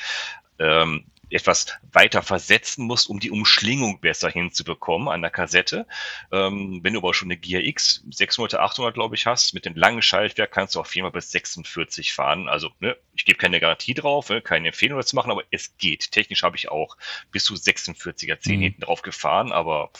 ähm, 0.58 1.04
etwas 1.30 1.66
weiter 1.92 2.22
versetzen 2.22 2.84
musst, 2.86 3.08
um 3.08 3.20
die 3.20 3.30
Umschlingung 3.30 4.00
besser 4.00 4.30
hinzubekommen 4.30 5.08
an 5.08 5.22
der 5.22 5.30
Kassette. 5.30 5.86
Ähm, 6.32 6.80
wenn 6.82 6.92
du 6.94 7.00
aber 7.00 7.14
schon 7.14 7.30
eine 7.30 7.38
GRX 7.38 8.04
600, 8.10 8.60
800, 8.60 8.94
glaube 8.94 9.14
ich, 9.14 9.26
hast, 9.26 9.54
mit 9.54 9.64
dem 9.64 9.74
langen 9.74 10.02
Schaltwerk 10.02 10.52
kannst 10.52 10.74
du 10.74 10.80
auf 10.80 10.94
jeden 10.94 11.04
Fall 11.04 11.12
bis 11.12 11.30
46 11.32 12.12
fahren. 12.12 12.48
Also, 12.48 12.70
ne, 12.80 12.96
ich 13.14 13.24
gebe 13.24 13.38
keine 13.38 13.60
Garantie 13.60 13.94
drauf, 13.94 14.28
ne, 14.30 14.42
keine 14.42 14.68
Empfehlung 14.68 14.98
das 14.98 15.06
zu 15.06 15.16
machen, 15.16 15.30
aber 15.30 15.42
es 15.50 15.76
geht. 15.78 16.10
Technisch 16.12 16.42
habe 16.42 16.56
ich 16.56 16.68
auch 16.70 16.96
bis 17.30 17.44
zu 17.44 17.54
46er 17.56 18.38
10 18.40 18.58
Mhm. 18.58 18.62
hinten 18.62 18.80
drauf 18.82 19.02
gefahren, 19.02 19.52
aber 19.52 19.90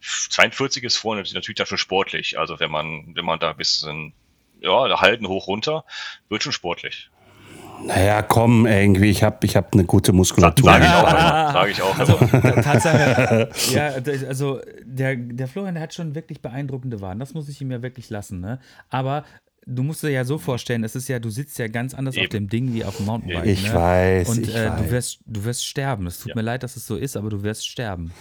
pff, 0.00 0.28
42 0.30 0.84
ist 0.84 0.96
vorne 0.96 1.22
natürlich 1.32 1.56
dann 1.56 1.66
schon 1.66 1.78
sportlich. 1.78 2.38
Also, 2.38 2.60
wenn 2.60 2.70
man, 2.70 3.14
wenn 3.14 3.24
man 3.24 3.38
da 3.38 3.50
ein 3.50 3.56
bisschen, 3.56 4.14
ja, 4.60 5.00
halten 5.00 5.28
hoch 5.28 5.46
runter, 5.48 5.84
wird 6.28 6.42
schon 6.42 6.52
sportlich. 6.52 7.10
Naja, 7.84 8.22
komm, 8.22 8.66
irgendwie, 8.66 9.10
ich 9.10 9.22
habe 9.22 9.44
ich 9.46 9.56
hab 9.56 9.72
eine 9.74 9.84
gute 9.84 10.12
Muskulatur. 10.12 10.64
Sage 10.70 10.84
ich 10.84 10.90
auch 10.90 11.10
immer. 11.10 11.52
Sage 11.52 11.70
ich 11.70 11.82
auch 11.82 11.98
Also, 11.98 12.16
immer. 12.16 12.62
Tatsache, 12.62 13.50
ja, 13.72 13.90
also 14.28 14.60
der, 14.84 15.16
der 15.16 15.48
Florian 15.48 15.74
der 15.74 15.82
hat 15.82 15.94
schon 15.94 16.14
wirklich 16.14 16.40
beeindruckende 16.40 17.00
Waren. 17.00 17.18
Das 17.18 17.34
muss 17.34 17.48
ich 17.48 17.60
ihm 17.60 17.70
ja 17.70 17.82
wirklich 17.82 18.10
lassen, 18.10 18.40
ne? 18.40 18.58
Aber 18.90 19.24
du 19.66 19.82
musst 19.82 20.02
dir 20.02 20.10
ja 20.10 20.24
so 20.24 20.38
vorstellen, 20.38 20.84
es 20.84 20.94
ist 20.96 21.08
ja, 21.08 21.18
du 21.18 21.28
sitzt 21.30 21.58
ja 21.58 21.68
ganz 21.68 21.92
anders 21.94 22.16
auf 22.16 22.22
Eben. 22.24 22.30
dem 22.30 22.48
Ding 22.48 22.72
wie 22.74 22.84
auf 22.84 22.96
dem 22.96 23.06
Mountainbike. 23.06 23.46
Ich 23.46 23.68
ne? 23.68 23.74
weiß, 23.74 24.28
Und 24.30 24.38
ich 24.48 24.54
äh, 24.54 24.70
weiß. 24.70 24.78
du 24.80 24.90
wirst, 24.90 25.18
du 25.26 25.44
wirst 25.44 25.66
sterben. 25.66 26.06
Es 26.06 26.18
tut 26.20 26.30
Ja. 26.30 26.34
mir 26.36 26.42
leid, 26.42 26.62
dass 26.62 26.76
es 26.76 26.86
so 26.86 26.96
ist, 26.96 27.16
aber 27.16 27.30
du 27.30 27.42
wirst 27.42 27.68
sterben. 27.68 28.12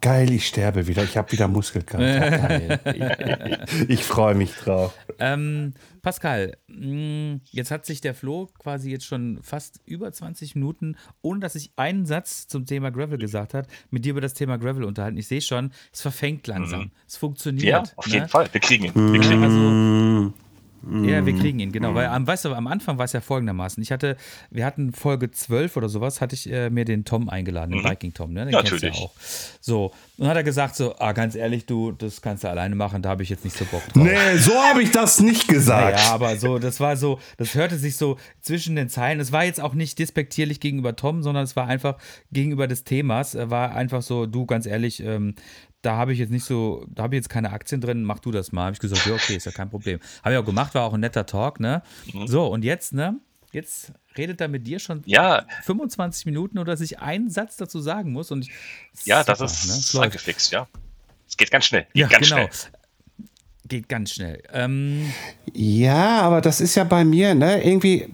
Geil, 0.00 0.30
ich 0.30 0.46
sterbe 0.46 0.86
wieder. 0.86 1.04
Ich 1.04 1.16
habe 1.16 1.30
wieder 1.32 1.46
Muskelkater. 1.48 2.30
Geil. 2.80 3.66
ich 3.88 4.02
freue 4.02 4.34
mich 4.34 4.52
drauf. 4.52 4.94
Ähm, 5.18 5.74
Pascal, 6.00 6.56
mh, 6.68 7.40
jetzt 7.50 7.70
hat 7.70 7.84
sich 7.84 8.00
der 8.00 8.14
Flo 8.14 8.48
quasi 8.58 8.90
jetzt 8.90 9.04
schon 9.04 9.40
fast 9.42 9.80
über 9.84 10.10
20 10.10 10.54
Minuten, 10.54 10.96
ohne 11.20 11.40
dass 11.40 11.54
ich 11.54 11.72
einen 11.76 12.06
Satz 12.06 12.48
zum 12.48 12.64
Thema 12.64 12.90
Gravel 12.90 13.18
gesagt 13.18 13.52
hat, 13.52 13.66
mit 13.90 14.04
dir 14.04 14.10
über 14.10 14.22
das 14.22 14.34
Thema 14.34 14.56
Gravel 14.56 14.84
unterhalten. 14.84 15.18
Ich 15.18 15.28
sehe 15.28 15.42
schon, 15.42 15.72
es 15.92 16.00
verfängt 16.00 16.46
langsam. 16.46 16.90
Es 17.06 17.16
funktioniert. 17.16 17.64
Ja, 17.64 17.82
auf 17.96 18.06
ne? 18.06 18.14
jeden 18.14 18.28
Fall. 18.28 18.48
Wir 18.52 18.60
kriegen 18.60 18.84
ihn. 18.84 19.12
Wir 19.12 19.20
kriegen 19.20 19.42
ihn. 19.42 19.44
Also, 19.44 19.58
ja, 20.82 21.26
wir 21.26 21.36
kriegen 21.36 21.58
ihn, 21.58 21.72
genau. 21.72 21.94
Weil 21.94 22.06
am, 22.06 22.26
weißt 22.26 22.46
du, 22.46 22.54
am 22.54 22.66
Anfang 22.66 22.96
war 22.96 23.04
es 23.04 23.12
ja 23.12 23.20
folgendermaßen. 23.20 23.82
Ich 23.82 23.92
hatte, 23.92 24.16
wir 24.50 24.64
hatten 24.64 24.92
Folge 24.92 25.30
12 25.30 25.76
oder 25.76 25.88
sowas, 25.88 26.20
hatte 26.20 26.34
ich 26.34 26.50
äh, 26.50 26.70
mir 26.70 26.84
den 26.84 27.04
Tom 27.04 27.28
eingeladen, 27.28 27.72
den 27.72 27.84
Viking 27.84 28.14
Tom, 28.14 28.32
ne? 28.32 28.46
Den 28.46 28.54
kennst 28.54 28.70
du 28.70 28.74
Natürlich. 28.76 28.98
ja 28.98 29.04
auch. 29.04 29.12
So, 29.60 29.84
und 29.86 29.94
dann 30.18 30.28
hat 30.28 30.36
er 30.36 30.42
gesagt 30.42 30.76
so, 30.76 30.94
ah, 30.98 31.12
ganz 31.12 31.34
ehrlich, 31.34 31.66
du, 31.66 31.92
das 31.92 32.22
kannst 32.22 32.44
du 32.44 32.48
alleine 32.48 32.74
machen, 32.74 33.02
da 33.02 33.10
habe 33.10 33.22
ich 33.22 33.28
jetzt 33.28 33.44
nicht 33.44 33.56
so 33.56 33.64
Bock 33.66 33.82
drauf. 33.88 34.02
Nee, 34.02 34.36
so 34.38 34.54
habe 34.54 34.82
ich 34.82 34.90
das 34.90 35.20
nicht 35.20 35.48
gesagt. 35.48 35.98
Ja, 35.98 36.12
aber 36.12 36.36
so, 36.36 36.58
das 36.58 36.80
war 36.80 36.96
so, 36.96 37.20
das 37.36 37.54
hörte 37.54 37.76
sich 37.76 37.96
so 37.96 38.16
zwischen 38.40 38.76
den 38.76 38.88
Zeilen. 38.88 39.20
Es 39.20 39.32
war 39.32 39.44
jetzt 39.44 39.60
auch 39.60 39.74
nicht 39.74 39.98
despektierlich 39.98 40.60
gegenüber 40.60 40.96
Tom, 40.96 41.22
sondern 41.22 41.44
es 41.44 41.56
war 41.56 41.66
einfach 41.66 41.96
gegenüber 42.32 42.66
des 42.66 42.84
Themas. 42.84 43.34
Er 43.34 43.50
war 43.50 43.74
einfach 43.74 44.02
so, 44.02 44.26
du, 44.26 44.46
ganz 44.46 44.66
ehrlich, 44.66 45.02
ähm, 45.02 45.34
da 45.82 45.96
habe 45.96 46.12
ich 46.12 46.18
jetzt 46.18 46.30
nicht 46.30 46.44
so, 46.44 46.84
da 46.88 47.04
habe 47.04 47.14
ich 47.14 47.20
jetzt 47.20 47.30
keine 47.30 47.52
Aktien 47.52 47.80
drin, 47.80 48.04
mach 48.04 48.18
du 48.18 48.30
das 48.30 48.52
mal. 48.52 48.64
Habe 48.64 48.74
ich 48.74 48.80
gesagt, 48.80 49.06
ja, 49.06 49.14
okay, 49.14 49.36
ist 49.36 49.46
ja 49.46 49.52
kein 49.52 49.70
Problem. 49.70 49.98
Habe 50.22 50.34
ich 50.34 50.40
auch 50.40 50.44
gemacht, 50.44 50.69
war 50.74 50.84
auch 50.84 50.94
ein 50.94 51.00
netter 51.00 51.26
Talk, 51.26 51.60
ne? 51.60 51.82
So, 52.26 52.46
und 52.46 52.64
jetzt, 52.64 52.92
ne? 52.92 53.16
Jetzt 53.52 53.92
redet 54.16 54.40
er 54.40 54.48
mit 54.48 54.66
dir 54.66 54.78
schon 54.78 55.02
Ja, 55.06 55.44
25 55.64 56.26
Minuten 56.26 56.58
oder 56.58 56.72
dass 56.72 56.80
ich 56.80 57.00
einen 57.00 57.30
Satz 57.30 57.56
dazu 57.56 57.80
sagen 57.80 58.12
muss. 58.12 58.30
Und 58.30 58.42
ich, 58.48 59.06
ja, 59.06 59.24
das 59.24 59.38
super, 59.38 59.50
ist 59.50 59.94
ne? 59.94 60.00
Angefixt, 60.02 60.52
ja. 60.52 60.68
Es 61.28 61.36
geht 61.36 61.50
ganz 61.50 61.64
schnell. 61.66 61.86
Geht 61.92 61.96
Ja, 61.96 62.08
ganz 62.08 62.28
genau. 62.28 62.48
schnell. 62.48 62.72
Geht 63.70 63.88
ganz 63.88 64.10
schnell. 64.10 64.42
Ähm, 64.52 65.12
Ja, 65.54 66.22
aber 66.22 66.40
das 66.40 66.60
ist 66.60 66.74
ja 66.74 66.82
bei 66.82 67.04
mir, 67.04 67.36
ne, 67.36 67.64
irgendwie, 67.64 68.08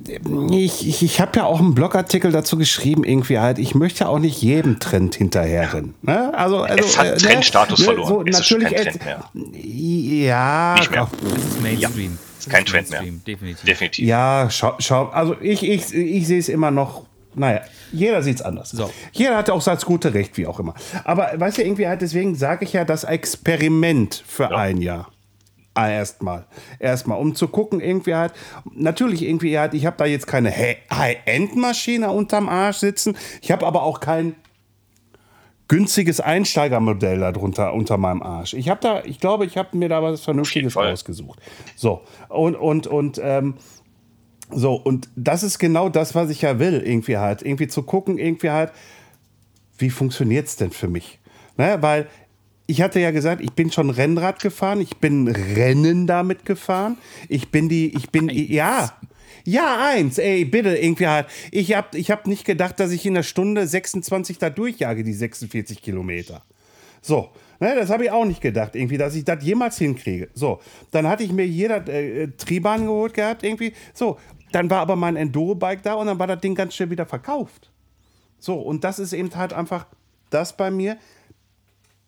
ich, 0.51 0.87
ich, 0.87 1.03
ich 1.03 1.19
habe 1.19 1.39
ja 1.39 1.45
auch 1.45 1.61
einen 1.61 1.75
Blogartikel 1.75 2.31
dazu 2.31 2.59
geschrieben, 2.59 3.05
irgendwie 3.05 3.39
halt, 3.39 3.59
ich 3.59 3.75
möchte 3.75 4.07
auch 4.07 4.19
nicht 4.19 4.43
jedem 4.43 4.79
Trend 4.81 5.15
hinterherrennen. 5.15 5.95
Ne? 6.03 6.31
Also, 6.37 6.61
also, 6.61 6.85
Es 6.85 6.99
hat 6.99 7.07
äh, 7.07 7.17
Trendstatus 7.17 7.83
verloren. 7.83 8.27
Es 8.29 8.39
ist 8.39 8.51
natürlich, 8.51 8.75
kein 8.75 8.87
äh, 8.87 8.91
Trend 8.91 9.05
mehr. 9.07 9.25
Ja, 9.65 10.75
Nicht 10.79 10.91
mehr. 10.91 11.11
es 11.25 11.45
ist 11.47 11.63
Mainstream. 11.63 12.19
Es 12.39 12.49
kein 12.51 12.65
ist 12.65 12.71
Trend 12.71 12.91
mehr. 12.91 13.01
Mainstream, 13.01 13.25
Definitiv. 13.25 13.65
Definitiv. 13.65 14.07
Ja, 14.07 14.49
schau, 14.51 14.75
schau 14.79 15.07
also 15.07 15.37
ich, 15.41 15.63
ich, 15.63 15.95
ich 15.95 16.27
sehe 16.27 16.39
es 16.39 16.51
immer 16.51 16.71
noch. 16.71 17.07
Naja, 17.35 17.63
jeder 17.93 18.23
sieht 18.23 18.37
es 18.37 18.43
anders. 18.43 18.71
So. 18.71 18.91
Jeder 19.13 19.39
hat 19.39 19.49
auch 19.49 19.63
sein 19.63 19.79
gute 19.87 20.13
Recht, 20.13 20.37
wie 20.37 20.47
auch 20.47 20.61
immer. 20.61 20.75
Aber 21.05 21.31
weißt 21.35 21.57
du, 21.57 21.63
irgendwie 21.63 21.89
halt, 21.89 22.03
deswegen 22.03 22.35
sage 22.35 22.67
ich 22.67 22.75
ja 22.75 22.85
das 22.85 23.05
Experiment 23.05 24.23
für 24.27 24.55
ein 24.55 24.83
Jahr. 24.83 25.11
Ah, 25.77 25.91
Erstmal. 25.91 26.47
Erstmal, 26.79 27.19
um 27.19 27.35
zu 27.35 27.49
gucken, 27.49 27.81
irgendwie 27.81 28.15
halt, 28.15 28.33
natürlich 28.73 29.23
irgendwie 29.23 29.59
halt, 29.59 29.75
ich 29.75 29.85
habe 29.87 29.97
da 29.99 30.07
jetzt 30.07 30.27
keine 30.27 30.51
Hi- 30.51 30.79
High-End-Maschine 30.93 32.11
unterm 32.11 32.49
Arsch 32.49 32.79
sitzen. 32.79 33.17
Ich 33.43 33.51
habe 33.53 33.67
aber 33.67 33.83
auch 33.83 34.01
kein 34.01 34.35
günstiges 35.69 36.21
Einsteigermodell 36.21 37.19
darunter 37.21 37.73
unter 37.75 37.97
meinem 37.99 38.23
Arsch. 38.23 38.55
Ich 38.55 38.69
habe 38.69 38.81
da, 38.81 39.03
ich 39.05 39.19
glaube, 39.21 39.45
ich 39.47 39.57
habe 39.57 39.77
mir 39.77 39.89
da 39.89 40.03
was 40.03 40.21
Vernünftiges 40.23 40.77
rausgesucht. 40.77 41.41
So 41.75 42.03
und 42.29 42.55
und 42.55 42.87
und 42.87 43.21
ähm, 43.23 43.55
so 44.53 44.75
und 44.75 45.09
das 45.17 45.43
ist 45.43 45.59
genau 45.59 45.89
das, 45.89 46.15
was 46.15 46.31
ich 46.31 46.43
ja 46.43 46.61
will, 46.61 46.81
irgendwie 46.85 47.17
halt, 47.19 47.43
irgendwie 47.43 47.67
zu 47.67 47.83
gucken, 47.83 48.17
irgendwie 48.17 48.51
halt, 48.51 48.71
wie 49.79 49.91
funktioniert 49.91 50.47
es 50.47 50.55
denn 50.57 50.71
für 50.71 50.87
mich? 50.89 51.19
Ne? 51.57 51.79
Weil 51.81 52.07
ich 52.67 52.83
hatte 52.83 53.01
ja 53.01 53.11
gesagt, 53.11 53.43
ich 53.43 53.53
bin 53.53 53.71
schon 53.71 53.91
Rennrad 53.91 54.41
gefahren, 54.41 54.81
ich 54.81 54.97
bin 54.97 55.29
Rennen 55.29 56.07
damit 56.07 56.45
gefahren, 56.45 56.99
ich 57.29 57.51
bin 57.51 57.69
die, 57.69 57.95
ich 57.95 58.11
bin, 58.11 58.29
ja. 58.29 58.93
Ja, 59.45 59.87
eins, 59.91 60.19
ey, 60.19 60.45
bitte, 60.45 60.77
irgendwie 60.77 61.07
halt. 61.07 61.29
Ich 61.53 61.73
hab, 61.73 61.95
ich 61.95 62.11
hab 62.11 62.27
nicht 62.27 62.45
gedacht, 62.45 62.81
dass 62.81 62.91
ich 62.91 63.07
in 63.07 63.15
einer 63.15 63.23
Stunde 63.23 63.65
26 63.65 64.39
da 64.39 64.51
durchjage, 64.51 65.05
die 65.05 65.13
46 65.13 65.83
Kilometer. 65.83 66.43
So, 67.01 67.31
ne, 67.61 67.77
das 67.77 67.91
habe 67.91 68.05
ich 68.05 68.11
auch 68.11 68.25
nicht 68.25 68.41
gedacht, 68.41 68.75
irgendwie, 68.75 68.99
dass 68.99 69.15
ich 69.15 69.25
das 69.25 69.45
jemals 69.45 69.79
hinkriege. 69.79 70.29
So, 70.35 70.61
dann 70.91 71.07
hatte 71.07 71.23
ich 71.23 71.31
mir 71.31 71.45
hier 71.45 71.69
das 71.69 71.89
äh, 71.89 72.27
Triebahn 72.37 72.87
geholt 72.87 73.15
gehabt, 73.15 73.45
irgendwie. 73.45 73.73
So, 73.95 74.19
dann 74.51 74.69
war 74.69 74.81
aber 74.81 74.97
mein 74.97 75.15
Enduro-Bike 75.15 75.83
da 75.85 75.95
und 75.95 76.09
dann 76.09 76.19
war 76.19 76.27
das 76.27 76.41
Ding 76.41 76.57
ganz 76.57 76.75
schnell 76.75 76.91
wieder 76.91 77.07
verkauft. 77.07 77.71
So, 78.41 78.55
und 78.55 78.83
das 78.83 78.99
ist 78.99 79.13
eben 79.13 79.33
halt 79.37 79.53
einfach 79.53 79.87
das 80.31 80.57
bei 80.57 80.73
mir. 80.73 80.99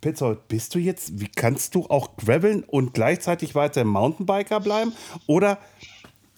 Petzold, 0.00 0.46
bist 0.48 0.74
du 0.74 0.78
jetzt, 0.78 1.20
wie 1.20 1.28
kannst 1.28 1.74
du 1.74 1.86
auch 1.86 2.16
graveln 2.16 2.62
und 2.62 2.94
gleichzeitig 2.94 3.54
weiter 3.54 3.84
Mountainbiker 3.84 4.60
bleiben? 4.60 4.92
Oder 5.26 5.58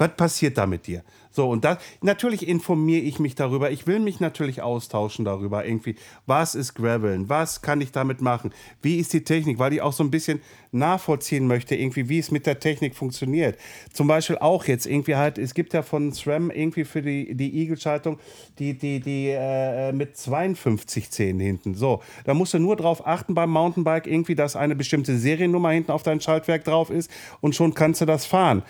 was 0.00 0.16
passiert 0.16 0.56
da 0.56 0.66
mit 0.66 0.86
dir? 0.86 1.02
So, 1.30 1.48
und 1.48 1.64
das, 1.64 1.78
natürlich 2.00 2.48
informiere 2.48 3.02
ich 3.02 3.20
mich 3.20 3.34
darüber. 3.34 3.70
Ich 3.70 3.86
will 3.86 4.00
mich 4.00 4.18
natürlich 4.18 4.62
austauschen 4.62 5.24
darüber, 5.24 5.64
irgendwie. 5.64 5.94
Was 6.26 6.54
ist 6.54 6.74
Graveln? 6.74 7.28
Was 7.28 7.60
kann 7.60 7.80
ich 7.82 7.92
damit 7.92 8.20
machen? 8.20 8.52
Wie 8.80 8.96
ist 8.96 9.12
die 9.12 9.22
Technik? 9.22 9.58
Weil 9.58 9.74
ich 9.74 9.82
auch 9.82 9.92
so 9.92 10.02
ein 10.02 10.10
bisschen 10.10 10.40
nachvollziehen 10.72 11.46
möchte, 11.46 11.76
irgendwie, 11.76 12.08
wie 12.08 12.18
es 12.18 12.30
mit 12.30 12.46
der 12.46 12.58
Technik 12.58 12.96
funktioniert. 12.96 13.58
Zum 13.92 14.08
Beispiel 14.08 14.38
auch 14.38 14.64
jetzt 14.64 14.86
irgendwie 14.86 15.16
halt, 15.16 15.36
es 15.36 15.52
gibt 15.52 15.74
ja 15.74 15.82
von 15.82 16.12
SRAM 16.12 16.50
irgendwie 16.50 16.84
für 16.84 17.02
die, 17.02 17.34
die 17.34 17.60
Eagle-Schaltung 17.60 18.18
die, 18.58 18.76
die, 18.76 19.00
die 19.00 19.28
äh, 19.28 19.92
mit 19.92 20.16
52 20.16 21.10
Zähnen 21.10 21.40
hinten. 21.40 21.74
So, 21.74 22.00
da 22.24 22.32
musst 22.32 22.54
du 22.54 22.58
nur 22.58 22.76
drauf 22.76 23.06
achten 23.06 23.34
beim 23.34 23.50
Mountainbike 23.50 24.06
irgendwie, 24.06 24.34
dass 24.34 24.56
eine 24.56 24.74
bestimmte 24.74 25.16
Seriennummer 25.18 25.70
hinten 25.70 25.92
auf 25.92 26.02
dein 26.02 26.20
Schaltwerk 26.20 26.64
drauf 26.64 26.88
ist 26.88 27.10
und 27.40 27.54
schon 27.54 27.74
kannst 27.74 28.00
du 28.00 28.06
das 28.06 28.24
fahren. 28.24 28.62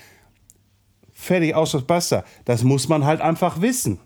Fertig, 1.20 1.54
aus 1.54 1.72
das 1.72 1.82
basta. 1.82 2.24
Das 2.46 2.64
muss 2.64 2.88
man 2.88 3.04
halt 3.04 3.20
einfach 3.20 3.60
wissen. 3.60 4.00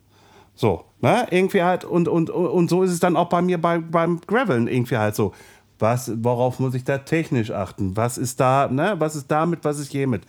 So, 0.56 0.84
ne? 1.00 1.28
Irgendwie 1.30 1.62
halt, 1.62 1.84
und, 1.84 2.08
und, 2.08 2.28
und 2.28 2.68
so 2.68 2.82
ist 2.82 2.90
es 2.90 2.98
dann 2.98 3.16
auch 3.16 3.28
bei 3.28 3.40
mir 3.40 3.60
bei, 3.60 3.78
beim 3.78 4.20
Graveln 4.26 4.66
irgendwie 4.66 4.96
halt 4.96 5.14
so. 5.14 5.32
Was, 5.78 6.10
worauf 6.22 6.58
muss 6.58 6.74
ich 6.74 6.82
da 6.82 6.98
technisch 6.98 7.52
achten? 7.52 7.96
Was 7.96 8.18
ist 8.18 8.40
da, 8.40 8.68
ne? 8.68 8.94
Was 8.98 9.14
ist 9.14 9.30
damit, 9.30 9.64
was 9.64 9.78
ist 9.78 9.92
hiermit? 9.92 10.22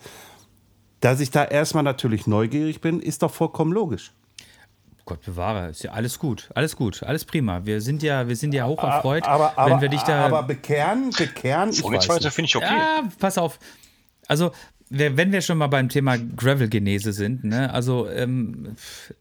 Dass 1.00 1.18
ich 1.18 1.30
da 1.32 1.44
erstmal 1.44 1.82
natürlich 1.82 2.28
neugierig 2.28 2.80
bin, 2.80 3.00
ist 3.00 3.22
doch 3.22 3.32
vollkommen 3.32 3.72
logisch. 3.72 4.12
Gott 5.04 5.22
bewahre, 5.22 5.70
ist 5.70 5.82
ja 5.82 5.92
alles 5.92 6.18
gut, 6.18 6.50
alles 6.54 6.76
gut, 6.76 7.02
alles 7.02 7.24
prima. 7.24 7.64
Wir 7.64 7.80
sind 7.80 8.02
ja, 8.02 8.26
wir 8.26 8.34
sind 8.34 8.54
ja 8.54 8.66
hoch 8.66 8.82
erfreut, 8.82 9.24
aber, 9.24 9.56
aber, 9.56 9.70
wenn 9.70 9.80
wir 9.80 9.88
dich 9.88 10.02
da. 10.02 10.26
aber 10.26 10.42
bekehren, 10.42 11.10
bekehren, 11.10 11.70
ich 11.70 11.76
weiß 11.76 11.82
Vorgehensweise 11.82 12.24
nicht. 12.24 12.34
finde 12.34 12.46
ich 12.46 12.56
okay. 12.56 12.76
Ja, 12.76 13.02
pass 13.18 13.38
auf. 13.38 13.60
Also, 14.26 14.50
wenn 14.88 15.32
wir 15.32 15.40
schon 15.40 15.58
mal 15.58 15.66
beim 15.66 15.88
Thema 15.88 16.16
Gravel-Genese 16.16 17.12
sind, 17.12 17.44
ne, 17.44 17.72
also 17.72 18.08
ähm, 18.08 18.76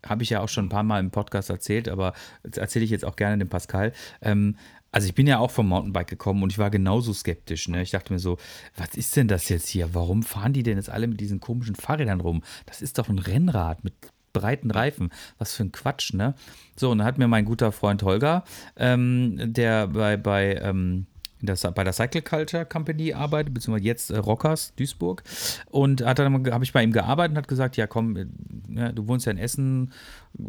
habe 0.06 0.24
ich 0.24 0.30
ja 0.30 0.42
auch 0.42 0.50
schon 0.50 0.66
ein 0.66 0.70
paar 0.70 0.84
Mal 0.84 1.00
im 1.00 1.12
Podcast 1.12 1.50
erzählt, 1.50 1.90
aber 1.90 2.14
erzähle 2.56 2.86
ich 2.86 2.92
jetzt 2.92 3.06
auch 3.06 3.16
gerne 3.16 3.38
dem 3.38 3.50
Pascal. 3.50 3.92
Ähm, 4.22 4.56
also 4.92 5.08
ich 5.08 5.16
bin 5.16 5.28
ja 5.28 5.40
auch 5.40 5.52
vom 5.52 5.68
Mountainbike 5.68 6.08
gekommen 6.08 6.42
und 6.42 6.52
ich 6.52 6.58
war 6.58 6.70
genauso 6.70 7.12
skeptisch. 7.12 7.68
Ne? 7.68 7.82
Ich 7.82 7.92
dachte 7.92 8.14
mir 8.14 8.20
so, 8.20 8.38
was 8.78 8.96
ist 8.96 9.16
denn 9.18 9.28
das 9.28 9.50
jetzt 9.50 9.68
hier? 9.68 9.94
Warum 9.94 10.24
fahren 10.24 10.54
die 10.54 10.64
denn 10.64 10.78
jetzt 10.78 10.90
alle 10.90 11.08
mit 11.08 11.20
diesen 11.20 11.42
komischen 11.42 11.76
Fahrrädern 11.76 12.22
rum? 12.22 12.44
Das 12.66 12.82
ist 12.82 12.98
doch 12.98 13.10
ein 13.10 13.20
Rennrad 13.20 13.84
mit 13.84 13.94
breiten 14.32 14.72
Reifen. 14.72 15.12
Was 15.38 15.54
für 15.54 15.64
ein 15.64 15.74
Quatsch, 15.74 16.14
ne? 16.14 16.34
So, 16.78 16.92
und 16.92 17.00
dann 17.00 17.08
hat 17.08 17.18
mir 17.18 17.28
mein 17.28 17.44
guter 17.44 17.72
Freund 17.72 18.04
Holger, 18.04 18.46
ähm, 18.78 19.38
der 19.54 19.88
bei, 19.88 20.16
bei 20.16 20.56
ähm, 20.62 21.08
der, 21.42 21.56
bei 21.72 21.84
der 21.84 21.94
Cycle 21.94 22.22
Culture 22.22 22.66
Company 22.66 23.14
arbeitet, 23.14 23.54
beziehungsweise 23.54 23.86
jetzt 23.86 24.12
äh, 24.12 24.18
Rockers 24.18 24.74
Duisburg. 24.76 25.24
Und 25.70 26.04
hat 26.04 26.20
habe 26.20 26.64
ich 26.64 26.74
bei 26.74 26.84
ihm 26.84 26.92
gearbeitet 26.92 27.32
und 27.32 27.38
hat 27.38 27.48
gesagt, 27.48 27.78
ja 27.78 27.88
komm, 27.88 28.16
äh, 28.16 28.26
ja, 28.70 28.92
du 28.92 29.08
wohnst 29.08 29.26
ja 29.26 29.32
in 29.32 29.38
Essen, 29.38 29.92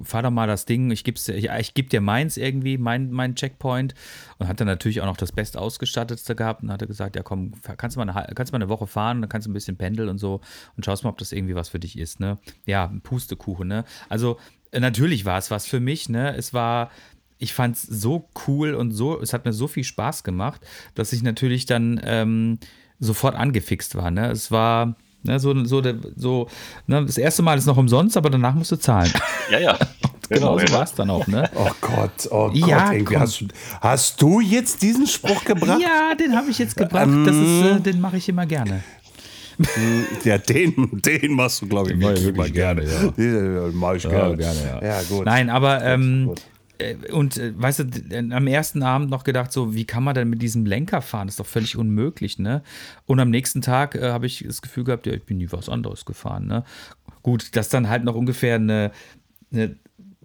fahr 0.02 0.22
doch 0.22 0.30
mal 0.30 0.46
das 0.46 0.64
Ding, 0.64 0.90
ich 0.90 1.04
gib's, 1.04 1.26
ja, 1.26 1.58
ich 1.58 1.74
gebe 1.74 1.88
dir 1.88 2.00
meins 2.00 2.36
irgendwie, 2.36 2.78
mein, 2.78 3.10
mein 3.10 3.34
Checkpoint. 3.34 3.94
Und 4.38 4.48
hat 4.48 4.60
dann 4.60 4.66
natürlich 4.66 5.00
auch 5.00 5.06
noch 5.06 5.16
das 5.16 5.32
Best 5.32 5.56
ausgestattetste 5.56 6.34
gehabt 6.34 6.62
und 6.62 6.70
hatte 6.70 6.86
gesagt, 6.86 7.16
ja 7.16 7.22
komm, 7.22 7.52
kannst 7.76 7.96
du 7.96 8.00
mal 8.00 8.08
eine, 8.08 8.34
kannst 8.34 8.52
mal 8.52 8.58
eine 8.58 8.68
Woche 8.68 8.86
fahren, 8.86 9.20
dann 9.20 9.28
kannst 9.28 9.46
du 9.46 9.50
ein 9.50 9.54
bisschen 9.54 9.76
pendeln 9.76 10.08
und 10.08 10.18
so 10.18 10.40
und 10.76 10.84
schaust 10.84 11.04
mal, 11.04 11.10
ob 11.10 11.18
das 11.18 11.32
irgendwie 11.32 11.54
was 11.54 11.68
für 11.68 11.80
dich 11.80 11.98
ist, 11.98 12.20
ne? 12.20 12.38
Ja, 12.66 12.92
Pustekuchen, 13.02 13.68
ne? 13.68 13.84
Also 14.08 14.38
äh, 14.70 14.80
natürlich 14.80 15.24
war 15.24 15.38
es 15.38 15.50
was 15.50 15.66
für 15.66 15.80
mich, 15.80 16.08
ne? 16.08 16.36
Es 16.36 16.52
war 16.52 16.90
ich 17.38 17.52
fand 17.52 17.76
es 17.76 17.82
so 17.82 18.28
cool 18.46 18.74
und 18.74 18.92
so, 18.92 19.20
es 19.20 19.32
hat 19.32 19.44
mir 19.44 19.52
so 19.52 19.68
viel 19.68 19.84
Spaß 19.84 20.24
gemacht, 20.24 20.60
dass 20.94 21.12
ich 21.12 21.22
natürlich 21.22 21.66
dann 21.66 22.00
ähm, 22.04 22.58
sofort 22.98 23.34
angefixt 23.36 23.94
war. 23.94 24.10
Ne? 24.10 24.30
Es 24.30 24.50
war 24.50 24.96
ne, 25.22 25.38
so, 25.38 25.64
so, 25.64 25.82
so 26.16 26.48
ne, 26.86 27.04
das 27.04 27.18
erste 27.18 27.42
Mal 27.42 27.58
ist 27.58 27.66
noch 27.66 27.76
umsonst, 27.76 28.16
aber 28.16 28.30
danach 28.30 28.54
musst 28.54 28.72
du 28.72 28.76
zahlen. 28.76 29.12
Ja, 29.50 29.60
ja. 29.60 29.78
genau 30.28 30.58
so 30.58 30.64
ja. 30.64 30.72
war 30.72 30.82
es 30.82 30.92
dann 30.94 31.08
auch. 31.08 31.24
Ne? 31.28 31.48
Oh 31.54 31.70
Gott, 31.80 32.28
oh 32.32 32.50
Ja, 32.52 32.92
Gott, 32.94 33.04
komm. 33.06 33.20
hast, 33.20 33.40
du, 33.42 33.46
hast 33.80 34.20
du 34.22 34.40
jetzt 34.40 34.82
diesen 34.82 35.06
Spruch 35.06 35.44
gebracht? 35.44 35.80
Ja, 35.80 36.16
den 36.16 36.34
habe 36.36 36.50
ich 36.50 36.58
jetzt 36.58 36.76
gebracht. 36.76 37.08
Das 37.24 37.36
ist, 37.36 37.62
äh, 37.62 37.80
den 37.80 38.00
mache 38.00 38.16
ich 38.16 38.28
immer 38.28 38.44
gerne. 38.44 38.82
Ja, 40.24 40.36
den, 40.38 40.74
den 40.92 41.32
machst 41.32 41.62
du, 41.62 41.66
glaube 41.66 41.90
ich, 41.90 41.96
ich 41.96 42.02
wirklich 42.02 42.24
wirklich 42.24 42.36
mal 42.36 42.50
gerne. 42.50 42.82
gerne, 42.84 43.12
Den 43.16 43.74
mach 43.76 43.94
ich 43.94 44.02
gerne. 44.02 44.80
Ja, 44.82 45.00
gut. 45.08 45.24
Nein, 45.24 45.48
aber 45.48 45.82
ähm, 45.84 46.26
gut. 46.26 46.38
äh, 46.40 46.42
und 47.12 47.36
äh, 47.38 47.52
weißt 47.56 47.78
du, 47.80 47.84
d- 47.84 48.16
am 48.32 48.46
ersten 48.46 48.82
Abend 48.82 49.10
noch 49.10 49.24
gedacht, 49.24 49.52
so, 49.52 49.74
wie 49.74 49.84
kann 49.84 50.04
man 50.04 50.14
denn 50.14 50.28
mit 50.28 50.42
diesem 50.42 50.66
Lenker 50.66 51.02
fahren? 51.02 51.26
Das 51.26 51.34
ist 51.34 51.40
doch 51.40 51.46
völlig 51.46 51.76
unmöglich, 51.76 52.38
ne? 52.38 52.62
Und 53.06 53.20
am 53.20 53.30
nächsten 53.30 53.62
Tag 53.62 53.94
äh, 53.94 54.10
habe 54.10 54.26
ich 54.26 54.44
das 54.46 54.62
Gefühl 54.62 54.84
gehabt, 54.84 55.06
ja, 55.06 55.12
ich 55.14 55.24
bin 55.24 55.38
nie 55.38 55.50
was 55.50 55.68
anderes 55.68 56.04
gefahren, 56.04 56.46
ne? 56.46 56.64
Gut, 57.22 57.56
das 57.56 57.68
dann 57.68 57.88
halt 57.88 58.04
noch 58.04 58.14
ungefähr 58.14 58.56
eine, 58.56 58.92
eine 59.52 59.76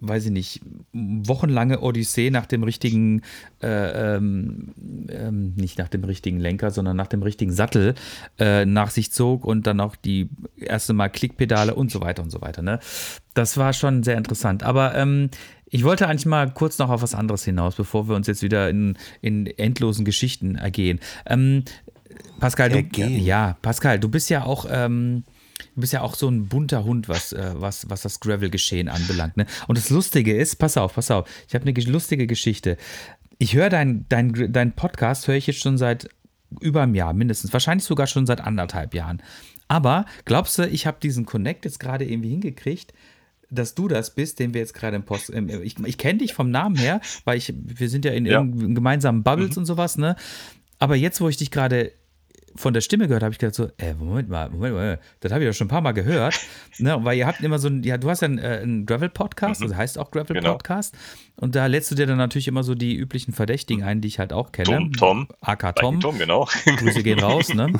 weiß 0.04 0.26
ich 0.26 0.30
nicht, 0.32 0.60
wochenlange 0.92 1.80
Odyssee 1.80 2.30
nach 2.30 2.46
dem 2.46 2.64
richtigen, 2.64 3.22
äh, 3.62 4.16
ähm, 4.16 4.72
ähm, 5.08 5.54
nicht 5.54 5.78
nach 5.78 5.86
dem 5.86 6.02
richtigen 6.02 6.40
Lenker, 6.40 6.72
sondern 6.72 6.96
nach 6.96 7.06
dem 7.06 7.22
richtigen 7.22 7.52
Sattel 7.52 7.94
äh, 8.36 8.66
nach 8.66 8.90
sich 8.90 9.12
zog 9.12 9.44
und 9.44 9.64
dann 9.66 9.78
auch 9.78 9.94
die 9.94 10.28
erste 10.56 10.92
Mal 10.92 11.08
Klickpedale 11.08 11.76
und 11.76 11.92
so 11.92 12.00
weiter 12.00 12.22
und 12.24 12.30
so 12.30 12.40
weiter. 12.40 12.62
Ne? 12.62 12.80
Das 13.34 13.56
war 13.58 13.72
schon 13.72 14.02
sehr 14.02 14.16
interessant. 14.18 14.64
Aber 14.64 14.96
ähm, 14.96 15.30
ich 15.72 15.82
wollte 15.84 16.06
eigentlich 16.06 16.26
mal 16.26 16.48
kurz 16.52 16.78
noch 16.78 16.90
auf 16.90 17.02
was 17.02 17.14
anderes 17.14 17.44
hinaus, 17.44 17.74
bevor 17.74 18.08
wir 18.08 18.14
uns 18.14 18.26
jetzt 18.28 18.42
wieder 18.42 18.68
in, 18.70 18.96
in 19.22 19.46
endlosen 19.46 20.04
Geschichten 20.04 20.54
ergehen. 20.54 21.00
Ähm, 21.26 21.64
Pascal, 22.38 22.68
du, 22.68 22.76
Ergehen. 22.76 23.24
ja, 23.24 23.56
Pascal, 23.62 23.98
du 23.98 24.08
bist 24.08 24.28
ja 24.30 24.44
auch, 24.44 24.66
ähm, 24.70 25.24
du 25.74 25.80
bist 25.80 25.92
ja 25.92 26.02
auch 26.02 26.14
so 26.14 26.28
ein 26.28 26.46
bunter 26.46 26.84
Hund, 26.84 27.08
was, 27.08 27.32
äh, 27.32 27.52
was, 27.54 27.88
was 27.88 28.02
das 28.02 28.20
Gravel-Geschehen 28.20 28.88
anbelangt. 28.88 29.36
Ne? 29.36 29.46
Und 29.66 29.78
das 29.78 29.88
Lustige 29.90 30.36
ist, 30.36 30.56
pass 30.56 30.76
auf, 30.76 30.94
pass 30.94 31.10
auf, 31.10 31.28
ich 31.48 31.54
habe 31.54 31.62
eine 31.62 31.72
ge- 31.72 31.84
lustige 31.86 32.26
Geschichte. 32.26 32.76
Ich 33.38 33.54
höre 33.54 33.70
deinen 33.70 34.06
dein, 34.08 34.52
dein 34.52 34.72
Podcast, 34.72 35.26
höre 35.26 35.36
ich 35.36 35.46
jetzt 35.46 35.60
schon 35.60 35.78
seit 35.78 36.08
über 36.60 36.82
einem 36.82 36.94
Jahr 36.94 37.14
mindestens, 37.14 37.52
wahrscheinlich 37.52 37.86
sogar 37.86 38.06
schon 38.06 38.26
seit 38.26 38.42
anderthalb 38.42 38.92
Jahren. 38.92 39.22
Aber 39.68 40.04
glaubst 40.26 40.58
du, 40.58 40.66
ich 40.68 40.86
habe 40.86 40.98
diesen 41.02 41.24
Connect 41.24 41.64
jetzt 41.64 41.80
gerade 41.80 42.04
irgendwie 42.04 42.28
hingekriegt? 42.30 42.92
Dass 43.54 43.74
du 43.74 43.86
das 43.88 44.14
bist, 44.14 44.38
den 44.38 44.54
wir 44.54 44.60
jetzt 44.60 44.74
gerade 44.74 44.96
im 44.96 45.04
Post. 45.04 45.30
im- 45.30 45.48
Ich, 45.62 45.76
ich 45.78 45.98
kenne 45.98 46.18
dich 46.18 46.34
vom 46.34 46.50
Namen 46.50 46.76
her, 46.76 47.00
weil 47.24 47.36
ich, 47.38 47.52
wir 47.56 47.88
sind 47.88 48.04
ja 48.04 48.12
in 48.12 48.26
Ja. 48.26 48.42
gemeinsamen 48.42 49.22
Bubbles 49.22 49.56
und 49.56 49.66
sowas, 49.66 49.98
ne? 49.98 50.16
Aber 50.78 50.96
jetzt, 50.96 51.20
wo 51.20 51.28
ich 51.28 51.36
dich 51.36 51.50
gerade 51.50 51.92
von 52.54 52.74
der 52.74 52.80
Stimme 52.80 53.08
gehört, 53.08 53.22
habe 53.22 53.32
ich 53.32 53.38
gedacht 53.38 53.54
so, 53.54 53.68
äh, 53.78 53.94
Moment 53.94 54.28
mal, 54.28 54.50
Moment 54.50 54.74
mal, 54.74 55.00
das 55.20 55.32
habe 55.32 55.42
ich 55.42 55.46
ja 55.46 55.52
schon 55.52 55.66
ein 55.66 55.70
paar 55.70 55.80
Mal 55.80 55.92
gehört, 55.92 56.38
ne? 56.78 56.96
Weil 57.02 57.18
ihr 57.18 57.26
habt 57.26 57.40
immer 57.40 57.58
so 57.58 57.68
ein, 57.68 57.82
ja, 57.82 57.98
du 57.98 58.10
hast 58.10 58.22
ja 58.22 58.26
einen, 58.26 58.38
äh, 58.38 58.60
einen 58.62 58.86
Gravel-Podcast, 58.86 59.62
also 59.62 59.76
heißt 59.76 59.98
auch 59.98 60.10
Genau. 60.10 60.24
Gravel-Podcast 60.24 60.94
und 61.36 61.54
da 61.54 61.66
lädst 61.66 61.90
du 61.90 61.94
dir 61.94 62.06
dann 62.06 62.18
natürlich 62.18 62.48
immer 62.48 62.62
so 62.62 62.74
die 62.74 62.94
üblichen 62.94 63.32
Verdächtigen 63.32 63.82
ein, 63.82 64.00
die 64.00 64.08
ich 64.08 64.18
halt 64.18 64.32
auch 64.32 64.52
kenne. 64.52 64.66
Tom, 64.66 64.92
Tom. 64.92 65.28
AK 65.40 65.76
Tom, 65.76 66.00
Tom. 66.00 66.00
Tom 66.00 66.18
genau. 66.18 66.48
Grüße 66.64 67.02
gehen 67.02 67.18
raus, 67.18 67.54
ne? 67.54 67.72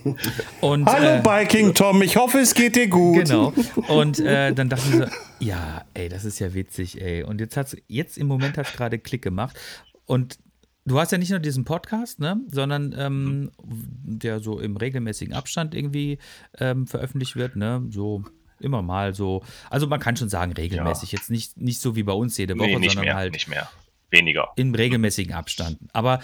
Und, 0.60 0.86
Hallo 0.86 1.18
äh, 1.18 1.22
Biking 1.22 1.74
Tom, 1.74 2.02
ich 2.02 2.16
hoffe, 2.16 2.38
es 2.38 2.54
geht 2.54 2.76
dir 2.76 2.88
gut. 2.88 3.26
Genau. 3.26 3.52
Und 3.88 4.18
äh, 4.18 4.52
dann 4.52 4.68
dachte 4.68 4.84
ich 4.88 4.96
so, 4.96 5.04
ja, 5.38 5.84
ey, 5.94 6.08
das 6.08 6.24
ist 6.24 6.38
ja 6.40 6.52
witzig, 6.54 7.00
ey. 7.00 7.22
Und 7.22 7.40
jetzt 7.40 7.56
hat's, 7.56 7.76
jetzt 7.86 8.18
im 8.18 8.26
Moment 8.26 8.58
hat 8.58 8.66
es 8.66 8.72
gerade 8.72 8.98
Klick 8.98 9.22
gemacht. 9.22 9.56
Und 10.04 10.38
du 10.86 10.98
hast 10.98 11.12
ja 11.12 11.18
nicht 11.18 11.30
nur 11.30 11.40
diesen 11.40 11.64
Podcast, 11.64 12.18
ne, 12.20 12.40
sondern 12.50 12.94
ähm, 12.96 13.50
der 13.62 14.40
so 14.40 14.58
im 14.60 14.76
regelmäßigen 14.76 15.34
Abstand 15.34 15.74
irgendwie 15.74 16.18
ähm, 16.58 16.86
veröffentlicht 16.86 17.36
wird, 17.36 17.56
ne, 17.56 17.84
so 17.90 18.22
immer 18.60 18.80
mal 18.82 19.14
so. 19.14 19.42
Also 19.68 19.86
man 19.86 20.00
kann 20.00 20.16
schon 20.16 20.28
sagen 20.30 20.52
regelmäßig, 20.52 21.12
jetzt 21.12 21.30
nicht, 21.30 21.60
nicht 21.60 21.80
so 21.80 21.94
wie 21.96 22.02
bei 22.04 22.12
uns 22.14 22.38
jede 22.38 22.58
Woche, 22.58 22.68
nee, 22.68 22.76
nicht 22.78 22.90
sondern 22.92 23.04
mehr, 23.06 23.16
halt 23.16 23.32
nicht 23.32 23.48
mehr. 23.48 23.68
Weniger. 24.10 24.48
Im 24.56 24.74
regelmäßigen 24.74 25.34
Abstand. 25.34 25.78
Aber 25.92 26.20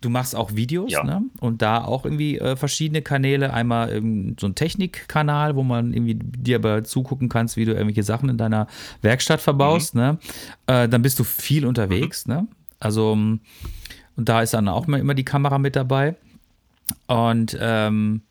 du 0.00 0.08
machst 0.08 0.34
auch 0.36 0.54
Videos, 0.54 0.92
Ja. 0.92 1.02
ne? 1.04 1.22
Und 1.40 1.60
da 1.62 1.84
auch 1.84 2.04
irgendwie 2.04 2.38
äh, 2.38 2.56
verschiedene 2.56 3.02
Kanäle. 3.02 3.52
Einmal 3.52 3.92
ähm, 3.92 4.36
so 4.40 4.46
ein 4.46 4.54
Technikkanal, 4.54 5.56
wo 5.56 5.62
man 5.62 5.92
irgendwie 5.92 6.14
dir 6.14 6.56
aber 6.56 6.84
zugucken 6.84 7.28
kannst, 7.28 7.56
wie 7.56 7.64
du 7.64 7.72
irgendwelche 7.72 8.02
Sachen 8.02 8.28
in 8.28 8.38
deiner 8.38 8.66
Werkstatt 9.02 9.40
verbaust, 9.40 9.94
ne? 9.94 10.18
Äh, 10.66 10.88
dann 10.88 11.02
bist 11.02 11.18
du 11.18 11.24
viel 11.24 11.66
unterwegs, 11.66 12.26
ne? 12.26 12.46
Also, 12.82 13.12
ähm, 13.12 13.40
und 14.16 14.28
da 14.28 14.42
ist 14.42 14.54
dann 14.54 14.68
auch 14.68 14.86
immer, 14.86 15.14
die 15.14 15.24
Kamera 15.24 15.58
mit 15.58 15.76
dabei. 15.76 16.16
Und 17.06 17.56
ähm, 17.60 18.22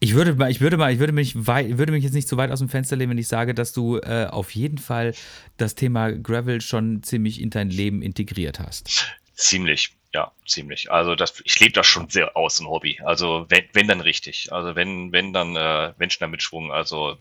ich 0.00 0.14
würde 0.14 0.34
mal, 0.34 0.50
ich 0.50 0.60
würde 0.60 0.76
mal, 0.76 0.92
ich 0.92 0.98
würde 0.98 1.12
mich 1.12 1.46
weit, 1.46 1.78
würde 1.78 1.92
mich 1.92 2.04
jetzt 2.04 2.14
nicht 2.14 2.28
zu 2.28 2.36
weit 2.38 2.50
aus 2.50 2.58
dem 2.58 2.68
Fenster 2.68 2.96
lehnen, 2.96 3.10
wenn 3.10 3.18
ich 3.18 3.28
sage, 3.28 3.54
dass 3.54 3.72
du 3.72 3.98
äh, 3.98 4.26
auf 4.30 4.50
jeden 4.52 4.78
Fall 4.78 5.14
das 5.58 5.74
Thema 5.74 6.12
Gravel 6.12 6.60
schon 6.62 7.02
ziemlich 7.02 7.40
in 7.40 7.50
dein 7.50 7.70
Leben 7.70 8.02
integriert 8.02 8.60
hast. 8.60 9.06
Ziemlich, 9.34 9.94
ja, 10.14 10.32
ziemlich. 10.46 10.90
Also 10.90 11.14
das, 11.14 11.42
ich 11.44 11.60
lebe 11.60 11.72
das 11.72 11.86
schon 11.86 12.08
sehr 12.08 12.36
aus, 12.36 12.60
ein 12.60 12.66
Hobby. 12.66 12.98
Also 13.04 13.46
wenn, 13.50 13.64
wenn 13.74 13.88
dann 13.88 14.00
richtig. 14.00 14.52
Also 14.52 14.74
wenn, 14.74 15.12
wenn 15.12 15.32
dann 15.32 15.54
äh, 15.56 15.92
Menschen 15.98 16.20
damit 16.20 16.42
Schwung. 16.42 16.72
Also 16.72 17.18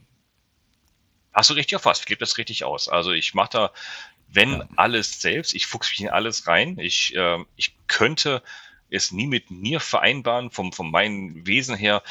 hast 1.34 1.50
du 1.50 1.56
richtig 1.56 1.74
erfasst. 1.74 2.04
Ich 2.04 2.10
lebe 2.10 2.20
das 2.20 2.38
richtig 2.38 2.64
aus. 2.64 2.88
Also 2.88 3.12
ich 3.12 3.34
mache 3.34 3.50
da, 3.52 3.72
wenn 4.32 4.64
alles 4.78 5.22
selbst, 5.22 5.54
ich 5.54 5.66
fuchse 5.68 5.92
mich 5.92 6.02
in 6.02 6.10
alles 6.10 6.48
rein. 6.48 6.78
Ich, 6.80 7.14
ähm, 7.16 7.48
ich 7.56 7.76
könnte 7.88 8.44
es 8.90 9.12
nie 9.12 9.28
mit 9.28 9.52
mir 9.52 9.80
vereinbaren, 9.80 10.52
vom, 10.52 10.74
von 10.74 10.92
meinem 10.92 11.46
Wesen 11.46 11.76
her, 11.76 12.04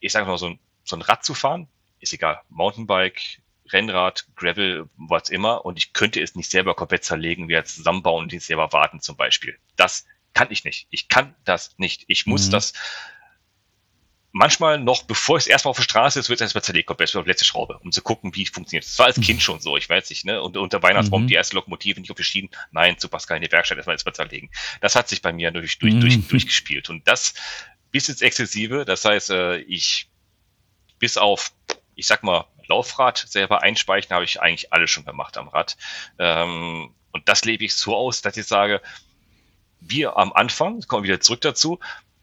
ich 0.00 0.12
sage 0.12 0.26
mal, 0.26 0.38
so 0.38 0.50
ein, 0.50 0.58
so 0.84 0.96
ein 0.96 1.02
Rad 1.02 1.24
zu 1.24 1.34
fahren, 1.34 1.68
ist 2.00 2.12
egal, 2.12 2.40
Mountainbike, 2.48 3.40
Rennrad, 3.70 4.26
Gravel, 4.36 4.88
was 4.96 5.28
immer, 5.28 5.64
und 5.64 5.78
ich 5.78 5.92
könnte 5.92 6.20
es 6.22 6.34
nicht 6.34 6.50
selber 6.50 6.74
komplett 6.74 7.04
zerlegen, 7.04 7.48
wieder 7.48 7.64
zusammenbauen 7.64 8.24
und 8.24 8.32
es 8.32 8.46
selber 8.46 8.72
warten 8.72 9.00
zum 9.00 9.16
Beispiel. 9.16 9.58
Das 9.76 10.06
kann 10.34 10.48
ich 10.50 10.64
nicht. 10.64 10.86
Ich 10.90 11.08
kann 11.08 11.34
das 11.44 11.74
nicht. 11.78 12.04
Ich 12.06 12.26
muss 12.26 12.46
Mhm. 12.46 12.52
das 12.52 12.72
manchmal 14.38 14.78
noch, 14.78 15.02
bevor 15.02 15.36
es 15.36 15.46
erstmal 15.46 15.70
auf 15.70 15.76
der 15.76 15.82
Straße 15.82 16.18
ist, 16.20 16.28
wird 16.28 16.40
es 16.40 16.44
erstmal 16.44 16.62
zerlegt, 16.62 16.86
komplett 16.86 17.14
auf 17.16 17.24
die 17.24 17.28
letzte 17.28 17.44
Schraube, 17.44 17.78
um 17.82 17.92
zu 17.92 18.00
gucken, 18.00 18.34
wie 18.34 18.44
es 18.44 18.50
funktioniert. 18.50 18.84
Das 18.84 18.98
war 18.98 19.06
als 19.06 19.20
Kind 19.20 19.42
schon 19.42 19.60
so, 19.60 19.76
ich 19.76 19.88
weiß 19.88 20.08
nicht, 20.10 20.24
ne? 20.24 20.40
Und 20.40 20.56
unter 20.56 20.82
Weihnachtsbaum 20.82 21.24
Mhm. 21.24 21.26
die 21.26 21.34
erste 21.34 21.56
Lokomotive 21.56 22.00
nicht 22.00 22.10
auf 22.10 22.16
die 22.16 22.24
Schienen, 22.24 22.48
nein, 22.70 22.98
zu 22.98 23.08
Pascal 23.08 23.36
in 23.36 23.42
die 23.42 23.52
Werkstatt 23.52 23.76
erstmal 23.76 23.94
erstmal 23.96 24.14
zerlegen. 24.14 24.48
Das 24.80 24.94
hat 24.94 25.08
sich 25.08 25.20
bei 25.20 25.32
mir 25.32 25.50
durch, 25.50 25.78
durch, 25.78 25.94
Mhm. 25.94 26.00
durch, 26.00 26.28
durchgespielt. 26.28 26.88
Und 26.88 27.06
das 27.08 27.34
bis 27.90 28.08
ins 28.08 28.22
Exzessive, 28.22 28.84
das 28.84 29.04
heißt, 29.04 29.30
äh, 29.30 29.58
ich 29.58 30.08
bis 30.98 31.16
auf, 31.16 31.52
ich 31.94 32.06
sag 32.06 32.22
mal, 32.22 32.46
Laufrad 32.68 33.24
selber 33.28 33.62
einspeichen, 33.62 34.10
habe 34.14 34.24
ich 34.24 34.40
eigentlich 34.40 34.72
alles 34.72 34.90
schon 34.90 35.04
gemacht 35.04 35.36
am 35.36 35.48
Rad. 35.48 35.76
Ähm, 36.18 36.94
und 37.12 37.28
das 37.28 37.44
lebe 37.44 37.64
ich 37.64 37.74
so 37.74 37.96
aus, 37.96 38.20
dass 38.22 38.36
ich 38.36 38.46
sage, 38.46 38.82
wir 39.80 40.16
am 40.16 40.32
Anfang, 40.32 40.80
kommen 40.82 41.04
wieder 41.04 41.20
zurück 41.20 41.40
dazu, 41.40 41.78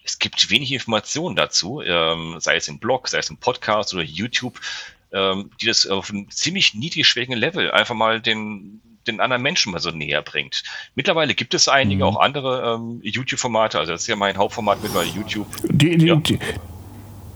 es 0.05 0.19
gibt 0.19 0.49
wenig 0.51 0.71
Informationen 0.71 1.35
dazu, 1.35 1.81
ähm, 1.81 2.35
sei 2.39 2.55
es 2.57 2.67
im 2.67 2.77
Blog, 2.79 3.07
sei 3.07 3.17
es 3.17 3.29
im 3.29 3.37
Podcast 3.37 3.93
oder 3.93 4.03
YouTube, 4.03 4.59
ähm, 5.11 5.49
die 5.59 5.65
das 5.65 5.87
auf 5.87 6.09
einem 6.11 6.29
ziemlich 6.29 6.75
niedrigschwelligen 6.75 7.35
Level 7.35 7.71
einfach 7.71 7.95
mal 7.95 8.21
den, 8.21 8.81
den 9.07 9.19
anderen 9.19 9.41
Menschen 9.41 9.71
mal 9.71 9.79
so 9.79 9.91
näher 9.91 10.21
bringt. 10.21 10.63
Mittlerweile 10.93 11.33
gibt 11.33 11.53
es 11.53 11.67
einige 11.67 12.03
Mhm. 12.03 12.09
auch 12.09 12.19
andere 12.19 12.75
ähm, 12.75 12.99
YouTube-Formate, 13.03 13.79
also 13.79 13.91
das 13.93 14.01
ist 14.01 14.07
ja 14.07 14.15
mein 14.15 14.37
Hauptformat 14.37 14.81
mittlerweile 14.83 15.09
YouTube. 15.09 15.47
Die, 15.63 15.97
die, 15.97 16.05
Ja. 16.05 16.15
die, 16.17 16.39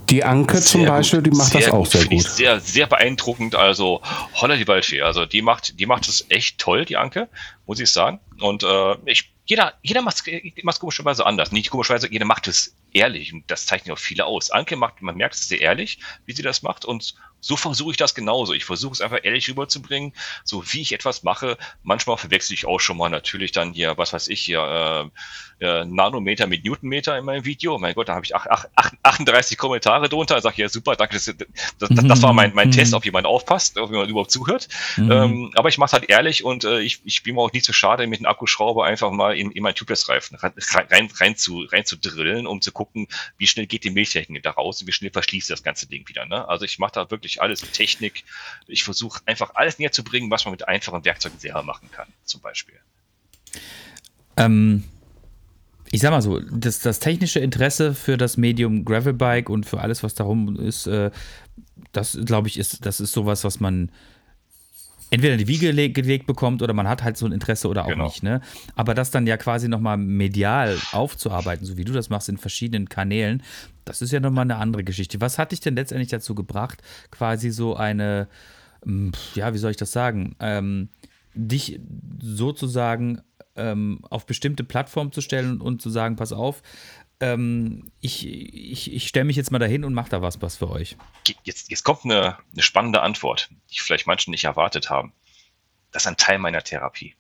die 0.10 0.24
Anke 0.24 0.60
zum 0.62 0.82
Sehr 0.82 0.90
Beispiel, 0.90 1.22
gut, 1.22 1.34
die 1.34 1.38
macht 1.38 1.56
das 1.56 1.70
auch 1.70 1.86
sehr 1.86 2.06
gut. 2.06 2.24
Sehr, 2.24 2.60
sehr 2.60 2.88
beeindruckend. 2.88 3.54
Also 3.56 4.02
Holla 4.34 4.56
die 4.56 4.68
Waldfee. 4.68 5.02
Also 5.02 5.26
die 5.28 5.42
macht, 5.44 5.80
die 5.80 5.86
macht 5.86 6.08
es 6.08 6.26
echt 6.30 6.58
toll, 6.58 6.86
die 6.86 6.98
Anke, 6.98 7.30
muss 7.68 7.80
ich 7.80 7.92
sagen. 7.92 8.20
Und 8.40 8.64
äh, 8.64 8.96
ich, 9.06 9.32
jeder, 9.50 9.74
jeder 9.82 10.04
macht 10.04 10.22
es 10.28 10.80
komischerweise 10.80 11.26
anders. 11.26 11.52
Nicht 11.52 11.72
komischerweise, 11.72 12.12
jeder 12.12 12.26
macht 12.26 12.48
es 12.48 12.76
ehrlich. 12.94 13.34
Und 13.34 13.44
das 13.52 13.66
zeichnet 13.66 13.94
auch 13.94 14.00
viele 14.00 14.26
aus. 14.26 14.52
Anke 14.52 14.76
macht, 14.76 15.02
man 15.02 15.16
merkt 15.16 15.36
es 15.36 15.48
sehr 15.48 15.62
ehrlich, 15.62 16.00
wie 16.26 16.34
sie 16.34 16.44
das 16.44 16.62
macht. 16.62 16.86
Und 16.86 17.16
so 17.42 17.56
versuche 17.56 17.92
ich 17.92 17.98
das 17.98 18.16
genauso. 18.16 18.54
Ich 18.54 18.66
versuche 18.66 18.94
es 18.94 19.02
einfach 19.02 19.20
ehrlich 19.24 19.50
rüberzubringen, 19.50 20.14
so 20.44 20.64
wie 20.72 20.82
ich 20.82 20.92
etwas 20.92 21.24
mache. 21.24 21.58
Manchmal 21.84 22.18
verwechsel 22.18 22.54
ich 22.54 22.66
auch 22.66 22.80
schon 22.80 22.98
mal 22.98 23.10
natürlich 23.10 23.52
dann 23.52 23.74
hier, 23.74 23.98
was 23.98 24.12
weiß 24.14 24.28
ich 24.28 24.42
hier, 24.42 25.12
äh, 25.62 25.66
äh, 25.66 25.86
Nanometer 25.86 26.48
mit 26.48 26.64
Newtonmeter 26.64 27.18
in 27.18 27.26
meinem 27.26 27.46
Video. 27.46 27.78
Mein 27.80 27.94
Gott, 27.94 28.10
da 28.10 28.16
habe 28.16 28.26
ich 28.26 28.36
ach, 28.36 28.48
ach, 28.50 28.66
ach, 28.76 28.92
38 29.04 29.58
Kommentare 29.58 30.10
drunter. 30.10 30.38
Ich 30.38 30.44
sage, 30.44 30.62
ja 30.62 30.70
super, 30.70 30.96
danke, 30.96 31.16
das, 31.16 31.26
das, 31.26 31.90
das, 31.90 32.08
das 32.08 32.22
war 32.22 32.34
mein, 32.34 32.54
mein 32.54 32.70
Mhm. 32.70 32.74
Test, 32.74 32.94
ob 32.94 33.06
jemand 33.06 33.26
aufpasst, 33.26 33.78
ob 33.78 33.92
jemand 33.92 34.10
überhaupt 34.10 34.32
zuhört. 34.32 34.68
Mhm. 34.98 35.12
Ähm, 35.12 35.52
aber 35.56 35.70
ich 35.70 35.78
mache 35.78 35.94
halt 35.94 36.10
ehrlich 36.10 36.44
und 36.44 36.64
äh, 36.64 36.80
ich, 36.80 37.02
ich 37.04 37.24
bin 37.24 37.36
mir 37.36 37.42
auch 37.42 37.52
nicht 37.52 37.66
zu 37.66 37.74
schade, 37.74 38.08
mit 38.08 38.20
einem 38.20 38.28
Akkuschrauber 38.28 38.86
einfach 38.86 39.12
mal 39.12 39.36
in, 39.36 39.52
in 39.52 39.64
meinen 39.64 39.76
Tubeless-Reifen 39.76 40.38
rein, 40.38 40.54
rein, 40.90 41.10
rein, 41.20 41.36
zu, 41.36 41.66
rein 41.72 41.86
zu 41.86 41.98
drillen, 41.98 42.48
um 42.48 42.62
zu 42.62 42.72
gucken, 42.80 43.08
wie 43.38 43.46
schnell 43.46 43.68
geht 43.68 43.84
die 43.84 43.90
Milchtechnik 43.90 44.42
da 44.42 44.52
raus 44.52 44.80
und 44.80 44.88
wie 44.88 44.94
schnell 44.94 45.12
verschließt 45.12 45.50
das 45.50 45.64
ganze 45.64 45.86
Ding 45.86 46.08
wieder. 46.08 46.26
Ne? 46.26 46.48
Also 46.48 46.64
ich 46.64 46.80
mache 46.80 46.94
da 46.94 47.12
wirklich 47.12 47.42
alles 47.42 47.62
mit 47.62 47.74
Technik. 47.74 48.24
Ich 48.68 48.86
versuche 48.86 49.22
einfach 49.26 49.56
alles 49.56 49.80
näher 49.80 49.92
zu 49.92 50.02
bringen, 50.02 50.32
was 50.32 50.46
man 50.46 50.54
mit 50.54 50.66
einfachen 50.66 51.04
Werkzeugen 51.04 51.40
selber 51.40 51.62
machen 51.62 51.92
kann, 51.92 52.08
zum 52.24 52.40
Beispiel. 52.40 52.76
Ähm, 54.38 54.86
ich 55.92 56.00
sag 56.00 56.12
mal 56.12 56.22
so, 56.22 56.40
das, 56.40 56.80
das 56.80 57.00
technische 57.00 57.42
Interesse 57.42 57.94
für 57.94 58.16
das 58.16 58.38
Medium 58.38 58.86
Gravelbike 58.86 59.50
und 59.50 59.66
für 59.66 59.82
alles, 59.82 60.02
was 60.02 60.14
darum 60.14 60.56
ist, 60.56 60.88
äh, 60.88 61.12
das 61.92 62.18
glaube 62.24 62.48
ich, 62.48 62.58
ist, 62.58 62.86
das 62.86 63.02
ist 63.02 63.12
sowas, 63.12 63.44
was 63.44 63.60
man 63.60 63.92
entweder 65.12 65.34
in 65.34 65.40
die 65.40 65.48
Wiege 65.48 65.74
gelegt, 65.92 66.28
bekommt 66.28 66.62
oder 66.62 66.74
man 66.74 66.88
hat 66.88 67.04
halt 67.04 67.18
so 67.18 67.26
ein 67.26 67.32
Interesse 67.32 67.68
oder 67.68 67.84
auch 67.86 67.90
Genau. 67.90 68.06
nicht. 68.06 68.24
Ne? 68.24 68.42
Aber 68.76 68.94
das 68.94 69.12
dann 69.12 69.26
ja 69.28 69.38
quasi 69.38 69.68
nochmal 69.68 69.98
medial 69.98 70.78
aufzuarbeiten, 70.92 71.66
so 71.66 71.78
wie 71.78 71.84
du 71.86 71.94
das 71.94 72.10
machst 72.10 72.30
in 72.30 72.38
verschiedenen 72.38 72.90
Kanälen, 72.90 73.42
das 73.86 74.02
ist 74.02 74.12
ja 74.12 74.20
nochmal 74.20 74.44
eine 74.44 74.58
andere 74.58 74.84
Geschichte. 74.84 75.20
Was 75.22 75.40
hat 75.40 75.52
dich 75.52 75.62
denn 75.62 75.76
letztendlich 75.76 76.10
dazu 76.10 76.36
gebracht, 76.36 76.82
quasi 77.12 77.50
so 77.50 77.76
eine, 77.76 78.28
ähm, 78.86 79.12
ja, 79.36 79.54
wie 79.54 79.58
soll 79.58 79.72
ich 79.72 79.78
das 79.78 79.92
sagen, 79.92 80.36
ähm, 80.40 80.90
dich 81.34 81.80
sozusagen 82.22 83.22
ähm, 83.56 84.00
auf 84.10 84.26
bestimmte 84.26 84.64
Plattformen 84.64 85.12
zu 85.12 85.22
stellen 85.22 85.60
und 85.60 85.82
zu 85.82 85.90
sagen, 85.90 86.16
pass 86.16 86.32
auf, 86.32 86.62
ähm, 87.20 87.92
ich, 88.00 88.26
ich, 88.28 88.94
ich 88.94 89.08
stelle 89.08 89.26
mich 89.26 89.36
jetzt 89.36 89.52
mal 89.52 89.60
dahin 89.60 89.84
und 89.84 89.94
mache 89.94 90.10
da 90.10 90.22
was, 90.22 90.42
was 90.42 90.58
für 90.58 90.70
euch. 90.70 90.96
Jetzt, 91.44 91.70
jetzt 91.70 91.84
kommt 91.84 92.06
eine, 92.06 92.38
eine 92.54 92.64
spannende 92.64 93.02
Antwort, 93.02 93.50
die 93.72 93.80
vielleicht 93.80 94.08
manche 94.08 94.32
nicht 94.32 94.46
erwartet 94.46 94.90
haben. 94.90 95.14
Das 95.92 96.04
ist 96.04 96.08
ein 96.08 96.18
Teil 96.18 96.40
meiner 96.40 96.64
Therapie. 96.64 97.16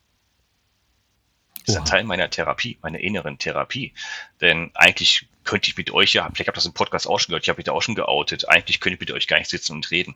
Das 1.66 1.76
ist 1.76 1.82
ein. 1.82 1.86
Teil 1.86 2.04
meiner 2.04 2.30
Therapie, 2.30 2.80
meiner 2.82 3.00
inneren 3.00 3.38
Therapie. 3.38 3.94
Denn 4.42 4.72
eigentlich 4.74 5.28
könnte 5.44 5.70
ich 5.70 5.78
mit 5.78 5.92
euch 5.92 6.14
ja, 6.14 6.30
vielleicht 6.34 6.48
habt 6.48 6.58
ihr 6.58 6.62
das 6.62 6.66
im 6.66 6.74
Podcast 6.74 7.08
auch 7.08 7.20
schon 7.20 7.32
gehört, 7.32 7.44
ich 7.44 7.50
habe 7.50 7.58
mich 7.58 7.66
da 7.66 7.72
auch 7.72 7.82
schon 7.82 7.96
geoutet, 7.96 8.48
eigentlich 8.48 8.80
könnte 8.80 8.96
ich 8.96 9.00
mit 9.00 9.12
euch 9.12 9.28
gar 9.28 9.40
nicht 9.40 9.50
sitzen 9.50 9.74
und 9.74 9.90
reden. 9.90 10.16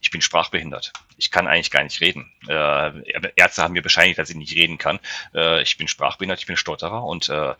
Ich 0.00 0.10
bin 0.10 0.20
sprachbehindert. 0.20 0.92
Ich 1.16 1.30
kann 1.30 1.46
eigentlich 1.46 1.70
gar 1.70 1.82
nicht 1.82 2.00
reden. 2.00 2.30
Äh, 2.46 3.30
Ärzte 3.36 3.62
haben 3.62 3.72
mir 3.72 3.82
bescheinigt, 3.82 4.18
dass 4.18 4.28
ich 4.28 4.36
nicht 4.36 4.54
reden 4.54 4.76
kann. 4.76 5.00
Äh, 5.34 5.62
ich 5.62 5.78
bin 5.78 5.88
sprachbehindert, 5.88 6.40
ich 6.40 6.46
bin 6.46 6.56
Stotterer 6.56 7.04
und 7.04 7.28
äh, 7.30 7.54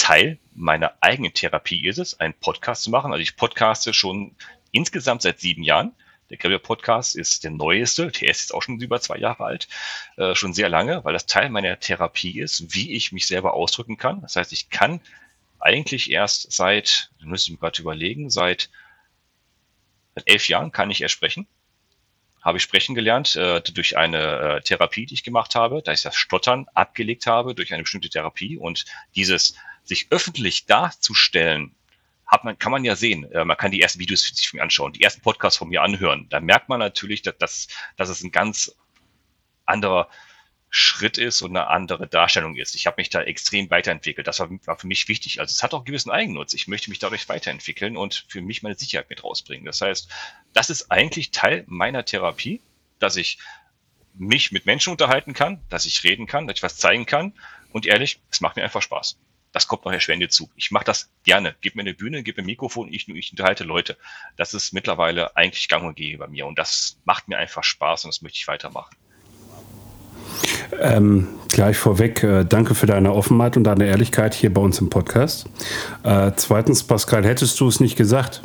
Teil 0.00 0.38
meiner 0.54 0.94
eigenen 1.02 1.34
Therapie 1.34 1.86
ist 1.86 1.98
es, 1.98 2.18
einen 2.18 2.32
Podcast 2.32 2.84
zu 2.84 2.90
machen. 2.90 3.12
Also 3.12 3.20
ich 3.20 3.36
podcaste 3.36 3.92
schon 3.92 4.34
insgesamt 4.72 5.20
seit 5.20 5.40
sieben 5.40 5.62
Jahren. 5.62 5.92
Der 6.30 6.38
Gravel 6.38 6.58
Podcast 6.58 7.16
ist 7.16 7.44
der 7.44 7.50
neueste, 7.50 8.10
der 8.10 8.30
ist 8.30 8.40
jetzt 8.40 8.54
auch 8.54 8.62
schon 8.62 8.80
über 8.80 8.98
zwei 9.02 9.18
Jahre 9.18 9.44
alt, 9.44 9.68
äh, 10.16 10.34
schon 10.34 10.54
sehr 10.54 10.70
lange, 10.70 11.04
weil 11.04 11.12
das 11.12 11.26
Teil 11.26 11.50
meiner 11.50 11.78
Therapie 11.78 12.40
ist, 12.40 12.72
wie 12.74 12.92
ich 12.94 13.12
mich 13.12 13.26
selber 13.26 13.52
ausdrücken 13.52 13.98
kann. 13.98 14.22
Das 14.22 14.36
heißt, 14.36 14.54
ich 14.54 14.70
kann 14.70 15.02
eigentlich 15.58 16.10
erst 16.10 16.50
seit, 16.50 17.10
da 17.20 17.26
müsste 17.26 17.48
ich 17.48 17.52
mir 17.52 17.60
gerade 17.60 17.82
überlegen, 17.82 18.30
seit, 18.30 18.70
seit 20.14 20.26
elf 20.26 20.48
Jahren 20.48 20.72
kann 20.72 20.90
ich 20.90 21.02
erst 21.02 21.14
sprechen. 21.14 21.46
Habe 22.40 22.56
ich 22.56 22.64
sprechen 22.64 22.94
gelernt 22.94 23.36
äh, 23.36 23.60
durch 23.60 23.98
eine 23.98 24.18
äh, 24.18 24.60
Therapie, 24.62 25.04
die 25.04 25.12
ich 25.12 25.24
gemacht 25.24 25.54
habe, 25.56 25.82
da 25.82 25.92
ich 25.92 26.00
das 26.00 26.16
Stottern 26.16 26.68
abgelegt 26.72 27.26
habe 27.26 27.54
durch 27.54 27.74
eine 27.74 27.82
bestimmte 27.82 28.08
Therapie 28.08 28.56
und 28.56 28.86
dieses 29.14 29.56
sich 29.90 30.06
öffentlich 30.10 30.66
darzustellen, 30.66 31.74
hat 32.26 32.44
man, 32.44 32.58
kann 32.58 32.72
man 32.72 32.84
ja 32.84 32.96
sehen. 32.96 33.30
Äh, 33.32 33.44
man 33.44 33.56
kann 33.56 33.72
die 33.72 33.82
ersten 33.82 33.98
Videos 33.98 34.22
sich 34.22 34.48
von 34.48 34.58
mir 34.58 34.62
anschauen, 34.62 34.92
die 34.92 35.02
ersten 35.02 35.20
Podcasts 35.20 35.58
von 35.58 35.68
mir 35.68 35.82
anhören. 35.82 36.28
Da 36.30 36.40
merkt 36.40 36.68
man 36.68 36.78
natürlich, 36.78 37.22
dass, 37.22 37.36
dass, 37.38 37.68
dass 37.96 38.08
es 38.08 38.22
ein 38.22 38.30
ganz 38.30 38.74
anderer 39.66 40.08
Schritt 40.72 41.18
ist 41.18 41.42
und 41.42 41.56
eine 41.56 41.66
andere 41.66 42.06
Darstellung 42.06 42.56
ist. 42.56 42.76
Ich 42.76 42.86
habe 42.86 43.00
mich 43.00 43.10
da 43.10 43.20
extrem 43.22 43.68
weiterentwickelt. 43.70 44.28
Das 44.28 44.38
war, 44.38 44.48
war 44.64 44.78
für 44.78 44.86
mich 44.86 45.08
wichtig. 45.08 45.40
Also 45.40 45.50
es 45.50 45.64
hat 45.64 45.74
auch 45.74 45.84
gewissen 45.84 46.10
Eigennutz. 46.10 46.54
Ich 46.54 46.68
möchte 46.68 46.90
mich 46.90 47.00
dadurch 47.00 47.28
weiterentwickeln 47.28 47.96
und 47.96 48.24
für 48.28 48.40
mich 48.40 48.62
meine 48.62 48.76
Sicherheit 48.76 49.10
mit 49.10 49.24
rausbringen. 49.24 49.66
Das 49.66 49.80
heißt, 49.80 50.08
das 50.52 50.70
ist 50.70 50.92
eigentlich 50.92 51.32
Teil 51.32 51.64
meiner 51.66 52.04
Therapie, 52.04 52.62
dass 53.00 53.16
ich 53.16 53.38
mich 54.14 54.52
mit 54.52 54.66
Menschen 54.66 54.92
unterhalten 54.92 55.34
kann, 55.34 55.60
dass 55.68 55.86
ich 55.86 56.04
reden 56.04 56.28
kann, 56.28 56.46
dass 56.46 56.58
ich 56.58 56.62
was 56.62 56.76
zeigen 56.76 57.06
kann. 57.06 57.32
Und 57.72 57.86
ehrlich, 57.86 58.20
es 58.30 58.40
macht 58.40 58.54
mir 58.54 58.62
einfach 58.62 58.82
Spaß. 58.82 59.18
Das 59.52 59.66
kommt 59.66 59.84
noch 59.84 59.92
Herr 59.92 60.00
Schwende 60.00 60.28
zu. 60.28 60.48
Ich 60.56 60.70
mache 60.70 60.84
das 60.84 61.10
gerne. 61.24 61.56
Gib 61.60 61.74
mir 61.74 61.82
eine 61.82 61.94
Bühne, 61.94 62.22
gib 62.22 62.36
mir 62.36 62.42
ein 62.42 62.46
Mikrofon, 62.46 62.92
ich, 62.92 63.08
ich 63.08 63.32
unterhalte 63.32 63.64
Leute. 63.64 63.96
Das 64.36 64.54
ist 64.54 64.72
mittlerweile 64.72 65.36
eigentlich 65.36 65.68
gang 65.68 65.84
und 65.84 65.96
gäbe 65.96 66.18
bei 66.18 66.28
mir. 66.28 66.46
Und 66.46 66.58
das 66.58 66.98
macht 67.04 67.28
mir 67.28 67.38
einfach 67.38 67.64
Spaß 67.64 68.04
und 68.04 68.14
das 68.14 68.22
möchte 68.22 68.38
ich 68.38 68.46
weitermachen. 68.46 68.96
Ähm, 70.80 71.28
gleich 71.48 71.76
vorweg, 71.76 72.22
äh, 72.22 72.44
danke 72.44 72.74
für 72.74 72.86
deine 72.86 73.12
Offenheit 73.12 73.56
und 73.56 73.64
deine 73.64 73.86
Ehrlichkeit 73.86 74.34
hier 74.34 74.54
bei 74.54 74.60
uns 74.60 74.80
im 74.80 74.88
Podcast. 74.88 75.46
Äh, 76.04 76.32
zweitens, 76.36 76.84
Pascal, 76.84 77.24
hättest 77.24 77.58
du 77.60 77.68
es 77.68 77.80
nicht 77.80 77.96
gesagt? 77.96 78.42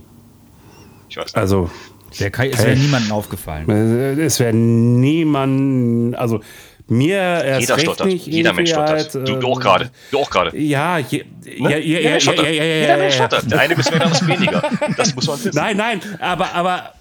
Ich 1.10 1.18
weiß 1.18 1.26
nicht. 1.26 1.38
Also, 1.38 1.70
es 2.10 2.20
wäre 2.20 2.76
niemandem 2.76 3.12
aufgefallen. 3.12 3.70
äh, 3.70 4.14
es 4.24 4.40
wäre 4.40 4.54
niemand, 4.54 6.16
also 6.16 6.42
mir 6.88 7.18
erst 7.18 7.62
Jeder 7.62 7.80
stottert. 7.80 8.08
nicht. 8.08 8.28
Jeder 8.28 8.54
Mensch 8.54 8.70
stottert. 8.70 9.14
halt, 9.14 9.16
du, 9.16 9.40
du 9.40 9.48
auch 9.48 9.60
gerade. 9.60 9.92
Du 10.12 10.20
auch 10.20 10.30
gerade. 10.30 10.58
Ja, 10.58 10.98
je, 10.98 11.26
ja, 11.46 11.70
ja, 11.70 11.78
ja, 11.78 11.78
Jeder 11.78 12.02
ja, 12.02 12.10
ja, 12.12 12.20
stottert. 12.20 12.46
ja, 12.46 12.52
ja, 12.52 12.64
Jeder 12.64 12.88
ja, 12.88 12.98
Mensch 12.98 13.18
ja. 13.18 13.26
stottert. 13.28 13.52
Der 13.52 13.60
eine 13.60 13.76
mehr, 13.76 13.84
der 13.92 14.06
andere 14.06 14.28
weniger. 14.28 14.64
Das 14.98 15.16
muss 15.16 15.28
man 15.28 15.38
wissen. 15.40 15.52
Nein, 15.56 15.78
nein, 15.78 16.02
aber, 16.20 16.54
aber, 16.54 16.94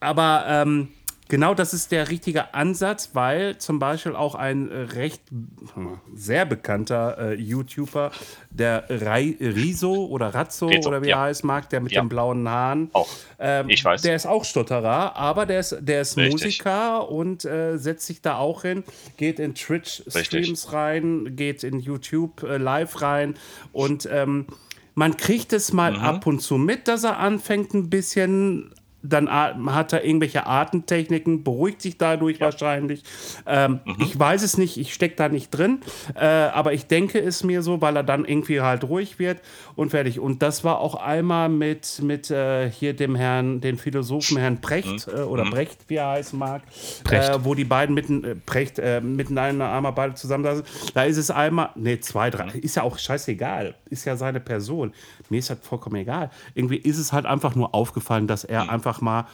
aber 0.00 0.44
ähm, 0.48 0.88
genau 1.32 1.54
das 1.54 1.72
ist 1.72 1.90
der 1.92 2.10
richtige 2.10 2.52
Ansatz, 2.52 3.10
weil 3.14 3.56
zum 3.56 3.78
Beispiel 3.78 4.14
auch 4.14 4.34
ein 4.34 4.70
äh, 4.70 4.76
recht 4.82 5.22
hm, 5.30 5.98
sehr 6.14 6.44
bekannter 6.44 7.16
äh, 7.18 7.34
YouTuber, 7.40 8.12
der 8.50 8.84
Rai, 8.90 9.34
Riso 9.40 10.04
oder 10.06 10.34
Razzo 10.34 10.66
Rezo, 10.66 10.88
oder 10.88 11.00
wie 11.02 11.08
ja. 11.08 11.16
er 11.16 11.22
heißt, 11.22 11.42
mag, 11.44 11.70
der 11.70 11.80
mit 11.80 11.92
Ja. 11.92 12.02
den 12.02 12.10
blauen 12.10 12.46
Haaren. 12.46 12.90
Auch. 12.92 13.08
Ähm, 13.38 13.70
Ich 13.70 13.82
weiß. 13.82 14.02
Der 14.02 14.14
ist 14.14 14.26
auch 14.26 14.44
Stotterer, 14.44 15.16
aber 15.16 15.46
der 15.46 15.60
ist, 15.60 15.74
der 15.80 16.02
ist 16.02 16.18
Richtig. 16.18 16.32
Musiker 16.32 17.08
und 17.08 17.46
äh, 17.46 17.78
setzt 17.78 18.06
sich 18.06 18.20
da 18.20 18.36
auch 18.36 18.60
hin, 18.62 18.84
geht 19.16 19.40
in 19.40 19.54
Twitch-Streams 19.54 20.72
rein, 20.74 21.34
geht 21.34 21.64
in 21.64 21.80
YouTube 21.80 22.42
äh, 22.42 22.58
live 22.58 23.00
rein 23.00 23.36
und 23.72 24.06
ähm, 24.12 24.46
man 24.94 25.16
kriegt 25.16 25.54
es 25.54 25.72
mal 25.72 25.92
Mhm. 25.92 25.98
ab 26.00 26.26
und 26.26 26.40
zu 26.40 26.58
mit, 26.58 26.86
dass 26.88 27.04
er 27.04 27.18
anfängt 27.18 27.72
ein 27.72 27.88
bisschen. 27.88 28.74
Dann 29.02 29.28
hat 29.30 29.92
er 29.92 30.04
irgendwelche 30.04 30.46
Atemtechniken, 30.46 31.42
beruhigt 31.44 31.82
sich 31.82 31.98
dadurch 31.98 32.40
wahrscheinlich. 32.40 33.02
Ähm, 33.46 33.80
Mhm. 33.84 33.96
Ich 33.98 34.18
weiß 34.18 34.42
es 34.42 34.58
nicht, 34.58 34.76
ich 34.76 34.92
stecke 34.94 35.16
da 35.16 35.28
nicht 35.28 35.50
drin, 35.50 35.80
äh, 36.14 36.24
aber 36.26 36.72
ich 36.72 36.86
denke 36.86 37.18
es 37.20 37.42
mir 37.42 37.62
so, 37.62 37.80
weil 37.80 37.96
er 37.96 38.02
dann 38.02 38.24
irgendwie 38.24 38.60
halt 38.60 38.84
ruhig 38.84 39.18
wird 39.18 39.40
und 39.74 39.90
fertig. 39.90 40.20
Und 40.20 40.42
das 40.42 40.62
war 40.64 40.78
auch 40.78 40.94
einmal 40.94 41.48
mit, 41.48 42.00
mit 42.02 42.30
äh, 42.30 42.70
hier 42.70 42.94
dem 42.94 43.14
Herrn, 43.14 43.60
den 43.60 43.76
Philosophen 43.78 44.36
Herrn 44.36 44.60
Precht 44.60 45.06
Mhm. 45.08 45.14
äh, 45.14 45.20
oder 45.22 45.44
Brecht, 45.44 45.78
wie 45.88 45.96
er 45.96 46.08
heißen 46.10 46.38
mag. 46.38 46.62
Äh, 47.10 47.38
wo 47.42 47.54
die 47.54 47.64
beiden 47.64 47.94
mitten, 47.94 48.24
äh, 48.24 48.34
Precht, 48.34 48.78
äh, 48.78 49.00
miteinander 49.00 49.72
einmal 49.72 49.92
beide 49.92 50.14
zusammen 50.14 50.44
saßen. 50.44 50.64
Da 50.94 51.04
ist 51.04 51.16
es 51.16 51.30
einmal, 51.30 51.70
nee, 51.74 51.98
zwei, 52.00 52.30
drei, 52.30 52.48
ist 52.50 52.76
ja 52.76 52.82
auch 52.82 52.98
scheißegal, 52.98 53.74
ist 53.90 54.04
ja 54.04 54.16
seine 54.16 54.40
Person. 54.40 54.92
Mir 55.30 55.38
ist 55.38 55.50
das 55.50 55.58
vollkommen 55.62 55.96
egal. 55.96 56.30
Irgendwie 56.54 56.76
ist 56.76 56.98
es 56.98 57.12
halt 57.12 57.26
einfach 57.26 57.54
nur 57.54 57.74
aufgefallen, 57.74 58.26
dass 58.26 58.44
Mhm. 58.44 58.50
er 58.54 58.70
einfach 58.70 58.91
mal 59.00 59.26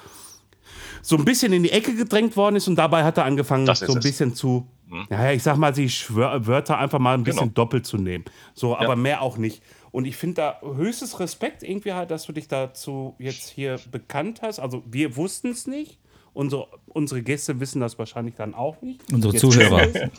so 1.02 1.16
ein 1.16 1.24
bisschen 1.24 1.52
in 1.52 1.62
die 1.62 1.70
Ecke 1.70 1.94
gedrängt 1.94 2.36
worden 2.36 2.56
ist 2.56 2.68
und 2.68 2.76
dabei 2.76 3.04
hat 3.04 3.16
er 3.18 3.24
angefangen, 3.24 3.66
so 3.66 3.72
ein 3.72 3.88
es. 3.88 3.94
Mhm. 3.94 4.00
bisschen 4.00 4.34
zu, 4.34 4.66
naja, 5.09 5.32
ich 5.32 5.42
sag 5.42 5.56
mal, 5.56 5.72
die 5.72 5.88
Schwör 5.88 6.46
Wörter 6.46 6.78
einfach 6.78 6.98
mal 6.98 7.14
ein 7.14 7.24
bisschen 7.24 7.40
Genau. 7.48 7.52
doppelt 7.54 7.86
zu 7.86 7.96
nehmen. 7.96 8.24
So, 8.54 8.76
aber 8.76 8.96
mehr 8.96 9.22
auch 9.22 9.36
nicht. 9.38 9.62
Und 9.90 10.04
ich 10.04 10.16
finde 10.16 10.34
da 10.34 10.61
höchstes 10.62 11.18
Respekt 11.20 11.62
irgendwie 11.62 11.94
halt, 11.94 12.11
dass 12.11 12.24
du 12.26 12.32
dich 12.32 12.46
dazu 12.48 13.14
jetzt 13.18 13.48
hier 13.48 13.78
bekannt 13.90 14.40
hast. 14.42 14.59
Also 14.59 14.82
wir 14.86 15.16
wussten 15.16 15.48
es 15.50 15.66
nicht. 15.66 15.98
Unsere, 16.34 16.68
unsere 16.86 17.22
Gäste 17.22 17.59
wissen 17.59 17.80
das 17.80 17.98
wahrscheinlich 17.98 18.34
dann 18.34 18.54
auch 18.54 18.80
nicht. 18.82 19.00
Unsere 19.12 19.32
Jetzt 19.32 19.40
Zuhörer. 19.40 19.80
wissen 19.92 20.12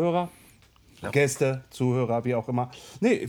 wir 0.00 0.28
es. 1.06 1.12
Zuhörer. 1.12 1.12
Gäste, 1.12 1.64
Zuhörer, 1.70 2.24
wie 2.24 2.34
auch 2.34 2.48
immer. 2.48 2.70
Nee, 3.00 3.26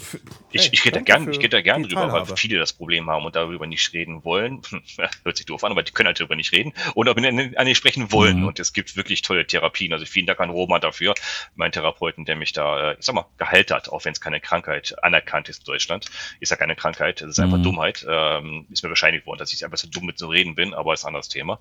Ich, 0.51 0.71
ich 0.73 0.85
rede 0.85 0.99
da 0.99 1.01
gern, 1.01 1.29
ich 1.29 1.37
rede 1.39 1.49
da 1.49 1.61
gern 1.61 1.83
drüber, 1.83 2.01
weil 2.03 2.21
Teilhabe. 2.21 2.37
viele 2.37 2.59
das 2.59 2.73
Problem 2.73 3.09
haben 3.09 3.25
und 3.25 3.35
darüber 3.35 3.67
nicht 3.67 3.91
reden 3.93 4.23
wollen. 4.23 4.61
Hört 5.23 5.37
sich 5.37 5.45
doof 5.45 5.63
an, 5.63 5.71
aber 5.71 5.83
die 5.83 5.91
können 5.91 6.07
halt 6.07 6.19
darüber 6.19 6.35
nicht 6.35 6.51
reden 6.51 6.73
und 6.93 7.09
auch 7.09 7.15
nicht 7.15 7.77
sprechen 7.77 8.11
wollen. 8.11 8.41
Mhm. 8.41 8.47
Und 8.47 8.59
es 8.59 8.73
gibt 8.73 8.95
wirklich 8.95 9.21
tolle 9.21 9.45
Therapien. 9.47 9.93
Also 9.93 10.05
vielen 10.05 10.25
Dank 10.25 10.39
an 10.39 10.49
Roman 10.49 10.81
dafür, 10.81 11.13
mein 11.55 11.71
Therapeuten, 11.71 12.25
der 12.25 12.35
mich 12.35 12.53
da, 12.53 12.91
äh, 12.91 12.95
ich 12.99 13.05
sag 13.05 13.15
mal, 13.15 13.25
geheilt 13.37 13.71
hat, 13.71 13.89
auch 13.89 14.05
wenn 14.05 14.13
es 14.13 14.21
keine 14.21 14.39
Krankheit 14.39 14.95
anerkannt 15.03 15.49
ist 15.49 15.59
in 15.59 15.65
Deutschland. 15.65 16.05
Ist 16.39 16.49
ja 16.51 16.57
keine 16.57 16.75
Krankheit, 16.75 17.21
das 17.21 17.29
ist 17.31 17.39
einfach 17.39 17.57
Mhm. 17.57 17.63
Dummheit. 17.63 18.05
Ähm, 18.07 18.65
ist 18.71 18.83
mir 18.83 18.89
bescheinigt 18.89 19.25
worden, 19.25 19.39
dass 19.39 19.53
ich 19.53 19.63
einfach 19.65 19.77
so 19.77 19.87
dumm 19.87 20.05
mit 20.05 20.17
so 20.17 20.27
reden 20.27 20.55
bin, 20.55 20.73
aber 20.73 20.93
ist 20.93 21.03
ein 21.03 21.09
anderes 21.09 21.29
Thema. 21.29 21.59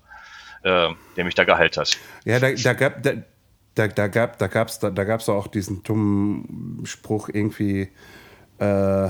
Ähm, 0.63 0.95
der 1.15 1.25
mich 1.25 1.35
da 1.35 1.43
geheilt 1.43 1.77
hat. 1.77 1.95
Ja, 2.23 2.39
da, 2.39 2.51
da 2.51 2.73
gab 2.73 3.03
da, 3.03 3.11
da, 3.75 3.87
da 3.87 4.07
gab 4.07 4.37
da 4.39 4.47
gab's 4.47 4.79
da, 4.79 4.89
da 4.89 5.03
gab's 5.03 5.29
auch 5.29 5.47
diesen 5.47 5.83
dummen 5.83 6.81
Spruch 6.85 7.29
irgendwie 7.29 7.89
äh, 8.57 9.09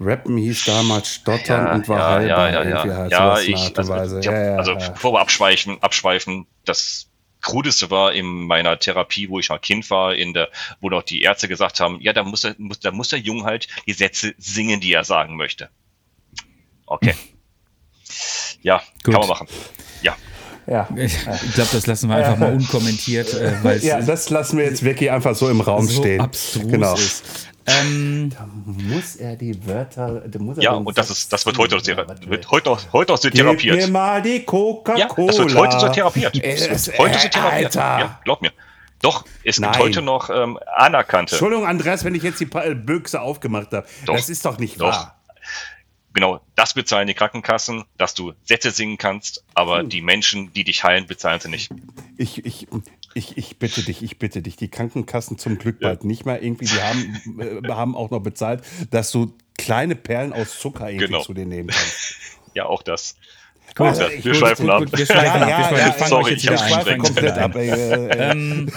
Rappen 0.00 0.36
hieß 0.36 0.64
damals 0.64 1.14
Stottern 1.14 1.72
und 1.72 1.88
war 1.88 2.20
irgendwie 2.20 2.92
halt 2.92 3.12
ja, 3.12 3.36
sowas 3.36 3.44
in 3.44 3.54
ich, 3.54 3.60
Art 3.60 3.70
und 3.70 3.78
also, 3.78 3.92
Weise. 3.92 4.20
ich 4.20 4.26
hab, 4.26 4.34
ja, 4.34 4.44
ja, 4.44 4.56
also 4.56 4.72
ja. 4.72 4.90
bevor 4.90 5.12
wir 5.12 5.20
abschweifen, 5.20 5.82
abschweifen, 5.82 6.46
das 6.64 7.08
Krudeste 7.40 7.90
war 7.90 8.12
in 8.12 8.46
meiner 8.46 8.78
Therapie, 8.78 9.28
wo 9.28 9.38
ich 9.38 9.50
noch 9.50 9.60
Kind 9.60 9.88
war, 9.90 10.14
in 10.14 10.32
der, 10.32 10.48
wo 10.80 10.88
noch 10.88 11.02
die 11.02 11.22
Ärzte 11.22 11.46
gesagt 11.46 11.78
haben, 11.78 12.00
ja, 12.00 12.12
da 12.12 12.24
muss 12.24 12.40
der, 12.40 12.56
muss, 12.58 12.80
da 12.80 12.90
muss 12.90 13.10
der 13.10 13.20
Junge 13.20 13.44
halt 13.44 13.68
die 13.86 13.92
Sätze 13.92 14.34
singen, 14.38 14.80
die 14.80 14.92
er 14.92 15.04
sagen 15.04 15.36
möchte. 15.36 15.70
Okay. 16.86 17.14
Ja, 18.62 18.82
Gut. 19.02 19.12
kann 19.12 19.20
man 19.20 19.28
machen. 19.28 19.48
Ja. 20.00 20.16
Ja. 20.66 20.88
Ich 20.96 21.22
glaube, 21.54 21.70
das 21.72 21.86
lassen 21.86 22.08
wir 22.08 22.16
einfach 22.16 22.38
mal 22.38 22.52
unkommentiert, 22.52 23.32
äh, 23.34 23.52
weil 23.62 23.76
es 23.76 23.84
ja, 23.84 24.00
das 24.00 24.30
lassen 24.30 24.58
wir 24.58 24.64
jetzt 24.64 24.84
wirklich 24.84 25.10
einfach 25.10 25.34
so 25.34 25.48
im 25.48 25.60
Raum 25.60 25.86
so 25.86 26.00
stehen. 26.00 26.20
abstrus 26.20 26.66
genau. 26.66 26.94
ist. 26.94 27.24
Ähm, 27.66 28.30
Muss 28.66 29.16
er 29.16 29.36
die 29.36 29.66
Wörter, 29.66 30.22
da 30.26 30.38
muss 30.38 30.58
er 30.58 30.64
Ja, 30.64 30.72
und 30.72 30.98
das 30.98 31.10
ist, 31.10 31.32
das 31.32 31.46
wird 31.46 31.56
heute 31.56 31.76
noch, 31.76 31.86
wird 31.86 32.50
heute 32.50 32.68
noch, 32.68 32.92
heute 32.92 33.12
noch 33.12 33.18
so 33.18 33.30
Gib 33.30 33.42
mir 33.42 33.56
therapiert. 33.56 33.90
mal 33.90 34.20
die 34.20 34.44
Coca-Cola. 34.44 34.98
Ja, 34.98 35.26
das 35.26 35.38
wird 35.38 35.54
heute 35.54 35.80
so 35.80 35.88
therapiert. 35.88 36.34
Wird 36.34 36.98
heute 36.98 37.18
so 37.18 37.24
äh, 37.24 37.30
therapiert. 37.30 37.76
Alter. 37.76 37.98
Ja, 38.00 38.20
glaub 38.24 38.42
mir. 38.42 38.52
Doch, 39.00 39.24
es 39.44 39.56
gibt 39.56 39.70
Nein. 39.70 39.78
heute 39.78 40.02
noch 40.02 40.30
ähm, 40.30 40.58
anerkannte. 40.76 41.34
Entschuldigung, 41.34 41.66
Andreas, 41.66 42.04
wenn 42.04 42.14
ich 42.14 42.22
jetzt 42.22 42.40
die 42.40 42.46
Büchse 42.46 43.20
aufgemacht 43.20 43.72
habe. 43.72 43.86
Doch. 44.06 44.14
Das 44.14 44.28
ist 44.28 44.44
doch 44.44 44.58
nicht 44.58 44.80
Doch. 44.80 44.86
wahr. 44.86 45.16
Genau, 46.14 46.40
das 46.54 46.74
bezahlen 46.74 47.08
die 47.08 47.14
Krankenkassen, 47.14 47.84
dass 47.98 48.14
du 48.14 48.32
Sätze 48.44 48.70
singen 48.70 48.96
kannst, 48.98 49.44
aber 49.54 49.82
die 49.82 50.00
Menschen, 50.00 50.52
die 50.52 50.62
dich 50.64 50.84
heilen, 50.84 51.06
bezahlen 51.06 51.40
sie 51.40 51.48
nicht. 51.50 51.70
Ich, 52.16 52.44
ich, 52.46 52.68
ich, 53.14 53.36
ich 53.36 53.58
bitte 53.58 53.82
dich, 53.82 54.02
ich 54.02 54.18
bitte 54.18 54.40
dich. 54.40 54.54
Die 54.56 54.68
Krankenkassen 54.68 55.38
zum 55.38 55.58
Glück 55.58 55.80
bald 55.80 56.04
nicht 56.04 56.24
mehr. 56.24 56.40
Irgendwie, 56.42 56.66
die 56.66 56.80
haben, 56.80 57.64
äh, 57.64 57.68
haben 57.68 57.96
auch 57.96 58.10
noch 58.10 58.20
bezahlt, 58.20 58.62
dass 58.92 59.10
du 59.10 59.34
kleine 59.58 59.96
Perlen 59.96 60.32
aus 60.32 60.58
Zucker 60.58 60.88
irgendwie 60.88 61.06
Genau. 61.06 61.22
zu 61.22 61.34
dir 61.34 61.46
nehmen 61.46 61.68
kannst. 61.70 62.16
Ja, 62.54 62.66
auch 62.66 62.84
das. 62.84 63.16
Gut, 63.74 63.88
Also, 63.88 64.06
ich- 64.06 64.24
wir 64.24 64.34
schweifen 64.34 64.70
ab. 64.70 64.84
wir 64.88 65.06
schweifen 65.06 65.42
ab. 65.42 65.70
wir, 65.72 65.92
fangen 65.94 66.08
sorry, 66.08 66.24
euch 66.26 66.30
jetzt 66.30 66.44
ich 66.44 66.50
wieder 66.50 66.86
ein. 66.86 66.98
komplett 67.00 67.36
ab. 67.38 67.56
Ey, 67.56 67.68
äh. 67.70 68.30
ähm, 68.30 68.70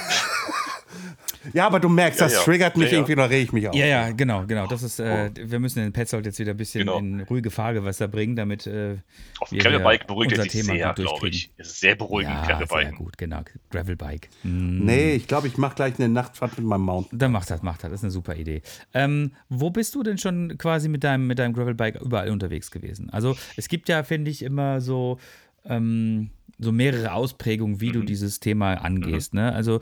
Ja, 1.53 1.67
aber 1.67 1.79
du 1.79 1.89
merkst, 1.89 2.19
das 2.21 2.33
Ja, 2.33 2.39
ja. 2.39 2.43
triggert 2.45 2.77
mich 2.77 2.87
Ja, 2.87 2.91
ja. 2.93 2.97
irgendwie, 2.99 3.15
da 3.15 3.25
rege 3.25 3.43
ich 3.43 3.53
mich 3.53 3.67
auf. 3.67 3.75
ja, 3.75 3.85
ja, 3.85 4.09
genau, 4.11 4.45
genau. 4.45 4.67
Das 4.67 4.83
ist, 4.83 4.99
äh, 4.99 5.29
wir 5.35 5.59
müssen 5.59 5.79
den 5.79 5.93
Petzold 5.93 6.25
jetzt 6.25 6.39
wieder 6.39 6.51
ein 6.51 6.57
bisschen 6.57 6.79
Genau. 6.81 6.99
in 6.99 7.21
ruhige 7.21 7.51
Fahrgewässer 7.51 8.07
bringen, 8.07 8.35
damit 8.35 8.67
äh, 8.67 8.97
Auf 9.39 9.49
dem 9.49 9.55
wir 9.57 9.63
Gravelbike 9.63 10.07
beruhigt 10.07 10.31
er 10.33 10.39
unser 10.39 10.49
sich 10.51 10.61
Thema 10.61 10.73
sehr, 10.77 10.87
gut 10.87 10.95
glaube 10.95 11.29
ich. 11.29 11.51
Es 11.57 11.67
ist 11.67 11.79
sehr 11.79 11.95
beruhigend, 11.95 12.33
Ja, 12.33 12.45
sehr 12.45 12.55
Gravelbike. 12.67 12.95
gut, 12.97 13.17
genau. 13.17 13.41
Gravelbike. 13.71 14.29
Hm. 14.43 14.85
Nee, 14.85 15.13
ich 15.13 15.27
glaube, 15.27 15.47
ich 15.47 15.57
mache 15.57 15.75
gleich 15.75 15.97
eine 15.99 16.09
Nachtfahrt 16.09 16.57
mit 16.57 16.67
meinem 16.67 16.81
Mountain. 16.81 17.19
Dann 17.19 17.31
macht 17.31 17.49
das, 17.49 17.61
macht 17.63 17.83
das. 17.83 17.91
Das 17.91 17.99
ist 17.99 18.03
eine 18.05 18.11
super 18.11 18.35
Idee. 18.35 18.61
Ähm, 18.93 19.31
wo 19.49 19.69
bist 19.69 19.95
du 19.95 20.03
denn 20.03 20.17
schon 20.17 20.57
quasi 20.57 20.89
mit 20.89 21.03
deinem, 21.03 21.27
mit 21.27 21.39
deinem 21.39 21.53
Gravelbike 21.53 22.01
überall 22.01 22.29
unterwegs 22.29 22.71
gewesen? 22.71 23.09
Also 23.09 23.35
es 23.55 23.67
gibt 23.69 23.89
ja, 23.89 24.03
finde 24.03 24.31
ich, 24.31 24.41
immer 24.43 24.81
so, 24.81 25.19
ähm, 25.65 26.29
so 26.59 26.71
mehrere 26.71 27.11
Ausprägungen, 27.13 27.81
wie 27.81 27.91
du 27.91 28.01
dieses 28.01 28.39
Thema 28.39 28.73
angehst. 28.75 29.33
Ne? 29.35 29.53
Also 29.53 29.79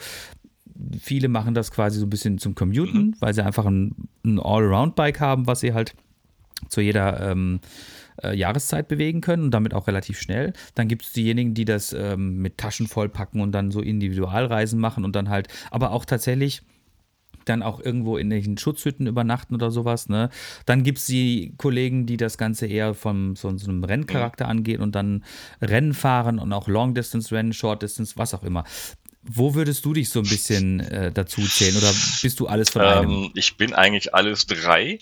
viele 0.99 1.27
machen 1.29 1.53
das 1.53 1.71
quasi 1.71 1.99
so 1.99 2.05
ein 2.05 2.09
bisschen 2.09 2.37
zum 2.37 2.55
Commuten, 2.55 3.15
weil 3.19 3.33
sie 3.33 3.43
einfach 3.43 3.65
ein, 3.65 4.09
ein 4.25 4.39
All-Around-Bike 4.39 5.19
haben, 5.19 5.47
was 5.47 5.61
sie 5.61 5.73
halt 5.73 5.95
zu 6.69 6.81
jeder 6.81 7.31
ähm, 7.31 7.59
äh, 8.23 8.35
Jahreszeit 8.35 8.87
bewegen 8.87 9.21
können 9.21 9.43
und 9.43 9.51
damit 9.51 9.73
auch 9.73 9.87
relativ 9.87 10.19
schnell. 10.19 10.53
Dann 10.73 10.87
gibt 10.87 11.03
es 11.03 11.13
diejenigen, 11.13 11.53
die 11.53 11.65
das 11.65 11.93
ähm, 11.93 12.37
mit 12.41 12.57
Taschen 12.57 12.87
vollpacken 12.87 13.41
und 13.41 13.51
dann 13.51 13.71
so 13.71 13.81
Individualreisen 13.81 14.79
machen 14.79 15.05
und 15.05 15.15
dann 15.15 15.29
halt, 15.29 15.47
aber 15.71 15.91
auch 15.91 16.05
tatsächlich 16.05 16.61
dann 17.45 17.61
auch 17.61 17.79
irgendwo 17.79 18.17
in 18.17 18.29
den 18.29 18.57
Schutzhütten 18.57 19.05
übernachten 19.05 19.53
oder 19.53 19.69
sowas. 19.69 20.09
Ne? 20.09 20.29
Dann 20.65 20.83
gibt 20.83 20.97
es 20.97 21.05
die 21.05 21.53
Kollegen, 21.57 22.07
die 22.07 22.17
das 22.17 22.37
Ganze 22.37 22.65
eher 22.65 22.95
von 22.95 23.35
so, 23.35 23.55
so 23.57 23.69
einem 23.69 23.83
Renncharakter 23.83 24.47
angehen 24.47 24.81
und 24.81 24.95
dann 24.95 25.23
Rennen 25.61 25.93
fahren 25.93 26.39
und 26.39 26.51
auch 26.53 26.67
Long-Distance-Rennen, 26.67 27.53
Short-Distance, 27.53 28.13
was 28.17 28.33
auch 28.33 28.43
immer. 28.43 28.63
Wo 29.27 29.55
würdest 29.55 29.83
du 29.85 29.93
dich 29.93 30.09
so 30.09 30.19
ein 30.19 30.27
bisschen 30.27 30.79
äh, 30.79 31.11
dazu 31.11 31.41
zählen 31.41 31.75
oder 31.75 31.91
bist 32.21 32.39
du 32.39 32.47
alles 32.47 32.69
von 32.69 32.81
einem? 32.81 33.09
Ähm, 33.09 33.31
ich 33.33 33.57
bin 33.57 33.73
eigentlich 33.73 34.13
alles 34.13 34.45
drei. 34.45 34.99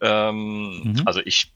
Ähm, 0.00 0.82
Mhm. 0.84 1.02
Also 1.06 1.20
ich, 1.24 1.52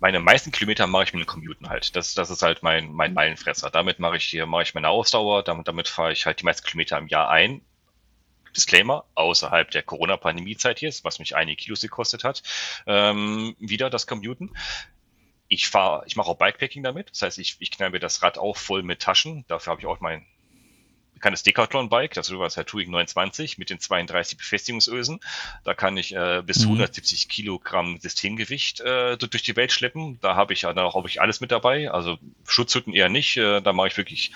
meine 0.00 0.20
meisten 0.20 0.50
Kilometer 0.50 0.86
mache 0.86 1.04
ich 1.04 1.12
mit 1.14 1.22
dem 1.22 1.26
Commuten 1.26 1.68
halt. 1.68 1.94
Das, 1.96 2.14
das 2.14 2.30
ist 2.30 2.42
halt 2.42 2.62
mein, 2.62 2.92
mein 2.92 3.14
Meilenfresser. 3.14 3.70
Damit 3.70 3.98
mache 4.00 4.16
ich 4.16 4.24
hier, 4.24 4.46
mache 4.46 4.64
ich 4.64 4.74
meine 4.74 4.88
Ausdauer, 4.88 5.42
damit, 5.44 5.68
damit 5.68 5.88
fahre 5.88 6.12
ich 6.12 6.26
halt 6.26 6.40
die 6.40 6.44
meisten 6.44 6.66
Kilometer 6.66 6.98
im 6.98 7.06
Jahr 7.06 7.30
ein. 7.30 7.62
Disclaimer, 8.54 9.04
außerhalb 9.14 9.70
der 9.70 9.82
Corona-Pandemie-Zeit 9.82 10.78
hier, 10.78 10.92
was 11.04 11.18
mich 11.18 11.34
einige 11.36 11.56
Kilos 11.56 11.80
gekostet 11.80 12.22
hat, 12.22 12.42
ähm, 12.86 13.56
wieder 13.58 13.88
das 13.88 14.06
Commuten. 14.06 14.50
Ich 15.48 15.68
fahre, 15.68 16.04
ich 16.06 16.16
mache 16.16 16.28
auch 16.28 16.36
Bikepacking 16.36 16.82
damit. 16.82 17.10
Das 17.10 17.22
heißt, 17.22 17.38
ich, 17.38 17.56
ich 17.60 17.70
knall 17.70 17.90
mir 17.90 17.98
das 17.98 18.22
Rad 18.22 18.36
auch 18.36 18.56
voll 18.58 18.82
mit 18.82 19.00
Taschen. 19.00 19.46
Dafür 19.48 19.70
habe 19.70 19.80
ich 19.80 19.86
auch 19.86 20.00
mein 20.00 20.26
kann 21.22 21.32
das 21.32 21.42
Decathlon-Bike, 21.44 22.14
das 22.14 22.30
war 22.32 22.44
das 22.44 22.54
Touring 22.66 22.90
29 22.90 23.56
mit 23.56 23.70
den 23.70 23.80
32 23.80 24.36
Befestigungsösen. 24.36 25.20
Da 25.64 25.72
kann 25.72 25.96
ich 25.96 26.14
äh, 26.14 26.42
bis 26.44 26.58
mhm. 26.58 26.72
170 26.72 27.28
Kilogramm 27.28 27.98
Systemgewicht 27.98 28.80
äh, 28.80 29.16
durch 29.16 29.42
die 29.42 29.56
Welt 29.56 29.72
schleppen. 29.72 30.18
Da 30.20 30.34
habe 30.34 30.52
ich 30.52 30.62
ja 30.62 30.72
da 30.72 30.92
habe 30.92 31.08
ich 31.08 31.20
alles 31.20 31.40
mit 31.40 31.52
dabei. 31.52 31.90
Also 31.90 32.18
Schutzhütten 32.46 32.92
eher 32.92 33.08
nicht. 33.08 33.36
Äh, 33.36 33.62
da 33.62 33.72
mache 33.72 33.88
ich 33.88 33.96
wirklich 33.96 34.32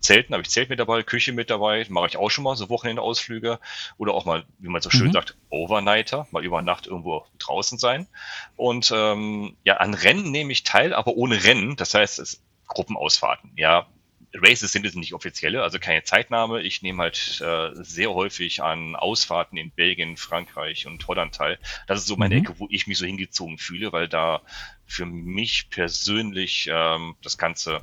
Zelten, 0.00 0.34
habe 0.34 0.42
ich 0.42 0.50
Zelt 0.50 0.70
mit 0.70 0.80
dabei, 0.80 1.02
Küche 1.02 1.32
mit 1.32 1.50
dabei. 1.50 1.86
Mache 1.90 2.08
ich 2.08 2.16
auch 2.16 2.30
schon 2.30 2.44
mal 2.44 2.56
so 2.56 2.68
Wochenendausflüge 2.70 3.60
oder 3.98 4.14
auch 4.14 4.24
mal, 4.24 4.44
wie 4.58 4.68
man 4.68 4.80
so 4.80 4.90
schön 4.90 5.08
mhm. 5.08 5.12
sagt, 5.12 5.36
Overnighter, 5.50 6.26
mal 6.30 6.44
über 6.44 6.62
Nacht 6.62 6.86
irgendwo 6.86 7.26
draußen 7.38 7.78
sein. 7.78 8.08
Und 8.56 8.90
ähm, 8.94 9.56
ja, 9.64 9.76
an 9.76 9.94
Rennen 9.94 10.30
nehme 10.30 10.52
ich 10.52 10.64
teil, 10.64 10.94
aber 10.94 11.14
ohne 11.16 11.44
Rennen. 11.44 11.76
Das 11.76 11.92
heißt, 11.92 12.18
es 12.18 12.42
Gruppenausfahrten. 12.66 13.50
Ja, 13.56 13.88
Races 14.34 14.72
sind 14.72 14.86
es 14.86 14.94
nicht 14.94 15.12
offizielle, 15.12 15.62
also 15.62 15.78
keine 15.78 16.04
Zeitnahme. 16.04 16.62
Ich 16.62 16.82
nehme 16.82 17.02
halt 17.02 17.40
äh, 17.40 17.70
sehr 17.74 18.12
häufig 18.12 18.62
an 18.62 18.94
Ausfahrten 18.94 19.58
in 19.58 19.70
Belgien, 19.70 20.16
Frankreich 20.16 20.86
und 20.86 21.06
Holland 21.08 21.34
teil. 21.34 21.58
Das 21.86 22.00
ist 22.00 22.06
so 22.06 22.16
meine 22.16 22.36
mhm. 22.36 22.42
Ecke, 22.42 22.58
wo 22.58 22.68
ich 22.70 22.86
mich 22.86 22.98
so 22.98 23.06
hingezogen 23.06 23.58
fühle, 23.58 23.92
weil 23.92 24.08
da 24.08 24.42
für 24.86 25.06
mich 25.06 25.70
persönlich 25.70 26.68
ähm, 26.72 27.16
das 27.22 27.38
Ganze 27.38 27.82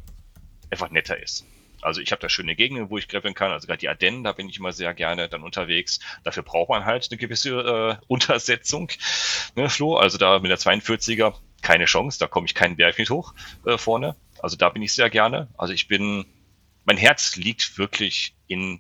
einfach 0.70 0.90
netter 0.90 1.22
ist. 1.22 1.46
Also 1.82 2.02
ich 2.02 2.12
habe 2.12 2.22
da 2.22 2.30
schöne 2.30 2.56
Gegenden, 2.56 2.90
wo 2.90 2.98
ich 2.98 3.08
graveln 3.08 3.34
kann. 3.34 3.52
Also 3.52 3.68
gerade 3.68 3.80
die 3.80 3.90
Ardennen, 3.90 4.24
da 4.24 4.32
bin 4.32 4.50
ich 4.50 4.58
immer 4.58 4.72
sehr 4.72 4.94
gerne 4.94 5.30
dann 5.30 5.44
unterwegs. 5.44 6.00
Dafür 6.24 6.44
braucht 6.44 6.70
man 6.70 6.86
halt 6.86 7.08
eine 7.12 7.18
gewisse 7.18 7.50
äh, 7.50 8.06
Untersetzung, 8.08 8.92
ne, 9.56 9.70
Flo. 9.70 9.98
Also 9.98 10.18
da 10.18 10.40
mit 10.40 10.50
der 10.50 10.58
42er 10.58 11.36
keine 11.62 11.86
Chance, 11.86 12.20
da 12.20 12.28
komme 12.28 12.46
ich 12.46 12.56
keinen 12.56 12.78
Berg 12.78 12.98
mit 12.98 13.10
hoch 13.10 13.34
äh, 13.66 13.78
vorne. 13.78 14.16
Also 14.42 14.56
da 14.56 14.70
bin 14.70 14.82
ich 14.82 14.94
sehr 14.94 15.10
gerne. 15.10 15.48
Also 15.58 15.74
ich 15.74 15.88
bin 15.88 16.26
mein 16.88 16.98
Herz 16.98 17.36
liegt 17.36 17.78
wirklich 17.78 18.34
in, 18.48 18.80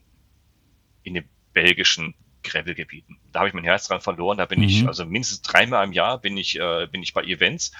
in 1.04 1.14
den 1.14 1.26
belgischen 1.54 2.16
Gravelgebieten. 2.42 3.20
Da 3.34 3.40
habe 3.40 3.50
ich 3.50 3.54
mein 3.54 3.66
Herz 3.66 3.90
dran 3.90 4.00
verloren. 4.00 4.38
Da 4.38 4.46
bin 4.46 4.60
mhm. 4.60 4.66
ich, 4.66 4.88
also 4.88 5.06
mindestens 5.06 5.42
dreimal 5.42 5.86
im 5.86 5.92
Jahr 5.92 6.18
bin 6.18 6.38
ich, 6.38 6.58
äh, 6.58 6.88
bin 6.90 7.04
ich 7.04 7.14
bei 7.14 7.24
Events 7.24 7.74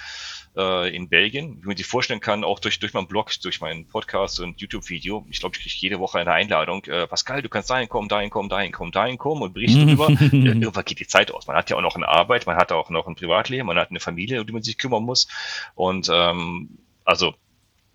äh, 0.54 0.94
in 0.94 1.08
Belgien. 1.08 1.62
Wie 1.62 1.68
man 1.68 1.78
sich 1.78 1.86
vorstellen 1.86 2.20
kann, 2.20 2.44
auch 2.44 2.58
durch, 2.58 2.78
durch 2.78 2.92
meinen 2.92 3.06
Blog, 3.06 3.32
durch 3.40 3.62
meinen 3.62 3.86
Podcast 3.88 4.38
und 4.40 4.60
YouTube-Video. 4.60 5.26
Ich 5.30 5.40
glaube, 5.40 5.56
ich 5.56 5.62
kriege 5.62 5.76
jede 5.78 5.98
Woche 5.98 6.18
eine 6.18 6.32
Einladung. 6.32 6.84
Äh, 6.84 7.06
Pascal, 7.06 7.40
du 7.40 7.48
kannst 7.48 7.70
dahin 7.70 7.88
kommen, 7.88 8.10
dahin 8.10 8.28
kommen, 8.28 8.50
dahin 8.50 8.70
kommen, 8.70 8.92
dahin 8.92 9.16
kommen 9.16 9.40
und 9.40 9.54
berichten 9.54 9.86
darüber. 9.86 10.10
äh, 10.10 10.26
irgendwann 10.36 10.84
geht 10.84 11.00
die 11.00 11.06
Zeit 11.06 11.32
aus. 11.32 11.46
Man 11.46 11.56
hat 11.56 11.70
ja 11.70 11.76
auch 11.76 11.82
noch 11.82 11.96
eine 11.96 12.06
Arbeit, 12.08 12.46
man 12.46 12.56
hat 12.56 12.70
auch 12.70 12.90
noch 12.90 13.06
ein 13.06 13.14
Privatleben, 13.14 13.66
man 13.66 13.78
hat 13.78 13.88
eine 13.88 14.00
Familie, 14.00 14.42
um 14.42 14.46
die 14.46 14.52
man 14.52 14.62
sich 14.62 14.76
kümmern 14.76 15.04
muss. 15.04 15.26
Und 15.74 16.10
ähm, 16.12 16.76
also 17.06 17.34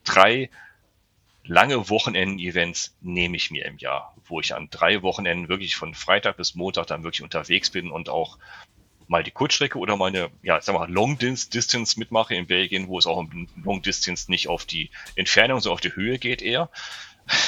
drei 0.04 0.50
lange 1.46 1.90
Wochenenden-Events 1.90 2.96
nehme 3.02 3.36
ich 3.36 3.52
mir 3.52 3.66
im 3.66 3.78
Jahr, 3.78 4.16
wo 4.26 4.40
ich 4.40 4.56
an 4.56 4.70
drei 4.70 5.02
Wochenenden 5.02 5.50
wirklich 5.50 5.76
von 5.76 5.94
Freitag 5.94 6.38
bis 6.38 6.56
Montag 6.56 6.88
dann 6.88 7.04
wirklich 7.04 7.22
unterwegs 7.22 7.70
bin 7.70 7.92
und 7.92 8.10
auch 8.10 8.38
mal 9.08 9.24
die 9.24 9.32
Kurzstrecke 9.32 9.78
oder 9.78 9.98
meine, 9.98 10.30
ja, 10.42 10.62
sag 10.62 10.76
mal, 10.76 10.90
Long 10.90 11.18
Distance 11.18 12.00
mitmache 12.00 12.36
in 12.36 12.48
Belgien, 12.48 12.88
wo 12.88 12.98
es 12.98 13.06
auch 13.06 13.20
im 13.20 13.48
Long 13.64 13.82
Distance 13.82 14.32
nicht 14.32 14.48
auf 14.48 14.66
die 14.66 14.90
Entfernung, 15.16 15.60
sondern 15.60 15.76
auf 15.76 15.82
die 15.82 15.96
Höhe 15.96 16.20
geht 16.20 16.42
eher. 16.42 16.70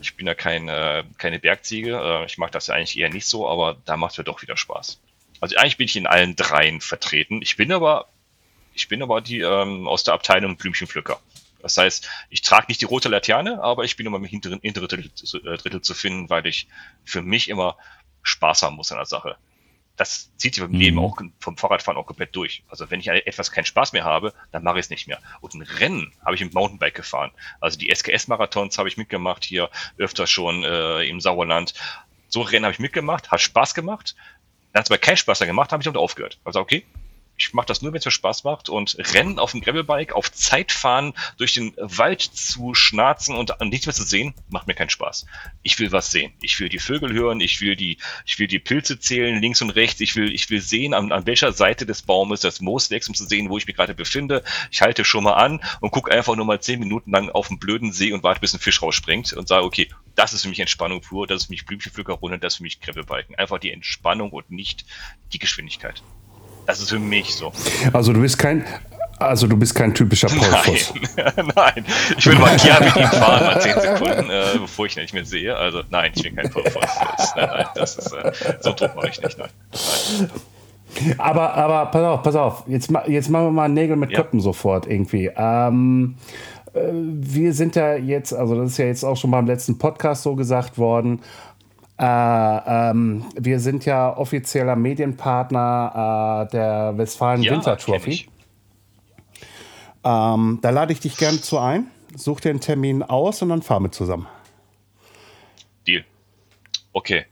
Ich 0.00 0.16
bin 0.16 0.26
ja 0.26 0.34
kein, 0.34 0.68
äh, 0.68 1.04
keine 1.18 1.38
Bergziege, 1.38 1.96
äh, 1.96 2.26
ich 2.26 2.36
mag 2.36 2.50
das 2.50 2.66
ja 2.66 2.74
eigentlich 2.74 2.98
eher 2.98 3.10
nicht 3.10 3.26
so, 3.26 3.48
aber 3.48 3.76
da 3.84 3.96
macht 3.96 4.12
es 4.12 4.18
mir 4.18 4.24
doch 4.24 4.42
wieder 4.42 4.56
Spaß. 4.56 5.00
Also 5.40 5.56
eigentlich 5.56 5.76
bin 5.76 5.86
ich 5.86 5.96
in 5.96 6.06
allen 6.06 6.36
dreien 6.36 6.80
vertreten. 6.80 7.40
Ich 7.40 7.56
bin 7.56 7.72
aber, 7.72 8.08
ich 8.74 8.88
bin 8.88 9.02
aber 9.02 9.20
die 9.20 9.40
ähm, 9.40 9.86
aus 9.86 10.02
der 10.02 10.14
Abteilung 10.14 10.56
Blümchenpflücker. 10.56 11.20
Das 11.64 11.78
heißt, 11.78 12.10
ich 12.28 12.42
trage 12.42 12.66
nicht 12.68 12.82
die 12.82 12.84
rote 12.84 13.08
Laterne, 13.08 13.62
aber 13.62 13.84
ich 13.84 13.96
bin 13.96 14.04
immer 14.04 14.18
im 14.18 14.24
hinteren, 14.24 14.60
hinteren 14.60 14.86
Drittel, 14.86 15.10
äh, 15.46 15.56
Drittel 15.56 15.80
zu 15.80 15.94
finden, 15.94 16.28
weil 16.28 16.46
ich 16.46 16.68
für 17.04 17.22
mich 17.22 17.48
immer 17.48 17.78
Spaß 18.22 18.62
haben 18.62 18.76
muss 18.76 18.92
an 18.92 18.98
der 18.98 19.06
Sache. 19.06 19.38
Das 19.96 20.36
zieht 20.36 20.54
sich 20.54 20.62
beim 20.62 20.72
mhm. 20.72 20.78
Leben 20.78 20.98
auch 20.98 21.18
vom 21.40 21.56
Fahrradfahren 21.56 21.96
auch 21.96 22.04
komplett 22.04 22.36
durch. 22.36 22.64
Also 22.68 22.90
wenn 22.90 23.00
ich 23.00 23.08
etwas 23.08 23.50
keinen 23.50 23.64
Spaß 23.64 23.94
mehr 23.94 24.04
habe, 24.04 24.34
dann 24.52 24.62
mache 24.62 24.78
ich 24.78 24.84
es 24.84 24.90
nicht 24.90 25.08
mehr. 25.08 25.20
Und 25.40 25.54
ein 25.54 25.62
Rennen 25.62 26.12
habe 26.22 26.34
ich 26.34 26.42
im 26.42 26.50
Mountainbike 26.52 26.96
gefahren. 26.96 27.30
Also 27.60 27.78
die 27.78 27.88
SKS-Marathons 27.88 28.76
habe 28.76 28.90
ich 28.90 28.98
mitgemacht 28.98 29.42
hier 29.42 29.70
öfter 29.96 30.26
schon 30.26 30.64
äh, 30.64 31.04
im 31.04 31.18
Sauerland. 31.18 31.72
So 32.28 32.42
Rennen 32.42 32.66
habe 32.66 32.74
ich 32.74 32.78
mitgemacht, 32.78 33.30
hat 33.30 33.40
Spaß 33.40 33.72
gemacht. 33.72 34.16
Dann 34.74 34.80
hat 34.80 34.86
es 34.86 34.90
aber 34.90 34.98
keinen 34.98 35.16
Spaß 35.16 35.40
mehr 35.40 35.46
gemacht, 35.46 35.72
habe 35.72 35.80
ich 35.80 35.84
damit 35.84 35.98
aufgehört. 35.98 36.38
Also 36.44 36.60
okay, 36.60 36.84
ich 37.44 37.52
mache 37.52 37.66
das 37.66 37.82
nur, 37.82 37.92
wenn 37.92 37.98
es 37.98 38.04
mir 38.06 38.10
Spaß 38.10 38.44
macht 38.44 38.70
und 38.70 38.96
Rennen 39.12 39.38
auf 39.38 39.50
dem 39.50 39.60
Gravelbike, 39.60 40.14
auf 40.14 40.32
Zeit 40.32 40.72
fahren, 40.72 41.12
durch 41.36 41.52
den 41.52 41.74
Wald 41.76 42.22
zu 42.22 42.74
schnarzen 42.74 43.36
und 43.36 43.52
nichts 43.60 43.84
mehr 43.86 43.94
zu 43.94 44.02
sehen, 44.02 44.32
macht 44.48 44.66
mir 44.66 44.74
keinen 44.74 44.88
Spaß. 44.88 45.26
Ich 45.62 45.78
will 45.78 45.92
was 45.92 46.10
sehen. 46.10 46.32
Ich 46.40 46.58
will 46.58 46.70
die 46.70 46.78
Vögel 46.78 47.12
hören, 47.12 47.40
ich 47.40 47.60
will 47.60 47.76
die, 47.76 47.98
ich 48.24 48.38
will 48.38 48.46
die 48.46 48.58
Pilze 48.58 48.98
zählen, 48.98 49.40
links 49.42 49.60
und 49.60 49.70
rechts. 49.70 50.00
Ich 50.00 50.16
will, 50.16 50.34
ich 50.34 50.48
will 50.48 50.62
sehen, 50.62 50.94
an, 50.94 51.12
an 51.12 51.26
welcher 51.26 51.52
Seite 51.52 51.84
des 51.84 52.02
Baumes 52.02 52.40
das 52.40 52.62
Moos 52.62 52.90
wächst, 52.90 53.10
um 53.10 53.14
zu 53.14 53.26
sehen, 53.26 53.50
wo 53.50 53.58
ich 53.58 53.66
mich 53.66 53.76
gerade 53.76 53.94
befinde. 53.94 54.42
Ich 54.70 54.80
halte 54.80 55.04
schon 55.04 55.24
mal 55.24 55.34
an 55.34 55.62
und 55.80 55.90
gucke 55.90 56.10
einfach 56.10 56.36
nur 56.36 56.46
mal 56.46 56.60
zehn 56.60 56.80
Minuten 56.80 57.10
lang 57.10 57.28
auf 57.28 57.48
den 57.48 57.58
blöden 57.58 57.92
See 57.92 58.12
und 58.14 58.22
warte, 58.22 58.40
bis 58.40 58.54
ein 58.54 58.60
Fisch 58.60 58.80
rausspringt 58.80 59.34
und 59.34 59.48
sage, 59.48 59.64
okay, 59.64 59.90
das 60.14 60.32
ist 60.32 60.42
für 60.42 60.48
mich 60.48 60.60
Entspannung 60.60 61.02
pur, 61.02 61.26
das 61.26 61.42
ist 61.42 61.46
für 61.46 61.52
mich 61.52 61.66
Blümchenpflückerrunde, 61.66 62.38
das 62.38 62.54
ist 62.54 62.56
für 62.58 62.62
mich 62.62 62.80
Gravelbiken. 62.80 63.34
Einfach 63.34 63.58
die 63.58 63.70
Entspannung 63.70 64.30
und 64.30 64.50
nicht 64.50 64.86
die 65.32 65.38
Geschwindigkeit. 65.38 66.02
Das 66.66 66.80
ist 66.80 66.90
für 66.90 66.98
mich 66.98 67.34
so. 67.34 67.52
Also 67.92 68.12
du 68.12 68.20
bist 68.20 68.38
kein, 68.38 68.64
also 69.18 69.46
du 69.46 69.56
bist 69.56 69.74
kein 69.74 69.94
typischer 69.94 70.28
Paulfuss. 70.28 70.94
Nein, 71.16 71.52
nein. 71.56 71.84
Ich 72.16 72.26
will 72.26 72.38
mal 72.38 72.56
Kia 72.56 72.80
mit 72.80 72.96
ihm 72.96 73.06
fahren, 73.06 73.44
mal 73.44 73.60
10 73.60 73.80
Sekunden, 73.80 74.30
äh, 74.30 74.58
bevor 74.58 74.86
ich 74.86 74.96
ihn 74.96 75.02
nicht 75.02 75.14
mehr 75.14 75.24
sehe. 75.24 75.56
Also 75.56 75.82
nein, 75.90 76.12
ich 76.14 76.22
bin 76.22 76.36
kein 76.36 76.50
Paulfuss. 76.50 76.82
Nein, 77.36 77.48
nein, 77.52 77.66
das 77.74 77.96
ist, 77.96 78.12
äh, 78.12 78.32
so 78.60 78.72
Druck 78.72 78.96
mache 78.96 79.08
ich 79.08 79.22
nicht. 79.22 79.38
Nein. 79.38 79.50
nein. 80.20 80.30
Aber, 81.18 81.54
aber 81.54 81.86
pass 81.86 82.02
auf, 82.02 82.22
pass 82.22 82.36
auf. 82.36 82.64
Jetzt, 82.66 82.90
jetzt 83.08 83.28
machen 83.28 83.46
wir 83.46 83.50
mal 83.50 83.68
Nägel 83.68 83.96
mit 83.96 84.10
ja. 84.10 84.16
Köppen 84.16 84.40
sofort 84.40 84.86
irgendwie. 84.86 85.30
Ähm, 85.36 86.16
äh, 86.72 86.90
wir 86.92 87.52
sind 87.52 87.76
ja 87.76 87.96
jetzt, 87.96 88.32
also 88.32 88.54
das 88.56 88.72
ist 88.72 88.78
ja 88.78 88.86
jetzt 88.86 89.04
auch 89.04 89.16
schon 89.16 89.30
beim 89.30 89.46
letzten 89.46 89.78
Podcast 89.78 90.22
so 90.22 90.34
gesagt 90.34 90.78
worden, 90.78 91.20
äh, 91.98 92.04
ähm, 92.04 93.24
wir 93.36 93.60
sind 93.60 93.84
ja 93.84 94.16
offizieller 94.16 94.74
Medienpartner 94.74 96.46
äh, 96.48 96.52
der 96.52 96.98
Westfalen 96.98 97.42
ja, 97.42 97.52
Winter 97.52 97.76
Trophy. 97.76 98.26
Ähm, 100.02 100.58
da 100.60 100.70
lade 100.70 100.92
ich 100.92 101.00
dich 101.00 101.16
gerne 101.16 101.40
zu 101.40 101.58
ein. 101.58 101.86
Such 102.16 102.40
dir 102.40 102.50
einen 102.50 102.60
Termin 102.60 103.02
aus 103.02 103.42
und 103.42 103.48
dann 103.48 103.62
fahren 103.62 103.84
wir 103.84 103.92
zusammen. 103.92 104.26
Deal. 105.86 106.04
Okay. 106.92 107.26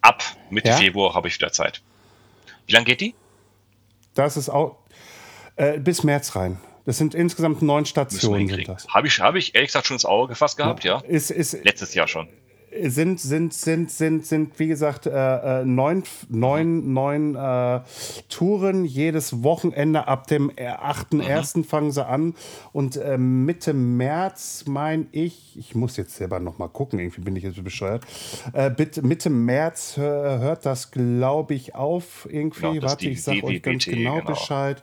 Ab 0.00 0.22
Mitte 0.50 0.68
ja? 0.68 0.76
Februar 0.76 1.14
habe 1.14 1.28
ich 1.28 1.34
wieder 1.34 1.52
Zeit. 1.52 1.82
Wie 2.66 2.72
lange 2.72 2.86
geht 2.86 3.00
die? 3.00 3.14
Das 4.14 4.36
ist 4.36 4.48
auch 4.48 4.76
äh, 5.56 5.78
bis 5.78 6.02
März 6.02 6.34
rein. 6.36 6.58
Das 6.86 6.98
sind 6.98 7.14
insgesamt 7.14 7.62
neun 7.62 7.86
Stationen. 7.86 8.50
Habe 8.88 9.06
ich, 9.06 9.20
hab 9.20 9.34
ich 9.34 9.54
ehrlich 9.54 9.68
gesagt 9.68 9.86
schon 9.86 9.96
ins 9.96 10.04
Auge 10.04 10.28
gefasst 10.28 10.56
gehabt, 10.56 10.84
ja? 10.84 11.00
Ist, 11.00 11.30
ist, 11.30 11.64
Letztes 11.64 11.94
Jahr 11.94 12.08
schon 12.08 12.28
sind, 12.82 13.20
sind, 13.20 13.54
sind, 13.54 13.90
sind, 13.90 14.26
sind, 14.26 14.58
wie 14.58 14.66
gesagt, 14.66 15.06
äh, 15.06 15.10
äh, 15.60 15.64
neun, 15.64 16.02
neun, 16.28 16.92
neun 16.92 17.34
äh, 17.34 17.80
Touren 18.28 18.84
jedes 18.84 19.42
Wochenende. 19.42 20.08
Ab 20.08 20.26
dem 20.26 20.50
8.1. 20.50 21.58
Mhm. 21.58 21.64
fangen 21.64 21.92
sie 21.92 22.06
an. 22.06 22.34
Und 22.72 22.96
äh, 22.96 23.18
Mitte 23.18 23.72
März, 23.72 24.64
meine 24.66 25.06
ich, 25.12 25.56
ich 25.58 25.74
muss 25.74 25.96
jetzt 25.96 26.16
selber 26.16 26.40
noch 26.40 26.58
mal 26.58 26.68
gucken, 26.68 26.98
irgendwie 26.98 27.20
bin 27.20 27.36
ich 27.36 27.44
jetzt 27.44 27.62
bescheuert. 27.62 28.04
Äh, 28.52 28.70
Mitte 29.02 29.30
März 29.30 29.96
hört 29.96 30.66
das, 30.66 30.90
glaube 30.90 31.54
ich, 31.54 31.74
auf. 31.74 32.26
Irgendwie, 32.30 32.82
warte, 32.82 33.08
ich 33.08 33.22
sage 33.22 33.44
euch 33.44 33.62
ganz 33.62 33.84
genau, 33.84 34.16
genau. 34.16 34.26
Bescheid. 34.26 34.82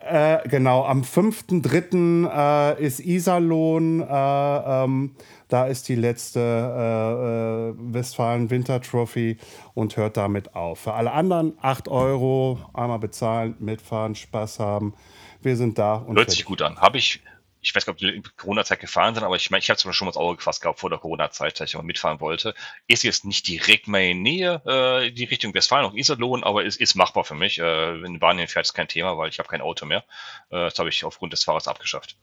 Äh, 0.00 0.48
genau, 0.48 0.84
am 0.84 1.02
5.3. 1.02 2.78
Äh, 2.78 2.84
ist 2.84 3.00
Iserlohn. 3.00 4.00
Äh, 4.00 4.84
ähm, 4.84 5.10
da 5.48 5.66
ist 5.66 5.88
die 5.88 5.94
letzte 5.94 6.40
äh, 6.40 7.70
äh, 7.70 7.94
Westfalen 7.94 8.50
Winter 8.50 8.80
Trophy 8.80 9.38
und 9.74 9.96
hört 9.96 10.16
damit 10.16 10.54
auf. 10.54 10.80
Für 10.80 10.92
alle 10.92 11.12
anderen 11.12 11.58
8 11.60 11.88
Euro, 11.88 12.58
einmal 12.74 12.98
bezahlen, 12.98 13.56
mitfahren, 13.58 14.14
Spaß 14.14 14.60
haben. 14.60 14.94
Wir 15.40 15.56
sind 15.56 15.78
da. 15.78 15.96
Und 15.96 16.18
hört 16.18 16.30
sich 16.30 16.44
gut 16.44 16.60
an. 16.60 16.78
Habe 16.78 16.98
ich, 16.98 17.22
ich 17.62 17.74
weiß 17.74 17.86
nicht, 17.86 17.92
ob 17.92 17.96
die 17.96 18.08
in 18.08 18.22
Corona-Zeit 18.36 18.80
gefahren 18.80 19.14
sind, 19.14 19.24
aber 19.24 19.36
ich 19.36 19.50
meine, 19.50 19.60
ich 19.60 19.70
habe 19.70 19.76
es 19.76 19.96
schon 19.96 20.04
mal 20.04 20.10
ins 20.10 20.18
Auge 20.18 20.36
gefasst 20.36 20.60
gehabt 20.60 20.80
vor 20.80 20.90
der 20.90 20.98
Corona-Zeit, 20.98 21.58
dass 21.58 21.70
ich 21.70 21.76
mal 21.76 21.82
mitfahren 21.82 22.20
wollte. 22.20 22.54
Ist 22.86 23.02
jetzt 23.02 23.24
nicht 23.24 23.48
direkt 23.48 23.88
meine 23.88 24.14
Nähe, 24.20 24.62
äh, 24.66 25.10
die 25.12 25.24
Richtung 25.24 25.54
Westfalen, 25.54 25.86
auch 25.86 25.94
Iserlohn, 25.94 26.44
aber 26.44 26.66
es 26.66 26.76
ist, 26.76 26.80
ist 26.82 26.94
machbar 26.94 27.24
für 27.24 27.34
mich. 27.34 27.58
Äh, 27.58 28.02
wenn 28.02 28.12
die 28.12 28.18
Bahn 28.18 28.36
hinfährt, 28.36 28.66
ist 28.66 28.74
kein 28.74 28.88
Thema, 28.88 29.16
weil 29.16 29.30
ich 29.30 29.38
habe 29.38 29.48
kein 29.48 29.62
Auto 29.62 29.86
mehr. 29.86 30.04
Äh, 30.50 30.68
das 30.68 30.78
habe 30.78 30.90
ich 30.90 31.04
aufgrund 31.04 31.32
des 31.32 31.44
Fahrers 31.44 31.68
abgeschafft. 31.68 32.18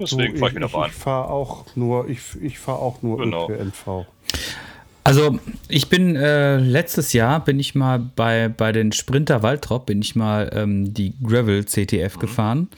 Deswegen 0.00 0.36
fahre 0.36 0.48
ich 0.48 0.54
mit 0.54 0.62
der 0.62 0.68
Bahn. 0.68 0.90
Ich 0.90 0.96
fahre 0.96 1.28
auch 1.28 1.66
nur, 1.76 2.08
ich, 2.08 2.20
ich 2.40 2.58
fahre 2.58 2.78
auch 2.78 3.02
nur 3.02 3.18
genau. 3.18 3.50
ÖPNV. 3.50 4.06
Also 5.04 5.38
ich 5.68 5.88
bin 5.88 6.14
äh, 6.14 6.58
letztes 6.58 7.12
Jahr 7.12 7.44
bin 7.44 7.58
ich 7.58 7.74
mal 7.74 7.98
bei, 7.98 8.48
bei 8.48 8.70
den 8.72 8.92
Sprinter 8.92 9.42
Waldrop 9.42 9.86
bin 9.86 10.02
ich 10.02 10.14
mal 10.14 10.50
ähm, 10.54 10.92
die 10.92 11.14
Gravel 11.22 11.64
CTF 11.64 12.16
mhm. 12.16 12.20
gefahren 12.20 12.68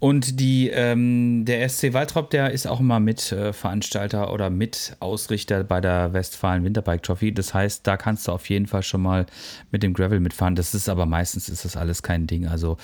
Und 0.00 0.38
die, 0.38 0.68
ähm, 0.68 1.44
der 1.44 1.68
SC 1.68 1.92
Waltrop, 1.92 2.30
der 2.30 2.52
ist 2.52 2.66
auch 2.66 2.78
immer 2.78 3.00
Mitveranstalter 3.00 4.28
äh, 4.28 4.30
oder 4.30 4.48
Mitausrichter 4.48 5.64
bei 5.64 5.80
der 5.80 6.12
Westfalen 6.12 6.64
Winterbike 6.64 7.02
Trophy. 7.02 7.34
Das 7.34 7.52
heißt, 7.52 7.84
da 7.86 7.96
kannst 7.96 8.28
du 8.28 8.32
auf 8.32 8.48
jeden 8.48 8.66
Fall 8.66 8.84
schon 8.84 9.02
mal 9.02 9.26
mit 9.72 9.82
dem 9.82 9.94
Gravel 9.94 10.20
mitfahren. 10.20 10.54
Das 10.54 10.72
ist 10.74 10.88
aber 10.88 11.04
meistens 11.04 11.48
ist 11.48 11.64
das 11.64 11.76
alles 11.76 12.04
kein 12.04 12.28
Ding. 12.28 12.46
Also 12.46 12.76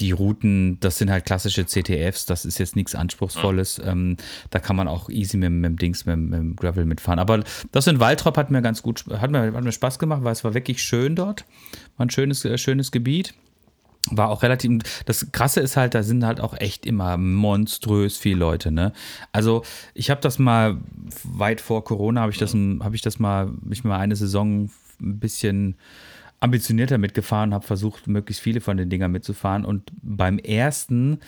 die 0.00 0.12
Routen, 0.12 0.78
das 0.80 0.98
sind 0.98 1.10
halt 1.10 1.24
klassische 1.24 1.64
CTFs, 1.64 2.24
das 2.26 2.44
ist 2.44 2.58
jetzt 2.58 2.76
nichts 2.76 2.94
Anspruchsvolles. 2.94 3.78
Mhm. 3.78 3.88
Ähm, 3.88 4.16
da 4.50 4.58
kann 4.58 4.76
man 4.76 4.86
auch 4.86 5.08
easy 5.08 5.38
mit, 5.38 5.50
mit 5.50 5.64
dem 5.64 5.76
Dings, 5.78 6.04
mit, 6.04 6.18
mit, 6.18 6.38
dem 6.38 6.56
Gravel 6.56 6.84
mitfahren. 6.84 7.18
Aber 7.18 7.42
das 7.72 7.86
in 7.86 8.00
Waltrop 8.00 8.36
hat 8.36 8.50
mir 8.50 8.60
ganz 8.60 8.82
gut, 8.82 9.04
hat 9.08 9.30
mir, 9.30 9.52
hat 9.52 9.64
mir 9.64 9.72
Spaß 9.72 9.98
gemacht, 9.98 10.24
weil 10.24 10.32
es 10.32 10.44
war 10.44 10.52
wirklich 10.52 10.82
schön 10.82 11.16
dort. 11.16 11.46
War 11.96 12.06
ein 12.06 12.10
schönes, 12.10 12.44
äh, 12.44 12.58
schönes 12.58 12.92
Gebiet 12.92 13.34
war 14.10 14.30
auch 14.30 14.42
relativ. 14.42 15.04
Das 15.04 15.30
Krasse 15.32 15.60
ist 15.60 15.76
halt, 15.76 15.94
da 15.94 16.02
sind 16.02 16.24
halt 16.24 16.40
auch 16.40 16.54
echt 16.58 16.86
immer 16.86 17.16
monströs 17.16 18.16
viele 18.16 18.38
Leute. 18.38 18.70
Ne? 18.70 18.92
Also 19.32 19.62
ich 19.94 20.10
habe 20.10 20.20
das 20.20 20.38
mal 20.38 20.78
weit 21.24 21.60
vor 21.60 21.84
Corona 21.84 22.22
habe 22.22 22.32
ich 22.32 22.38
das, 22.38 22.54
habe 22.54 22.94
ich 22.94 23.02
das 23.02 23.18
mal, 23.18 23.52
ich 23.70 23.84
mal 23.84 23.98
eine 23.98 24.16
Saison 24.16 24.70
ein 25.00 25.18
bisschen 25.18 25.76
ambitionierter 26.40 26.98
mitgefahren, 26.98 27.52
habe 27.52 27.66
versucht, 27.66 28.06
möglichst 28.06 28.42
viele 28.42 28.60
von 28.60 28.76
den 28.76 28.88
Dingern 28.88 29.12
mitzufahren. 29.12 29.64
Und 29.64 29.90
beim 30.02 30.38
ersten 30.38 31.18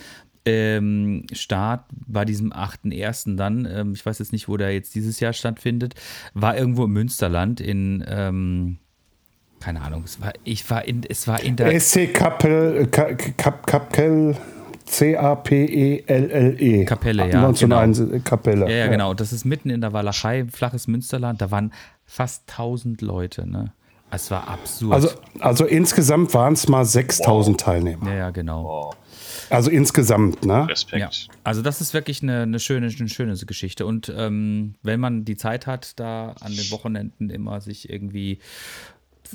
ähm, 0.44 1.26
Start 1.32 1.84
bei 1.90 2.24
diesem 2.24 2.52
8.1. 2.52 3.36
dann, 3.36 3.68
ähm, 3.70 3.92
ich 3.92 4.04
weiß 4.04 4.18
jetzt 4.18 4.32
nicht, 4.32 4.48
wo 4.48 4.56
der 4.56 4.72
jetzt 4.72 4.94
dieses 4.94 5.20
Jahr 5.20 5.32
stattfindet, 5.34 5.94
war 6.34 6.56
irgendwo 6.56 6.84
im 6.84 6.92
Münsterland 6.92 7.60
in 7.60 8.02
ähm, 8.08 8.78
keine 9.62 9.80
Ahnung, 9.80 10.02
es 10.04 10.20
war, 10.20 10.32
ich 10.44 10.68
war 10.70 10.84
in, 10.84 11.02
es 11.08 11.28
war 11.28 11.40
in 11.40 11.56
der. 11.56 11.78
SC 11.78 12.12
Kappel, 12.12 12.88
Kapkel, 12.88 14.36
C-A-P-E-L-L-E. 14.84 16.84
Kapelle, 16.84 17.30
ja. 17.30 17.46
1901 17.46 17.98
genau. 17.98 18.20
Kapelle. 18.24 18.68
Ja, 18.68 18.76
ja, 18.76 18.86
genau. 18.88 19.14
Das 19.14 19.32
ist 19.32 19.44
mitten 19.44 19.70
in 19.70 19.80
der 19.80 19.92
Walachei, 19.92 20.46
flaches 20.50 20.88
Münsterland. 20.88 21.40
Da 21.40 21.50
waren 21.50 21.72
fast 22.04 22.50
1000 22.50 23.00
Leute, 23.02 23.48
ne? 23.48 23.72
Es 24.10 24.30
war 24.30 24.48
absurd. 24.48 24.92
Also, 24.92 25.08
also 25.38 25.64
insgesamt 25.64 26.34
waren 26.34 26.52
es 26.52 26.68
mal 26.68 26.84
6000 26.84 27.54
wow. 27.54 27.64
Teilnehmer. 27.64 28.10
Ja, 28.10 28.14
ja, 28.14 28.30
genau. 28.30 28.64
Wow. 28.64 28.96
Also 29.48 29.70
insgesamt, 29.70 30.44
ne? 30.44 30.68
Respekt. 30.68 31.00
Ja. 31.00 31.10
Also 31.44 31.62
das 31.62 31.80
ist 31.80 31.94
wirklich 31.94 32.22
eine, 32.22 32.42
eine, 32.42 32.58
schöne, 32.58 32.88
eine 32.88 33.08
schöne 33.08 33.36
Geschichte. 33.36 33.86
Und 33.86 34.12
ähm, 34.14 34.74
wenn 34.82 35.00
man 35.00 35.24
die 35.24 35.36
Zeit 35.36 35.66
hat, 35.66 35.98
da 35.98 36.34
an 36.40 36.54
den 36.54 36.70
Wochenenden 36.70 37.30
immer 37.30 37.60
sich 37.60 37.88
irgendwie 37.88 38.38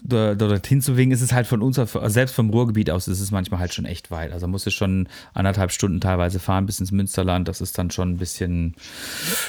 dorthin 0.03 0.81
zu 0.81 0.97
wegen, 0.97 1.11
ist 1.11 1.21
es 1.21 1.33
halt 1.33 1.47
von 1.47 1.61
uns, 1.61 1.75
selbst 1.75 2.35
vom 2.35 2.49
Ruhrgebiet 2.49 2.89
aus, 2.89 3.07
ist 3.07 3.19
es 3.19 3.31
manchmal 3.31 3.59
halt 3.59 3.73
schon 3.73 3.85
echt 3.85 4.11
weit. 4.11 4.31
Also 4.31 4.47
musst 4.47 4.65
du 4.65 4.71
schon 4.71 5.07
anderthalb 5.33 5.71
Stunden 5.71 6.01
teilweise 6.01 6.39
fahren 6.39 6.65
bis 6.65 6.79
ins 6.79 6.91
Münsterland. 6.91 7.47
Das 7.47 7.61
ist 7.61 7.77
dann 7.77 7.91
schon 7.91 8.11
ein 8.11 8.17
bisschen, 8.17 8.75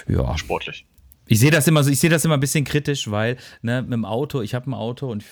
ja. 0.06 0.36
Sportlich. 0.38 0.86
Ich 1.26 1.40
sehe 1.40 1.50
das 1.50 1.66
immer 1.68 1.84
so, 1.84 1.90
ich 1.90 2.00
sehe 2.00 2.08
das 2.08 2.24
immer 2.24 2.34
ein 2.34 2.40
bisschen 2.40 2.64
kritisch, 2.64 3.10
weil 3.10 3.36
ne, 3.60 3.82
mit 3.82 3.92
dem 3.92 4.06
Auto, 4.06 4.40
ich 4.40 4.54
habe 4.54 4.70
ein 4.70 4.74
Auto 4.74 5.10
und 5.10 5.22
hab, 5.22 5.28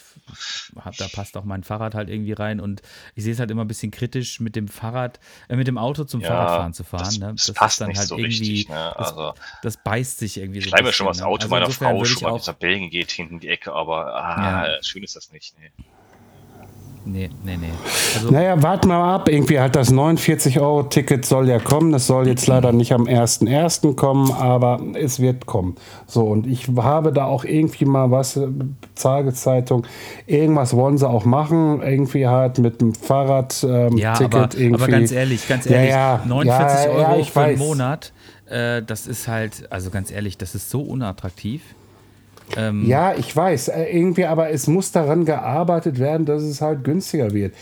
da 0.99 1.09
passt 1.12 1.37
auch 1.37 1.45
mein 1.45 1.62
Fahrrad 1.62 1.95
halt 1.95 2.09
irgendwie 2.09 2.33
rein 2.33 2.61
und 2.61 2.83
ich 3.14 3.24
sehe 3.24 3.33
es 3.33 3.39
halt 3.39 3.51
immer 3.51 3.64
ein 3.64 3.68
bisschen 3.68 3.91
kritisch 3.91 4.41
mit 4.41 4.57
dem 4.57 4.68
Fahrrad, 4.68 5.20
äh, 5.49 5.57
mit 5.57 5.66
dem 5.66 5.79
Auto 5.79 6.05
zum 6.05 6.20
ja, 6.20 6.29
Fahrradfahren 6.29 6.72
zu 6.72 6.85
fahren. 6.85 7.05
Das, 7.05 7.18
ne? 7.18 7.33
das, 7.35 7.47
das 7.47 7.57
passt 7.57 7.81
dann 7.81 7.97
halt 7.97 8.09
so 8.09 8.16
irgendwie, 8.16 8.53
richtig, 8.53 8.68
ne? 8.68 8.97
also, 8.97 9.33
das, 9.33 9.35
das, 9.62 9.77
beißt 9.77 10.18
sich 10.18 10.39
irgendwie 10.39 10.61
so. 10.61 10.66
Ich 10.66 10.72
bleibe 10.72 10.93
schon 10.93 11.07
mal 11.07 11.12
das 11.12 11.20
ne? 11.20 11.27
Auto 11.27 11.43
also 11.43 11.49
meiner 11.49 11.70
Frau 11.70 12.05
schon 12.05 12.31
mal 12.31 12.39
dieser 12.39 12.53
Belgien 12.53 12.91
geht 12.91 13.11
hinten 13.11 13.41
die 13.41 13.49
Ecke, 13.49 13.72
aber 13.72 14.14
ah, 14.14 14.68
ja. 14.68 14.83
schön 14.83 15.03
ist 15.03 15.16
das 15.16 15.33
nicht. 15.33 15.55
Nee. 15.59 15.70
Nee, 17.07 17.31
nee, 17.45 17.57
nee. 17.57 17.71
Also 18.17 18.31
naja, 18.33 18.61
warten 18.63 18.89
wir 18.89 18.99
mal 18.99 19.15
ab. 19.15 19.29
Irgendwie 19.29 19.61
hat 19.61 19.77
das 19.77 19.93
49-Euro-Ticket 19.93 21.25
soll 21.25 21.49
ja 21.49 21.61
kommen. 21.61 21.93
Das 21.93 22.09
soll 22.09 22.27
jetzt 22.27 22.49
leider 22.49 22.73
nicht 22.73 22.93
am 22.93 23.05
1.1. 23.05 23.95
kommen, 23.95 24.33
aber 24.33 24.81
es 24.95 25.21
wird 25.21 25.47
kommen. 25.47 25.77
So, 26.09 26.25
und 26.25 26.49
ich 26.49 26.69
habe 26.77 27.13
da 27.13 27.27
auch 27.27 27.45
irgendwie 27.45 27.85
mal 27.85 28.11
was, 28.11 28.41
Tageszeitung, 28.97 29.87
irgendwas 30.27 30.75
wollen 30.75 30.99
sie 30.99 31.09
auch 31.09 31.25
machen. 31.25 31.81
Irgendwie 31.81 32.27
halt 32.27 32.59
mit 32.59 32.81
dem 32.81 32.93
Fahrrad-Ticket. 32.93 33.93
Ähm, 33.93 33.99
ja, 33.99 34.15
aber, 34.21 34.49
aber, 34.75 34.87
ganz 34.89 35.13
ehrlich, 35.13 35.47
ganz 35.47 35.67
ehrlich, 35.67 35.91
ja, 35.91 36.17
ja, 36.17 36.23
49 36.27 36.87
ja, 36.87 36.91
Euro 36.91 37.23
für 37.23 37.41
einen 37.41 37.59
Monat, 37.59 38.13
äh, 38.51 38.83
das 38.83 39.07
ist 39.07 39.29
halt, 39.29 39.71
also 39.71 39.91
ganz 39.91 40.11
ehrlich, 40.11 40.39
das 40.39 40.57
ist 40.57 40.71
so 40.71 40.81
unattraktiv. 40.81 41.63
Ähm 42.57 42.87
ja, 42.87 43.15
ich 43.15 43.35
weiß, 43.35 43.69
äh, 43.69 43.85
irgendwie, 43.85 44.27
aber 44.27 44.51
es 44.51 44.67
muss 44.67 44.93
daran 44.93 45.25
gearbeitet 45.25 45.99
werden, 45.99 46.27
dass 46.27 46.43
es 46.43 46.61
halt 46.61 46.85
günstiger 46.85 47.33
wird. 47.33 47.55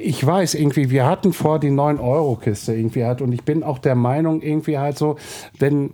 Ich 0.00 0.24
weiß 0.24 0.54
irgendwie, 0.54 0.90
wir 0.90 1.06
hatten 1.06 1.32
vor 1.32 1.60
die 1.60 1.70
9-Euro-Kiste 1.70 2.74
irgendwie 2.74 3.04
halt 3.04 3.20
und 3.20 3.32
ich 3.32 3.44
bin 3.44 3.62
auch 3.62 3.78
der 3.78 3.94
Meinung 3.94 4.42
irgendwie 4.42 4.78
halt 4.78 4.98
so, 4.98 5.16
wenn 5.58 5.90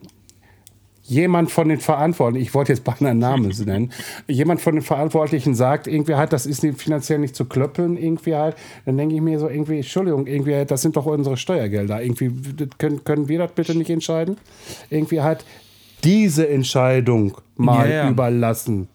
jemand 1.03 1.51
von 1.51 1.69
den 1.69 1.81
Verantwortlichen, 1.81 2.47
ich 2.47 2.55
wollte 2.55 2.73
jetzt 2.73 2.85
beinahe 2.85 3.15
Namen 3.15 3.53
nennen, 3.67 3.93
jemand 4.29 4.61
von 4.61 4.75
den 4.75 4.83
Verantwortlichen 4.83 5.55
sagt, 5.55 5.87
irgendwie 5.87 6.15
halt, 6.15 6.33
das 6.33 6.47
ist 6.47 6.65
finanziell 6.77 7.19
nicht 7.19 7.37
zu 7.37 7.45
klöppeln, 7.45 7.97
irgendwie 7.97 8.35
halt, 8.35 8.57
dann 8.87 8.97
denke 8.97 9.15
ich 9.15 9.21
mir 9.21 9.39
so 9.39 9.49
irgendwie, 9.49 9.77
Entschuldigung, 9.77 10.27
irgendwie, 10.27 10.65
das 10.65 10.83
sind 10.83 10.97
doch 10.97 11.07
unsere 11.07 11.37
Steuergelder, 11.37 12.03
irgendwie, 12.03 12.33
können, 12.79 13.05
können 13.05 13.29
wir 13.29 13.41
das 13.41 13.53
bitte 13.53 13.77
nicht 13.77 13.91
entscheiden? 13.91 14.37
Irgendwie 14.91 15.21
halt, 15.21 15.45
diese 16.05 16.49
Entscheidung 16.49 17.37
mal 17.57 17.89
ja, 17.89 17.97
ja. 18.05 18.11
überlassen. 18.11 18.89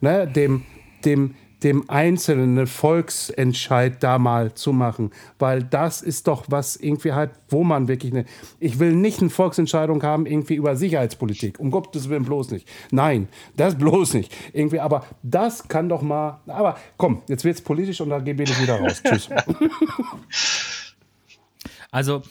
Ne? 0.00 0.26
Dem, 0.26 0.62
dem, 1.04 1.34
dem 1.62 1.88
Einzelnen 1.88 2.66
Volksentscheid 2.66 4.02
da 4.02 4.18
mal 4.18 4.54
zu 4.54 4.72
machen. 4.72 5.10
Weil 5.38 5.62
das 5.62 6.02
ist 6.02 6.28
doch 6.28 6.44
was 6.48 6.76
irgendwie 6.76 7.12
halt, 7.12 7.30
wo 7.48 7.64
man 7.64 7.88
wirklich 7.88 8.12
eine. 8.12 8.26
Ich 8.60 8.78
will 8.78 8.94
nicht 8.94 9.20
eine 9.20 9.30
Volksentscheidung 9.30 10.02
haben, 10.02 10.26
irgendwie 10.26 10.54
über 10.54 10.76
Sicherheitspolitik. 10.76 11.58
Um 11.58 11.70
Gottes 11.70 12.08
Willen 12.08 12.24
bloß 12.24 12.50
nicht. 12.50 12.68
Nein, 12.90 13.28
das 13.56 13.76
bloß 13.76 14.14
nicht. 14.14 14.34
Irgendwie, 14.52 14.80
aber 14.80 15.04
das 15.22 15.66
kann 15.66 15.88
doch 15.88 16.02
mal. 16.02 16.40
Aber 16.46 16.76
komm, 16.98 17.22
jetzt 17.28 17.44
wird 17.44 17.56
es 17.56 17.62
politisch 17.62 18.00
und 18.00 18.10
dann 18.10 18.24
gehen 18.24 18.38
wir 18.38 18.46
wieder 18.46 18.80
raus. 18.80 19.02
Tschüss. 19.02 19.28
Also, 21.90 22.22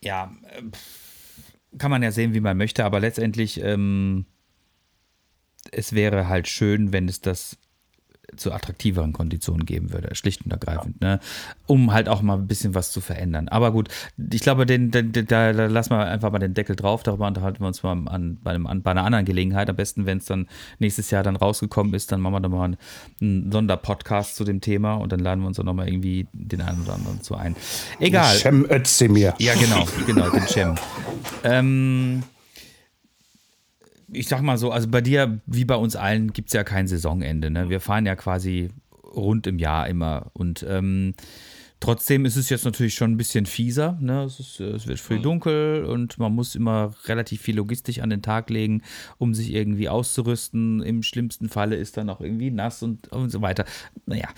ja. 0.00 0.30
Äh, 0.56 0.62
kann 1.78 1.90
man 1.90 2.02
ja 2.02 2.10
sehen, 2.10 2.34
wie 2.34 2.40
man 2.40 2.56
möchte, 2.56 2.84
aber 2.84 3.00
letztendlich, 3.00 3.62
ähm, 3.62 4.26
es 5.70 5.92
wäre 5.92 6.28
halt 6.28 6.48
schön, 6.48 6.92
wenn 6.92 7.08
es 7.08 7.20
das 7.20 7.56
zu 8.36 8.52
attraktiveren 8.52 9.12
Konditionen 9.12 9.66
geben 9.66 9.92
würde, 9.92 10.14
schlicht 10.14 10.44
und 10.44 10.52
ergreifend, 10.52 10.96
ja. 11.02 11.14
ne? 11.14 11.20
um 11.66 11.92
halt 11.92 12.08
auch 12.08 12.22
mal 12.22 12.38
ein 12.38 12.46
bisschen 12.46 12.74
was 12.74 12.92
zu 12.92 13.00
verändern. 13.00 13.48
Aber 13.48 13.72
gut, 13.72 13.88
ich 14.32 14.42
glaube, 14.42 14.66
den, 14.66 14.90
den, 14.90 15.12
den, 15.12 15.26
da, 15.26 15.52
da 15.52 15.66
lassen 15.66 15.90
wir 15.90 16.06
einfach 16.06 16.32
mal 16.32 16.38
den 16.38 16.54
Deckel 16.54 16.76
drauf, 16.76 17.02
darüber 17.02 17.26
unterhalten 17.26 17.60
wir 17.60 17.66
uns 17.66 17.82
mal 17.82 17.92
an, 18.08 18.38
bei, 18.42 18.52
einem, 18.52 18.66
an, 18.66 18.82
bei 18.82 18.92
einer 18.92 19.04
anderen 19.04 19.24
Gelegenheit. 19.24 19.68
Am 19.68 19.76
besten, 19.76 20.06
wenn 20.06 20.18
es 20.18 20.24
dann 20.24 20.48
nächstes 20.78 21.10
Jahr 21.10 21.22
dann 21.22 21.36
rausgekommen 21.36 21.94
ist, 21.94 22.12
dann 22.12 22.20
machen 22.20 22.34
wir 22.34 22.40
da 22.40 22.48
mal 22.48 22.64
einen, 22.64 22.76
einen 23.20 23.52
Sonderpodcast 23.52 24.36
zu 24.36 24.44
dem 24.44 24.60
Thema 24.60 24.94
und 24.94 25.12
dann 25.12 25.20
laden 25.20 25.42
wir 25.42 25.48
uns 25.48 25.56
dann 25.56 25.66
nochmal 25.66 25.88
irgendwie 25.88 26.26
den 26.32 26.60
einen 26.60 26.82
oder 26.82 26.94
anderen 26.94 27.22
zu 27.22 27.36
ein. 27.36 27.54
Egal. 27.98 28.34
Cem 28.36 28.66
Özdemir. 28.70 29.34
Ja, 29.38 29.54
genau, 29.54 29.86
genau, 30.06 30.30
den 30.30 30.46
Cem. 30.46 30.74
Ähm, 31.44 32.22
ich 34.12 34.28
sag 34.28 34.42
mal 34.42 34.58
so, 34.58 34.70
also 34.70 34.88
bei 34.88 35.00
dir, 35.00 35.40
wie 35.46 35.64
bei 35.64 35.76
uns 35.76 35.96
allen, 35.96 36.32
gibt 36.32 36.48
es 36.48 36.54
ja 36.54 36.64
kein 36.64 36.86
Saisonende. 36.86 37.50
Ne? 37.50 37.70
Wir 37.70 37.80
fahren 37.80 38.06
ja 38.06 38.16
quasi 38.16 38.70
rund 39.14 39.46
im 39.46 39.58
Jahr 39.58 39.88
immer. 39.88 40.30
Und 40.34 40.64
ähm, 40.68 41.14
trotzdem 41.80 42.24
ist 42.24 42.36
es 42.36 42.48
jetzt 42.48 42.64
natürlich 42.64 42.94
schon 42.94 43.12
ein 43.12 43.16
bisschen 43.16 43.46
fieser. 43.46 43.98
Ne? 44.00 44.24
Es, 44.24 44.38
ist, 44.38 44.60
es, 44.60 44.86
wird 44.86 45.00
früh 45.00 45.18
dunkel 45.18 45.84
und 45.84 46.18
man 46.18 46.32
muss 46.34 46.54
immer 46.54 46.94
relativ 47.06 47.42
viel 47.42 47.56
Logistik 47.56 48.02
an 48.02 48.10
den 48.10 48.22
Tag 48.22 48.50
legen, 48.50 48.82
um 49.18 49.34
sich 49.34 49.52
irgendwie 49.52 49.88
auszurüsten. 49.88 50.82
Im 50.82 51.02
schlimmsten 51.02 51.48
Falle 51.48 51.76
ist 51.76 51.96
dann 51.96 52.10
auch 52.10 52.20
irgendwie 52.20 52.50
nass 52.50 52.82
und, 52.82 53.08
und 53.08 53.30
so 53.30 53.42
weiter. 53.42 53.64
Naja, 54.06 54.28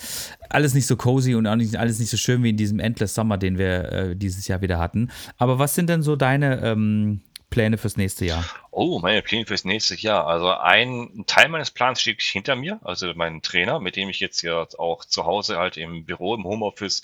alles 0.48 0.74
nicht 0.74 0.86
so 0.86 0.96
cozy 0.96 1.34
und 1.34 1.46
auch 1.46 1.56
nicht, 1.56 1.76
alles 1.76 1.98
nicht 1.98 2.10
so 2.10 2.16
schön 2.16 2.42
wie 2.42 2.50
in 2.50 2.56
diesem 2.56 2.80
Endless 2.80 3.14
Summer, 3.14 3.38
den 3.38 3.58
wir 3.58 3.92
äh, 3.92 4.16
dieses 4.16 4.46
Jahr 4.48 4.62
wieder 4.62 4.78
hatten. 4.78 5.10
Aber 5.36 5.58
was 5.58 5.74
sind 5.74 5.88
denn 5.88 6.02
so 6.02 6.16
deine 6.16 6.62
ähm, 6.62 7.20
Pläne 7.54 7.78
fürs 7.78 7.96
nächste 7.96 8.24
Jahr? 8.24 8.44
Oh, 8.72 8.98
meine 8.98 9.22
Pläne 9.22 9.46
fürs 9.46 9.64
nächste 9.64 9.94
Jahr. 9.94 10.26
Also 10.26 10.50
ein 10.50 11.22
Teil 11.28 11.48
meines 11.48 11.70
Plans 11.70 12.00
steht 12.00 12.20
hinter 12.20 12.56
mir, 12.56 12.80
also 12.82 13.12
mein 13.14 13.42
Trainer, 13.42 13.78
mit 13.78 13.94
dem 13.94 14.08
ich 14.08 14.18
jetzt 14.18 14.42
ja 14.42 14.66
auch 14.76 15.04
zu 15.04 15.24
Hause 15.24 15.56
halt 15.56 15.76
im 15.76 16.04
Büro, 16.04 16.34
im 16.34 16.42
Homeoffice 16.42 17.02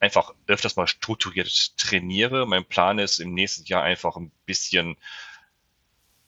einfach 0.00 0.32
öfters 0.46 0.76
mal 0.76 0.86
strukturiert 0.86 1.76
trainiere. 1.76 2.46
Mein 2.46 2.64
Plan 2.64 2.98
ist 2.98 3.18
im 3.18 3.34
nächsten 3.34 3.66
Jahr 3.66 3.82
einfach 3.82 4.16
ein 4.16 4.32
bisschen 4.46 4.96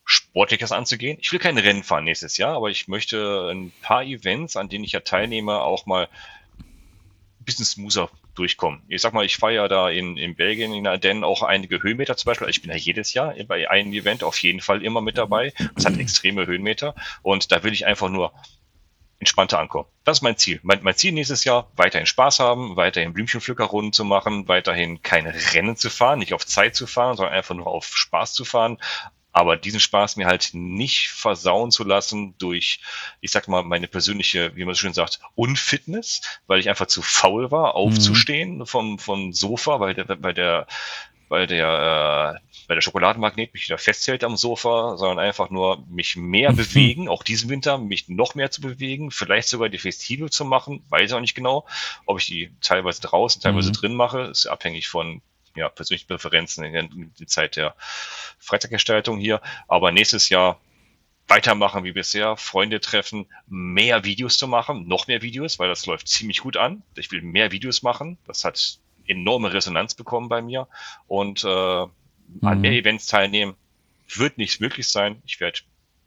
Sportliches 0.05 0.71
anzugehen. 0.71 1.17
Ich 1.23 1.33
will 1.33 1.39
kein 1.39 1.57
Rennen 1.57 1.85
fahren 1.85 2.05
nächstes 2.05 2.37
Jahr, 2.37 2.57
aber 2.57 2.69
ich 2.69 2.87
möchte 2.87 3.49
ein 3.51 3.73
paar 3.81 4.05
Events, 4.05 4.59
an 4.59 4.69
denen 4.69 4.85
ich 4.85 4.93
ja 4.93 5.01
teilnehme, 5.01 5.62
auch 5.62 5.87
mal 5.87 6.11
ein 6.59 7.45
bisschen 7.47 7.65
smoother 7.65 8.11
durchkommen. 8.35 8.82
Ich 8.89 9.03
sag 9.03 9.12
mal, 9.12 9.24
ich 9.24 9.37
fahre 9.37 9.55
ja 9.55 9.68
da 9.68 9.89
in, 9.89 10.16
in 10.16 10.35
Belgien, 10.35 10.72
in 10.72 10.87
Ardennen 10.87 11.24
auch 11.24 11.43
einige 11.43 11.82
Höhenmeter 11.82 12.16
zum 12.16 12.30
Beispiel. 12.30 12.49
Ich 12.49 12.62
bin 12.62 12.70
ja 12.70 12.76
jedes 12.76 13.14
Jahr 13.14 13.35
bei 13.47 13.70
einem 13.70 13.93
Event 13.93 14.22
auf 14.22 14.39
jeden 14.39 14.61
Fall 14.61 14.82
immer 14.82 15.01
mit 15.01 15.18
dabei. 15.18 15.53
Das 15.74 15.87
hat 15.87 15.99
extreme 15.99 16.47
Höhenmeter 16.47 16.95
und 17.22 17.53
da 17.53 17.62
will 17.62 17.72
ich 17.72 17.87
einfach 17.87 18.09
nur 18.09 18.32
entspannter 19.18 19.59
ankommen. 19.59 19.89
Das 20.05 20.18
ist 20.18 20.22
mein 20.22 20.37
Ziel. 20.37 20.61
Mein, 20.62 20.82
mein 20.82 20.97
Ziel 20.97 21.12
nächstes 21.12 21.45
Jahr, 21.45 21.70
weiterhin 21.76 22.07
Spaß 22.07 22.41
haben, 22.41 22.76
weiterhin 22.76 23.14
Blümchenpflückerrunden 23.14 23.93
zu 23.93 24.05
machen, 24.05 24.49
weiterhin 24.49 25.03
keine 25.03 25.32
Rennen 25.55 25.76
zu 25.76 25.89
fahren, 25.89 26.18
nicht 26.18 26.35
auf 26.35 26.45
Zeit 26.45 26.74
zu 26.74 26.87
fahren, 26.87 27.16
sondern 27.16 27.35
einfach 27.35 27.55
nur 27.55 27.66
auf 27.66 27.87
Spaß 27.87 28.35
zu 28.35 28.45
fahren, 28.45 28.78
aber 29.35 29.57
diesen 29.57 29.80
Spaß 29.80 30.14
mir 30.14 30.26
halt 30.26 30.51
nicht 30.53 31.09
versauen 31.09 31.72
zu 31.72 31.82
lassen 31.82 32.39
durch, 32.39 32.78
ich 33.20 33.32
sag 33.32 33.49
mal, 33.49 33.64
meine 33.64 33.89
persönliche, 33.89 34.55
wie 34.55 34.64
man 34.64 34.74
so 34.74 34.78
schön 34.78 34.95
sagt, 34.95 35.18
Unfitness, 35.35 36.22
weil 36.47 36.61
ich 36.61 36.68
einfach 36.68 36.87
zu 36.87 37.03
faul 37.03 37.51
war, 37.51 37.74
aufzustehen 37.74 38.59
mhm. 38.59 38.66
vom, 38.66 38.99
vom 39.01 39.32
Sofa, 39.32 39.80
weil 39.80 39.95
der, 39.95 40.05
bei 40.05 40.32
der, 40.32 40.68
weil 41.28 41.49
der, 41.49 42.39
äh, 42.39 42.55
bei 42.68 42.74
der 42.76 42.80
Schokoladenmagnet 42.80 43.53
mich 43.53 43.64
wieder 43.64 43.76
festhält 43.76 44.22
am 44.22 44.37
Sofa, 44.37 44.97
sondern 44.97 45.18
einfach 45.18 45.51
nur 45.51 45.85
mich 45.89 46.14
mehr 46.14 46.53
bewegen, 46.53 47.09
auch 47.09 47.24
diesen 47.24 47.51
Winter, 47.51 47.76
mich 47.76 48.09
noch 48.09 48.37
mehr 48.37 48.53
zu 48.53 48.61
bewegen, 48.61 49.11
vielleicht 49.11 49.49
sogar 49.49 49.68
die 49.68 49.78
Festival 49.78 50.30
zu 50.30 50.45
machen, 50.45 50.85
weiß 50.91 51.11
ich 51.11 51.12
auch 51.12 51.20
nicht 51.20 51.35
genau, 51.35 51.66
ob 52.07 52.20
ich 52.20 52.26
die 52.26 52.53
teilweise 52.61 53.01
draußen, 53.01 53.43
teilweise 53.43 53.70
mhm. 53.70 53.74
drin 53.74 53.95
mache, 53.95 54.20
ist 54.20 54.47
abhängig 54.47 54.87
von 54.87 55.22
ja, 55.57 55.68
persönlichen 55.68 56.09
Präferenzen 56.09 56.64
in 56.64 57.12
der 57.18 57.26
Zeit 57.26 57.57
der 57.57 57.74
Freizeitgestaltung 58.38 59.18
hier. 59.18 59.40
Aber 59.68 59.92
nächstes 59.92 60.28
Jahr 60.28 60.61
weitermachen 61.26 61.84
wie 61.84 61.92
bisher, 61.92 62.36
Freunde 62.36 62.80
treffen, 62.80 63.26
mehr 63.46 64.05
Videos 64.05 64.36
zu 64.36 64.46
machen, 64.46 64.86
noch 64.86 65.07
mehr 65.07 65.22
Videos, 65.22 65.59
weil 65.59 65.68
das 65.68 65.86
läuft 65.86 66.09
ziemlich 66.09 66.40
gut 66.40 66.57
an. 66.57 66.82
Ich 66.96 67.11
will 67.12 67.22
mehr 67.22 67.50
Videos 67.50 67.82
machen. 67.82 68.18
Das 68.26 68.44
hat 68.44 68.78
enorme 69.07 69.52
Resonanz 69.52 69.94
bekommen 69.94 70.28
bei 70.28 70.42
mir 70.42 70.68
und 71.07 71.44
äh, 71.44 71.48
an 71.48 71.90
mhm. 72.40 72.61
mehr 72.61 72.72
Events 72.72 73.07
teilnehmen 73.07 73.55
wird 74.09 74.38
nicht 74.38 74.61
möglich 74.61 74.88
sein. 74.88 75.22
Ich 75.26 75.40
werde 75.40 75.61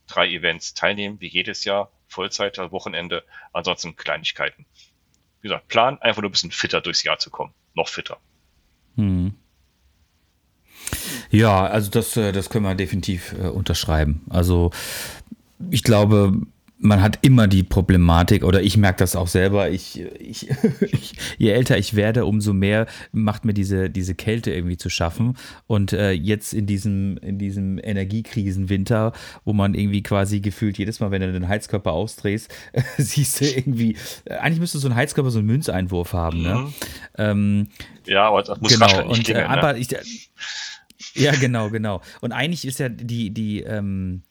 drei 0.08 0.30
Events 0.30 0.74
teilnehmen, 0.74 1.20
wie 1.20 1.28
jedes 1.28 1.64
Jahr, 1.64 1.92
Vollzeit, 2.08 2.58
Wochenende, 2.72 3.24
ansonsten 3.54 3.96
Kleinigkeiten. 3.96 4.66
Wie 5.42 5.50
gesagt, 5.50 5.68
Plan, 5.68 6.02
einfach 6.02 6.22
nur 6.22 6.30
ein 6.30 6.32
bisschen 6.32 6.52
fitter 6.52 6.82
durchs 6.82 7.04
Jahr 7.04 7.20
zu 7.20 7.30
kommen. 7.30 7.54
Noch 7.74 7.90
fitter. 7.90 8.20
Hm. 8.98 9.34
Ja, 11.30 11.66
also 11.66 11.90
das, 11.90 12.16
äh, 12.18 12.32
das 12.32 12.50
können 12.50 12.66
wir 12.66 12.76
definitiv 12.76 13.34
äh, 13.34 13.48
unterschreiben. 13.48 14.22
Also 14.30 14.72
ich 15.70 15.84
glaube, 15.84 16.34
man 16.80 17.02
hat 17.02 17.20
immer 17.22 17.48
die 17.48 17.64
Problematik, 17.64 18.44
oder 18.44 18.62
ich 18.62 18.78
merke 18.78 19.00
das 19.00 19.16
auch 19.16 19.28
selber, 19.28 19.70
ich, 19.70 20.00
ich, 20.20 20.50
ich, 20.82 21.14
je 21.38 21.50
älter 21.50 21.78
ich 21.78 21.96
werde, 21.96 22.26
umso 22.26 22.54
mehr 22.54 22.86
macht 23.12 23.46
mir 23.46 23.54
diese, 23.54 23.90
diese 23.90 24.16
Kälte 24.16 24.52
irgendwie 24.52 24.78
zu 24.78 24.90
schaffen. 24.90 25.38
Und 25.66 25.94
äh, 25.94 26.12
jetzt 26.12 26.54
in 26.54 26.68
diesem, 26.68 27.18
in 27.18 27.40
diesem 27.40 27.80
Energiekrisenwinter, 27.82 29.14
wo 29.44 29.54
man 29.54 29.74
irgendwie 29.74 30.04
quasi 30.04 30.40
gefühlt 30.40 30.78
jedes 30.78 31.00
Mal, 31.00 31.12
wenn 31.12 31.22
du 31.22 31.32
den 31.32 31.48
Heizkörper 31.48 31.92
ausdrehst, 31.92 32.54
äh, 32.74 32.82
siehst 32.98 33.42
du 33.42 33.46
irgendwie, 33.46 33.98
eigentlich 34.26 34.60
müsste 34.60 34.78
so 34.78 34.88
ein 34.88 34.96
Heizkörper 34.96 35.32
so 35.32 35.40
einen 35.40 35.48
Münzeinwurf 35.48 36.14
haben. 36.14 36.44
Ne? 36.44 36.56
Mhm. 36.56 36.74
Ähm, 37.18 37.68
ja, 38.06 38.28
aber 38.28 38.44
das 38.44 38.62
muss 38.62 38.72
genau. 38.72 39.08
Und, 39.08 39.24
klingen, 39.24 39.42
äh, 39.42 39.46
aber 39.46 39.74
ne? 39.74 39.80
ich, 39.80 39.90
ja, 41.16 41.32
genau, 41.32 41.70
genau. 41.70 42.02
Und 42.22 42.32
eigentlich 42.32 42.66
ist 42.66 42.80
ja 42.80 42.90
die, 42.90 43.32
die, 43.32 43.62
ähm, 43.62 44.22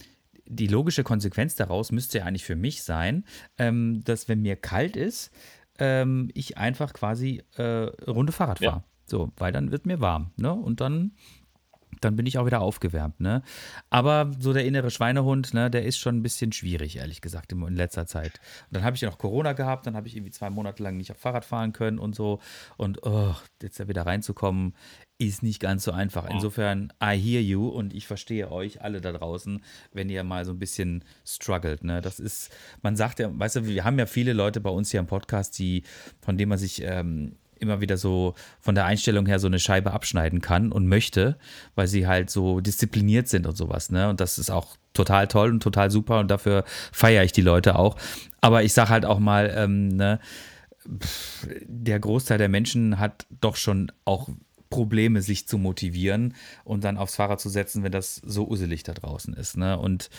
die 0.47 0.66
logische 0.66 1.05
Konsequenz 1.05 1.55
daraus 1.55 1.92
müsste 1.92 2.18
ja 2.18 2.24
eigentlich 2.24 2.44
für 2.44 2.57
mich 2.57 2.82
sein, 2.82 3.24
ähm, 3.59 4.03
dass 4.05 4.28
wenn 4.28 4.42
mir 4.42 4.57
kalt 4.57 4.97
ist, 4.97 5.30
ähm, 5.78 6.30
ich 6.34 6.59
einfach 6.59 6.92
quasi 6.92 7.42
äh, 7.57 7.62
Runde 8.09 8.32
Fahrrad 8.32 8.59
fahre. 8.59 8.76
Ja. 8.76 8.84
So, 9.07 9.32
weil 9.36 9.53
dann 9.53 9.70
wird 9.70 9.86
mir 9.86 10.01
warm. 10.01 10.32
Ne? 10.36 10.53
Und 10.53 10.80
dann 10.80 11.12
dann 12.01 12.16
bin 12.16 12.26
ich 12.26 12.38
auch 12.38 12.47
wieder 12.47 12.61
aufgewärmt, 12.61 13.20
ne? 13.20 13.42
Aber 13.90 14.30
so 14.38 14.53
der 14.53 14.64
innere 14.64 14.90
Schweinehund, 14.90 15.55
ne, 15.55 15.70
der 15.70 15.84
ist 15.84 15.99
schon 15.99 16.16
ein 16.16 16.22
bisschen 16.22 16.53
schwierig, 16.53 16.97
ehrlich 16.97 17.20
gesagt, 17.20 17.53
in, 17.53 17.61
letzter 17.74 18.07
Zeit. 18.07 18.40
Und 18.68 18.76
dann 18.76 18.84
habe 18.84 18.97
ich 18.97 19.03
ja 19.03 19.09
noch 19.09 19.18
Corona 19.18 19.53
gehabt, 19.53 19.86
dann 19.86 19.97
habe 19.97 20.07
ich 20.07 20.16
irgendwie 20.16 20.32
zwei 20.32 20.51
Monate 20.51 20.82
lang 20.82 20.97
nicht 20.97 21.11
auf 21.11 21.18
Fahrrad 21.18 21.44
fahren 21.44 21.72
können 21.72 21.99
und 21.99 22.14
so. 22.14 22.40
Und 22.76 23.03
oh, 23.05 23.34
jetzt 23.62 23.80
da 23.80 23.88
wieder 23.88 24.05
reinzukommen, 24.05 24.74
ist 25.18 25.42
nicht 25.42 25.60
ganz 25.60 25.84
so 25.84 25.92
einfach. 25.92 26.28
Insofern, 26.28 26.92
I 27.02 27.16
hear 27.18 27.40
you 27.40 27.68
und 27.68 27.94
ich 27.94 28.06
verstehe 28.06 28.50
euch 28.50 28.82
alle 28.82 29.00
da 29.00 29.12
draußen, 29.12 29.62
wenn 29.92 30.10
ihr 30.10 30.22
mal 30.24 30.44
so 30.44 30.52
ein 30.52 30.58
bisschen 30.58 31.04
struggelt. 31.24 31.84
Ne? 31.84 32.02
Das 32.02 32.20
ist, 32.20 32.54
man 32.82 32.96
sagt 32.96 33.18
ja, 33.18 33.30
weißt 33.32 33.56
du, 33.56 33.66
wir 33.66 33.84
haben 33.84 33.98
ja 33.98 34.06
viele 34.06 34.34
Leute 34.34 34.60
bei 34.60 34.70
uns 34.70 34.90
hier 34.90 35.00
im 35.00 35.06
Podcast, 35.06 35.58
die, 35.58 35.84
von 36.20 36.36
denen 36.36 36.50
man 36.50 36.58
sich 36.58 36.82
ähm, 36.82 37.36
immer 37.58 37.80
wieder 37.80 37.96
so 37.96 38.34
von 38.60 38.74
der 38.74 38.84
Einstellung 38.84 39.24
her 39.24 39.38
so 39.38 39.46
eine 39.46 39.58
Scheibe 39.58 39.92
abschneiden 39.92 40.42
kann 40.42 40.70
und 40.70 40.86
möchte, 40.86 41.38
weil 41.74 41.86
sie 41.86 42.06
halt 42.06 42.28
so 42.28 42.60
diszipliniert 42.60 43.28
sind 43.28 43.46
und 43.46 43.56
sowas. 43.56 43.90
Ne? 43.90 44.10
Und 44.10 44.20
das 44.20 44.38
ist 44.38 44.50
auch 44.50 44.76
total 44.92 45.28
toll 45.28 45.50
und 45.50 45.62
total 45.62 45.90
super 45.90 46.20
und 46.20 46.30
dafür 46.30 46.64
feiere 46.92 47.24
ich 47.24 47.32
die 47.32 47.40
Leute 47.40 47.78
auch. 47.78 47.96
Aber 48.42 48.62
ich 48.64 48.74
sage 48.74 48.90
halt 48.90 49.06
auch 49.06 49.18
mal, 49.18 49.52
ähm, 49.56 49.88
ne, 49.88 50.20
der 51.64 51.98
Großteil 51.98 52.38
der 52.38 52.48
Menschen 52.48 52.98
hat 52.98 53.26
doch 53.40 53.56
schon 53.56 53.90
auch 54.04 54.28
Probleme, 54.70 55.22
sich 55.22 55.46
zu 55.46 55.58
motivieren 55.58 56.34
und 56.64 56.84
dann 56.84 56.96
aufs 56.96 57.16
Fahrrad 57.16 57.40
zu 57.40 57.48
setzen, 57.48 57.82
wenn 57.82 57.92
das 57.92 58.16
so 58.16 58.48
uselig 58.48 58.82
da 58.82 58.92
draußen 58.92 59.34
ist. 59.34 59.56
Ne? 59.56 59.78
Und 59.78 60.10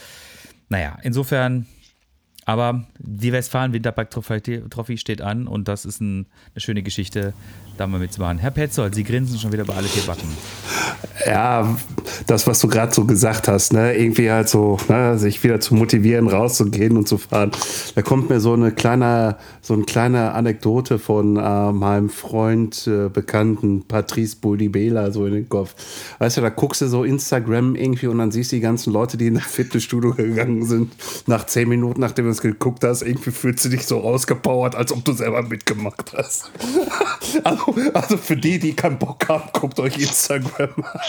naja, 0.69 0.97
insofern, 1.03 1.65
aber 2.47 2.85
die 2.97 3.33
Westfalen 3.33 3.73
Winterpark 3.73 4.09
Trophy 4.09 4.97
steht 4.97 5.21
an 5.21 5.47
und 5.47 5.67
das 5.67 5.83
ist 5.83 5.99
ein, 5.99 6.27
eine 6.55 6.61
schöne 6.61 6.81
Geschichte, 6.81 7.33
da 7.75 7.87
mal 7.87 7.99
mitzumachen. 7.99 8.37
Herr 8.37 8.51
Petzold, 8.51 8.95
Sie 8.95 9.03
grinsen 9.03 9.37
schon 9.37 9.51
wieder 9.51 9.65
bei 9.65 9.75
alle 9.75 9.87
vier 9.87 10.03
Backen. 10.03 10.29
Ja, 11.25 11.75
das, 12.25 12.47
was 12.47 12.59
du 12.59 12.69
gerade 12.69 12.93
so 12.93 13.03
gesagt 13.03 13.49
hast, 13.49 13.73
ne? 13.73 13.93
irgendwie 13.95 14.31
halt 14.31 14.47
so, 14.47 14.77
ne? 14.87 15.19
sich 15.19 15.43
wieder 15.43 15.59
zu 15.59 15.75
motivieren, 15.75 16.29
rauszugehen 16.29 16.95
und 16.95 17.07
zu 17.07 17.17
fahren. 17.17 17.51
Da 17.95 18.01
kommt 18.01 18.29
mir 18.29 18.39
so 18.39 18.53
eine 18.53 18.71
kleine, 18.71 19.35
so 19.61 19.73
eine 19.73 19.83
kleine 19.83 20.31
Anekdote 20.31 20.99
von 20.99 21.35
äh, 21.35 21.71
meinem 21.73 22.09
Freund, 22.09 22.87
äh, 22.87 23.09
Bekannten 23.09 23.83
Patrice 23.87 24.37
Buldibela 24.37 25.11
so 25.11 25.25
in 25.25 25.33
den 25.33 25.49
Kopf. 25.49 25.75
Weißt 26.19 26.37
du, 26.37 26.41
da 26.41 26.49
guckst 26.49 26.81
du 26.81 26.87
so 26.87 27.03
Instagram 27.03 27.75
irgendwie 27.75 28.07
und 28.07 28.19
dann 28.19 28.31
siehst 28.31 28.53
du 28.53 28.55
die 28.55 28.61
ganzen 28.61 28.93
Leute, 28.93 29.17
die 29.17 29.27
in 29.27 29.35
das 29.35 29.45
Fitnessstudio 29.45 30.13
gegangen 30.13 30.65
sind. 30.65 30.93
Nach 31.27 31.45
zehn 31.45 31.67
Minuten, 31.67 31.99
nachdem 31.99 32.25
du 32.25 32.36
es 32.37 32.41
geguckt 32.41 32.83
hast, 32.83 33.01
irgendwie 33.01 33.31
fühlst 33.31 33.65
du 33.65 33.69
dich 33.69 33.85
so 33.85 34.01
ausgepowert, 34.01 34.75
als 34.75 34.91
ob 34.91 35.03
du 35.03 35.13
selber 35.13 35.41
mitgemacht 35.41 36.13
hast. 36.15 36.51
also 37.43 37.75
also 37.93 38.17
für 38.17 38.37
die, 38.37 38.59
die 38.59 38.73
keinen 38.73 38.97
Bock 38.97 39.27
haben, 39.27 39.49
guckt 39.53 39.79
euch 39.79 39.97
Instagram 39.97 40.69
an. 40.75 41.01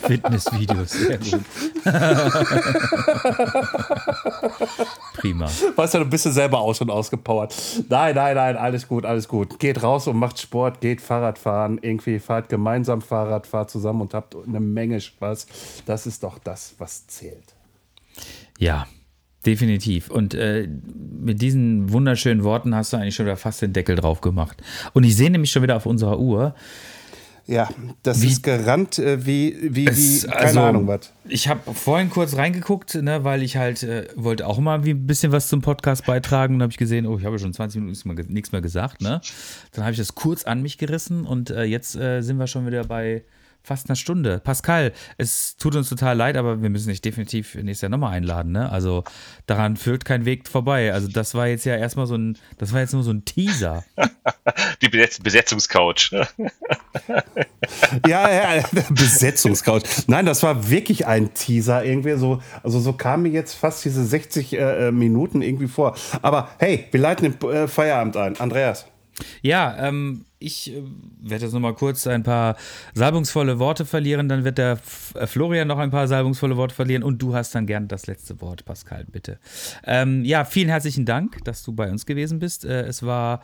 Fitnessvideos, 0.00 0.90
sehr 0.90 1.18
gut. 1.18 1.42
Prima. 5.16 5.50
Weißt 5.76 5.94
du, 5.94 5.98
du 5.98 6.04
bist 6.06 6.26
du 6.26 6.30
selber 6.30 6.60
aus 6.60 6.80
und 6.80 6.90
ausgepowert. 6.90 7.54
Nein, 7.88 8.14
nein, 8.14 8.36
nein, 8.36 8.56
alles 8.56 8.88
gut, 8.88 9.04
alles 9.04 9.28
gut. 9.28 9.58
Geht 9.58 9.82
raus 9.82 10.06
und 10.06 10.16
macht 10.16 10.38
Sport, 10.38 10.80
geht 10.80 11.00
Fahrrad 11.00 11.38
fahren, 11.38 11.78
irgendwie 11.82 12.18
fahrt 12.18 12.48
gemeinsam 12.48 13.02
Fahrrad, 13.02 13.46
fahrt 13.46 13.70
zusammen 13.70 14.02
und 14.02 14.14
habt 14.14 14.34
eine 14.34 14.60
Menge 14.60 15.00
Spaß. 15.00 15.46
Das 15.86 16.06
ist 16.06 16.22
doch 16.22 16.38
das, 16.38 16.74
was 16.78 17.06
zählt. 17.06 17.54
Ja, 18.58 18.86
Definitiv. 19.44 20.08
Und 20.08 20.34
äh, 20.34 20.68
mit 21.20 21.42
diesen 21.42 21.92
wunderschönen 21.92 22.44
Worten 22.44 22.74
hast 22.74 22.92
du 22.92 22.96
eigentlich 22.96 23.16
schon 23.16 23.26
wieder 23.26 23.36
fast 23.36 23.60
den 23.60 23.72
Deckel 23.72 23.96
drauf 23.96 24.20
gemacht. 24.20 24.62
Und 24.92 25.04
ich 25.04 25.16
sehe 25.16 25.30
nämlich 25.30 25.50
schon 25.50 25.62
wieder 25.62 25.76
auf 25.76 25.86
unserer 25.86 26.20
Uhr. 26.20 26.54
Ja, 27.46 27.68
das 28.04 28.22
wie, 28.22 28.28
ist 28.28 28.44
gerannt 28.44 29.00
äh, 29.00 29.26
wie, 29.26 29.56
wie, 29.60 29.86
es, 29.86 30.22
wie, 30.22 30.28
keine 30.28 30.40
also, 30.46 30.60
Ahnung 30.60 30.86
was. 30.86 31.12
Ich 31.28 31.48
habe 31.48 31.74
vorhin 31.74 32.08
kurz 32.08 32.36
reingeguckt, 32.36 32.94
ne, 32.94 33.24
weil 33.24 33.42
ich 33.42 33.56
halt 33.56 33.82
äh, 33.82 34.06
wollte 34.14 34.46
auch 34.46 34.58
mal 34.58 34.80
ein 34.80 35.06
bisschen 35.06 35.32
was 35.32 35.48
zum 35.48 35.60
Podcast 35.60 36.06
beitragen. 36.06 36.54
Und 36.54 36.62
habe 36.62 36.70
ich 36.70 36.78
gesehen, 36.78 37.04
oh, 37.04 37.18
ich 37.18 37.24
habe 37.24 37.40
schon 37.40 37.52
20 37.52 37.80
Minuten 37.80 38.32
nichts 38.32 38.52
mehr 38.52 38.60
gesagt. 38.60 39.00
Ne? 39.00 39.20
Dann 39.72 39.84
habe 39.84 39.92
ich 39.92 39.98
das 39.98 40.14
kurz 40.14 40.44
an 40.44 40.62
mich 40.62 40.78
gerissen 40.78 41.26
und 41.26 41.50
äh, 41.50 41.64
jetzt 41.64 41.96
äh, 41.96 42.22
sind 42.22 42.38
wir 42.38 42.46
schon 42.46 42.64
wieder 42.64 42.84
bei 42.84 43.24
fast 43.62 43.88
einer 43.88 43.96
Stunde. 43.96 44.40
Pascal, 44.42 44.92
es 45.18 45.56
tut 45.56 45.76
uns 45.76 45.88
total 45.88 46.16
leid, 46.16 46.36
aber 46.36 46.62
wir 46.62 46.70
müssen 46.70 46.88
dich 46.88 47.00
definitiv 47.00 47.54
nächstes 47.54 47.82
Jahr 47.82 47.90
nochmal 47.90 48.12
einladen. 48.12 48.52
Ne? 48.52 48.70
Also 48.70 49.04
daran 49.46 49.76
führt 49.76 50.04
kein 50.04 50.24
Weg 50.24 50.48
vorbei. 50.48 50.92
Also 50.92 51.08
das 51.08 51.34
war 51.34 51.46
jetzt 51.46 51.64
ja 51.64 51.76
erstmal 51.76 52.06
so 52.06 52.16
ein, 52.16 52.38
das 52.58 52.72
war 52.72 52.80
jetzt 52.80 52.92
nur 52.92 53.02
so 53.02 53.12
ein 53.12 53.24
Teaser. 53.24 53.84
Die 54.82 54.88
Besetz 54.88 55.20
Besetzungscouch. 55.20 56.12
ja, 58.06 58.30
ja, 58.30 58.64
Besetzungscouch. 58.90 59.82
Nein, 60.06 60.26
das 60.26 60.42
war 60.42 60.68
wirklich 60.68 61.06
ein 61.06 61.32
Teaser 61.34 61.84
irgendwie 61.84 62.16
so. 62.16 62.42
Also 62.62 62.80
so 62.80 62.92
kamen 62.92 63.24
mir 63.24 63.30
jetzt 63.30 63.54
fast 63.54 63.84
diese 63.84 64.04
60 64.04 64.52
äh, 64.52 64.88
äh, 64.88 64.92
Minuten 64.92 65.42
irgendwie 65.42 65.68
vor. 65.68 65.96
Aber 66.22 66.50
hey, 66.58 66.86
wir 66.90 67.00
leiten 67.00 67.38
den 67.38 67.50
äh, 67.50 67.68
Feierabend 67.68 68.16
ein. 68.16 68.40
Andreas. 68.40 68.86
Ja, 69.42 69.76
ähm, 69.88 70.24
ich 70.38 70.72
äh, 70.72 70.82
werde 71.20 71.44
jetzt 71.44 71.52
nochmal 71.52 71.74
kurz 71.74 72.06
ein 72.06 72.22
paar 72.22 72.56
salbungsvolle 72.94 73.58
Worte 73.58 73.84
verlieren, 73.84 74.28
dann 74.28 74.44
wird 74.44 74.58
der 74.58 74.72
F 74.72 75.14
äh, 75.16 75.26
Florian 75.26 75.68
noch 75.68 75.78
ein 75.78 75.90
paar 75.90 76.08
salbungsvolle 76.08 76.56
Worte 76.56 76.74
verlieren 76.74 77.02
und 77.02 77.20
du 77.20 77.34
hast 77.34 77.54
dann 77.54 77.66
gern 77.66 77.88
das 77.88 78.06
letzte 78.06 78.40
Wort, 78.40 78.64
Pascal, 78.64 79.04
bitte. 79.10 79.38
Ähm, 79.84 80.24
ja, 80.24 80.44
vielen 80.44 80.68
herzlichen 80.68 81.04
Dank, 81.04 81.44
dass 81.44 81.62
du 81.62 81.72
bei 81.72 81.90
uns 81.90 82.06
gewesen 82.06 82.38
bist. 82.38 82.64
Äh, 82.64 82.82
es 82.82 83.02
war 83.02 83.42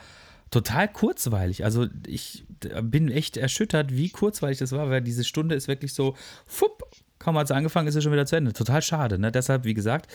total 0.50 0.88
kurzweilig. 0.88 1.64
Also 1.64 1.86
ich 2.06 2.44
bin 2.82 3.10
echt 3.10 3.36
erschüttert, 3.36 3.94
wie 3.94 4.10
kurzweilig 4.10 4.58
das 4.58 4.72
war, 4.72 4.90
weil 4.90 5.02
diese 5.02 5.24
Stunde 5.24 5.54
ist 5.54 5.68
wirklich 5.68 5.92
so, 5.92 6.16
fupp, 6.46 6.82
kaum 7.18 7.36
hat 7.36 7.44
es 7.44 7.50
angefangen, 7.50 7.88
ist 7.88 7.94
es 7.94 8.02
schon 8.02 8.12
wieder 8.12 8.26
zu 8.26 8.36
Ende. 8.36 8.52
Total 8.52 8.82
schade. 8.82 9.18
Ne? 9.18 9.30
Deshalb, 9.30 9.64
wie 9.64 9.74
gesagt, 9.74 10.10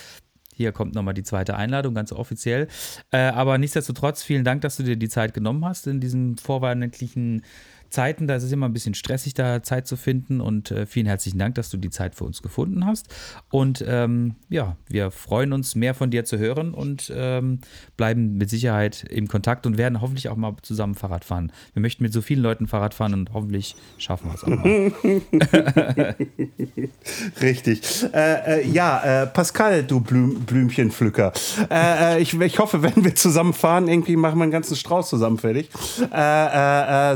Hier 0.56 0.72
kommt 0.72 0.96
nochmal 0.96 1.14
die 1.14 1.24
zweite 1.24 1.56
Einladung, 1.56 1.94
ganz 1.94 2.12
offiziell. 2.12 2.68
Äh, 3.12 3.18
aber 3.18 3.58
nichtsdestotrotz, 3.58 4.24
vielen 4.24 4.44
Dank, 4.44 4.62
dass 4.62 4.78
du 4.78 4.84
dir 4.84 4.96
die 4.96 5.10
Zeit 5.10 5.34
genommen 5.34 5.66
hast 5.66 5.88
in 5.88 6.00
diesem 6.00 6.38
vorweihnachtlichen 6.38 7.44
Zeiten, 7.94 8.28
da 8.28 8.36
ist 8.36 8.44
es 8.44 8.52
immer 8.52 8.68
ein 8.68 8.74
bisschen 8.74 8.96
stressig, 8.96 9.36
da 9.36 9.62
Zeit 9.62 9.86
zu 9.88 9.96
finden. 9.96 10.42
Und 10.42 10.72
äh, 10.72 10.88
vielen 10.88 11.06
herzlichen 11.06 11.38
Dank, 11.38 11.56
dass 11.56 11.70
du 11.70 11.78
die 11.78 11.92
Zeit 11.92 12.16
für 12.16 12.24
uns 12.24 12.42
gefunden 12.42 12.86
hast. 12.86 13.08
Und 13.52 13.86
ähm, 13.88 14.36
ja, 14.50 14.78
wir 14.88 15.12
freuen 15.12 15.54
uns, 15.54 15.76
mehr 15.76 15.94
von 15.94 16.10
dir 16.10 16.26
zu 16.26 16.40
hören 16.40 16.74
und 16.74 17.14
ähm, 17.16 17.60
bleiben 17.96 18.38
mit 18.38 18.50
Sicherheit 18.50 19.06
im 19.10 19.28
Kontakt 19.28 19.68
und 19.68 19.78
werden 19.78 20.02
hoffentlich 20.02 20.30
auch 20.30 20.36
mal 20.36 20.56
zusammen 20.64 20.96
Fahrrad 20.96 21.24
fahren. 21.24 21.52
Wir 21.74 21.82
möchten 21.82 22.04
mit 22.04 22.12
so 22.14 22.22
vielen 22.22 22.42
Leuten 22.42 22.68
Fahrrad 22.68 22.96
fahren 22.96 23.14
und 23.14 23.32
hoffentlich 23.32 23.76
schaffen 24.00 24.32
wir 24.32 24.36
es 24.36 24.44
auch 24.44 24.50
mal. 24.50 26.16
Richtig. 27.42 27.82
Äh, 28.12 28.62
äh, 28.62 28.68
ja, 28.68 29.24
äh, 29.24 29.28
Pascal, 29.28 29.84
du 29.84 30.00
Blüm 30.00 30.42
Blümchenpflücker. 30.46 31.32
Äh, 31.70 32.16
äh, 32.16 32.22
ich, 32.22 32.34
ich 32.34 32.58
hoffe, 32.58 32.82
wenn 32.84 33.04
wir 33.04 33.14
zusammen 33.14 33.54
fahren, 33.54 33.88
irgendwie 33.88 34.16
machen 34.16 34.40
wir 34.40 34.44
einen 34.44 34.52
ganzen 34.52 34.76
Strauß 34.76 35.10
zusammen 35.10 35.38
fertig. 35.38 35.70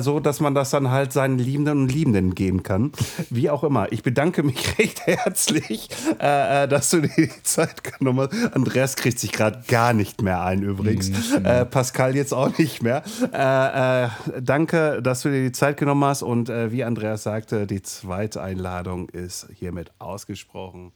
so, 0.03 0.19
dass 0.19 0.39
man 0.39 0.53
das 0.53 0.66
das 0.67 0.71
dann 0.71 0.91
halt 0.91 1.13
seinen 1.13 1.37
Liebenden 1.37 1.83
und 1.83 1.91
Liebenden 1.91 2.35
geben 2.35 2.61
kann. 2.61 2.91
Wie 3.29 3.49
auch 3.49 3.63
immer. 3.63 3.91
Ich 3.91 4.03
bedanke 4.03 4.43
mich 4.43 4.77
recht 4.79 5.07
herzlich, 5.07 5.89
äh, 6.19 6.63
äh, 6.63 6.67
dass 6.67 6.89
du 6.89 7.01
dir 7.01 7.13
die 7.15 7.43
Zeit 7.43 7.83
genommen 7.83 8.27
hast. 8.29 8.53
Andreas 8.53 8.95
kriegt 8.95 9.19
sich 9.19 9.31
gerade 9.31 9.63
gar 9.67 9.93
nicht 9.93 10.21
mehr 10.21 10.41
ein, 10.41 10.61
übrigens. 10.61 11.09
Mhm. 11.09 11.45
Äh, 11.45 11.65
Pascal 11.65 12.15
jetzt 12.15 12.33
auch 12.33 12.57
nicht 12.57 12.83
mehr. 12.83 13.03
Äh, 13.33 14.05
äh 14.05 14.41
danke, 14.41 15.01
dass 15.01 15.21
du 15.21 15.29
dir 15.29 15.43
die 15.43 15.51
Zeit 15.53 15.77
genommen 15.77 16.03
hast. 16.03 16.21
Und 16.21 16.49
äh, 16.49 16.71
wie 16.71 16.83
Andreas 16.83 17.23
sagte, 17.23 17.65
die 17.65 17.81
zweite 17.81 18.41
Einladung 18.41 19.09
ist 19.09 19.47
hiermit 19.53 19.91
ausgesprochen. 19.99 20.91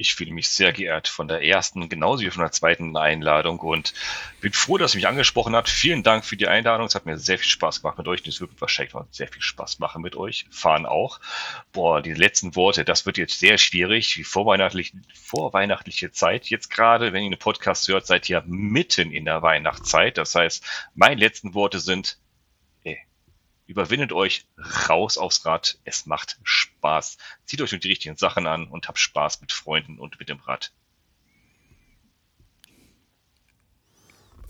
Ich 0.00 0.14
fühle 0.14 0.32
mich 0.32 0.48
sehr 0.48 0.72
geehrt 0.72 1.08
von 1.08 1.26
der 1.26 1.42
ersten, 1.42 1.88
genauso 1.88 2.22
wie 2.22 2.30
von 2.30 2.42
der 2.42 2.52
zweiten 2.52 2.96
Einladung 2.96 3.58
und 3.58 3.92
bin 4.40 4.52
froh, 4.52 4.78
dass 4.78 4.94
ihr 4.94 4.98
mich 4.98 5.08
angesprochen 5.08 5.56
habt. 5.56 5.68
Vielen 5.68 6.04
Dank 6.04 6.24
für 6.24 6.36
die 6.36 6.46
Einladung. 6.46 6.86
Es 6.86 6.94
hat 6.94 7.04
mir 7.04 7.18
sehr 7.18 7.36
viel 7.36 7.48
Spaß 7.48 7.82
gemacht 7.82 7.98
mit 7.98 8.06
euch. 8.06 8.22
Das 8.22 8.40
wird 8.40 8.52
wahrscheinlich 8.60 8.94
noch 8.94 9.08
sehr 9.10 9.26
viel 9.26 9.42
Spaß 9.42 9.80
machen 9.80 10.00
mit 10.00 10.14
euch. 10.14 10.46
Fahren 10.50 10.86
auch. 10.86 11.18
Boah, 11.72 12.00
die 12.00 12.14
letzten 12.14 12.54
Worte, 12.54 12.84
das 12.84 13.06
wird 13.06 13.18
jetzt 13.18 13.40
sehr 13.40 13.58
schwierig. 13.58 14.14
Die 14.14 14.22
vorweihnachtliche, 14.22 14.96
vorweihnachtliche 15.14 16.12
Zeit 16.12 16.46
jetzt 16.46 16.70
gerade, 16.70 17.12
wenn 17.12 17.24
ihr 17.24 17.30
einen 17.30 17.38
Podcast 17.40 17.88
hört, 17.88 18.06
seid 18.06 18.28
ihr 18.28 18.44
mitten 18.46 19.10
in 19.10 19.24
der 19.24 19.42
Weihnachtszeit. 19.42 20.16
Das 20.16 20.36
heißt, 20.36 20.64
meine 20.94 21.20
letzten 21.20 21.54
Worte 21.54 21.80
sind, 21.80 22.18
Überwindet 23.68 24.14
euch 24.14 24.46
raus 24.88 25.18
aufs 25.18 25.44
Rad. 25.44 25.78
Es 25.84 26.06
macht 26.06 26.38
Spaß. 26.42 27.18
Zieht 27.44 27.60
euch 27.60 27.70
nur 27.70 27.78
die 27.78 27.88
richtigen 27.88 28.16
Sachen 28.16 28.46
an 28.46 28.66
und 28.66 28.88
habt 28.88 28.98
Spaß 28.98 29.42
mit 29.42 29.52
Freunden 29.52 29.98
und 29.98 30.18
mit 30.18 30.30
dem 30.30 30.40
Rad. 30.40 30.72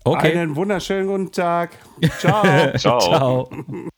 Okay. 0.05 0.39
Einen 0.39 0.55
wunderschönen 0.55 1.09
guten 1.09 1.33
Tag. 1.33 1.77
Ciao. 2.21 2.43
Ciao. 2.79 3.01
Ciao. 3.01 3.91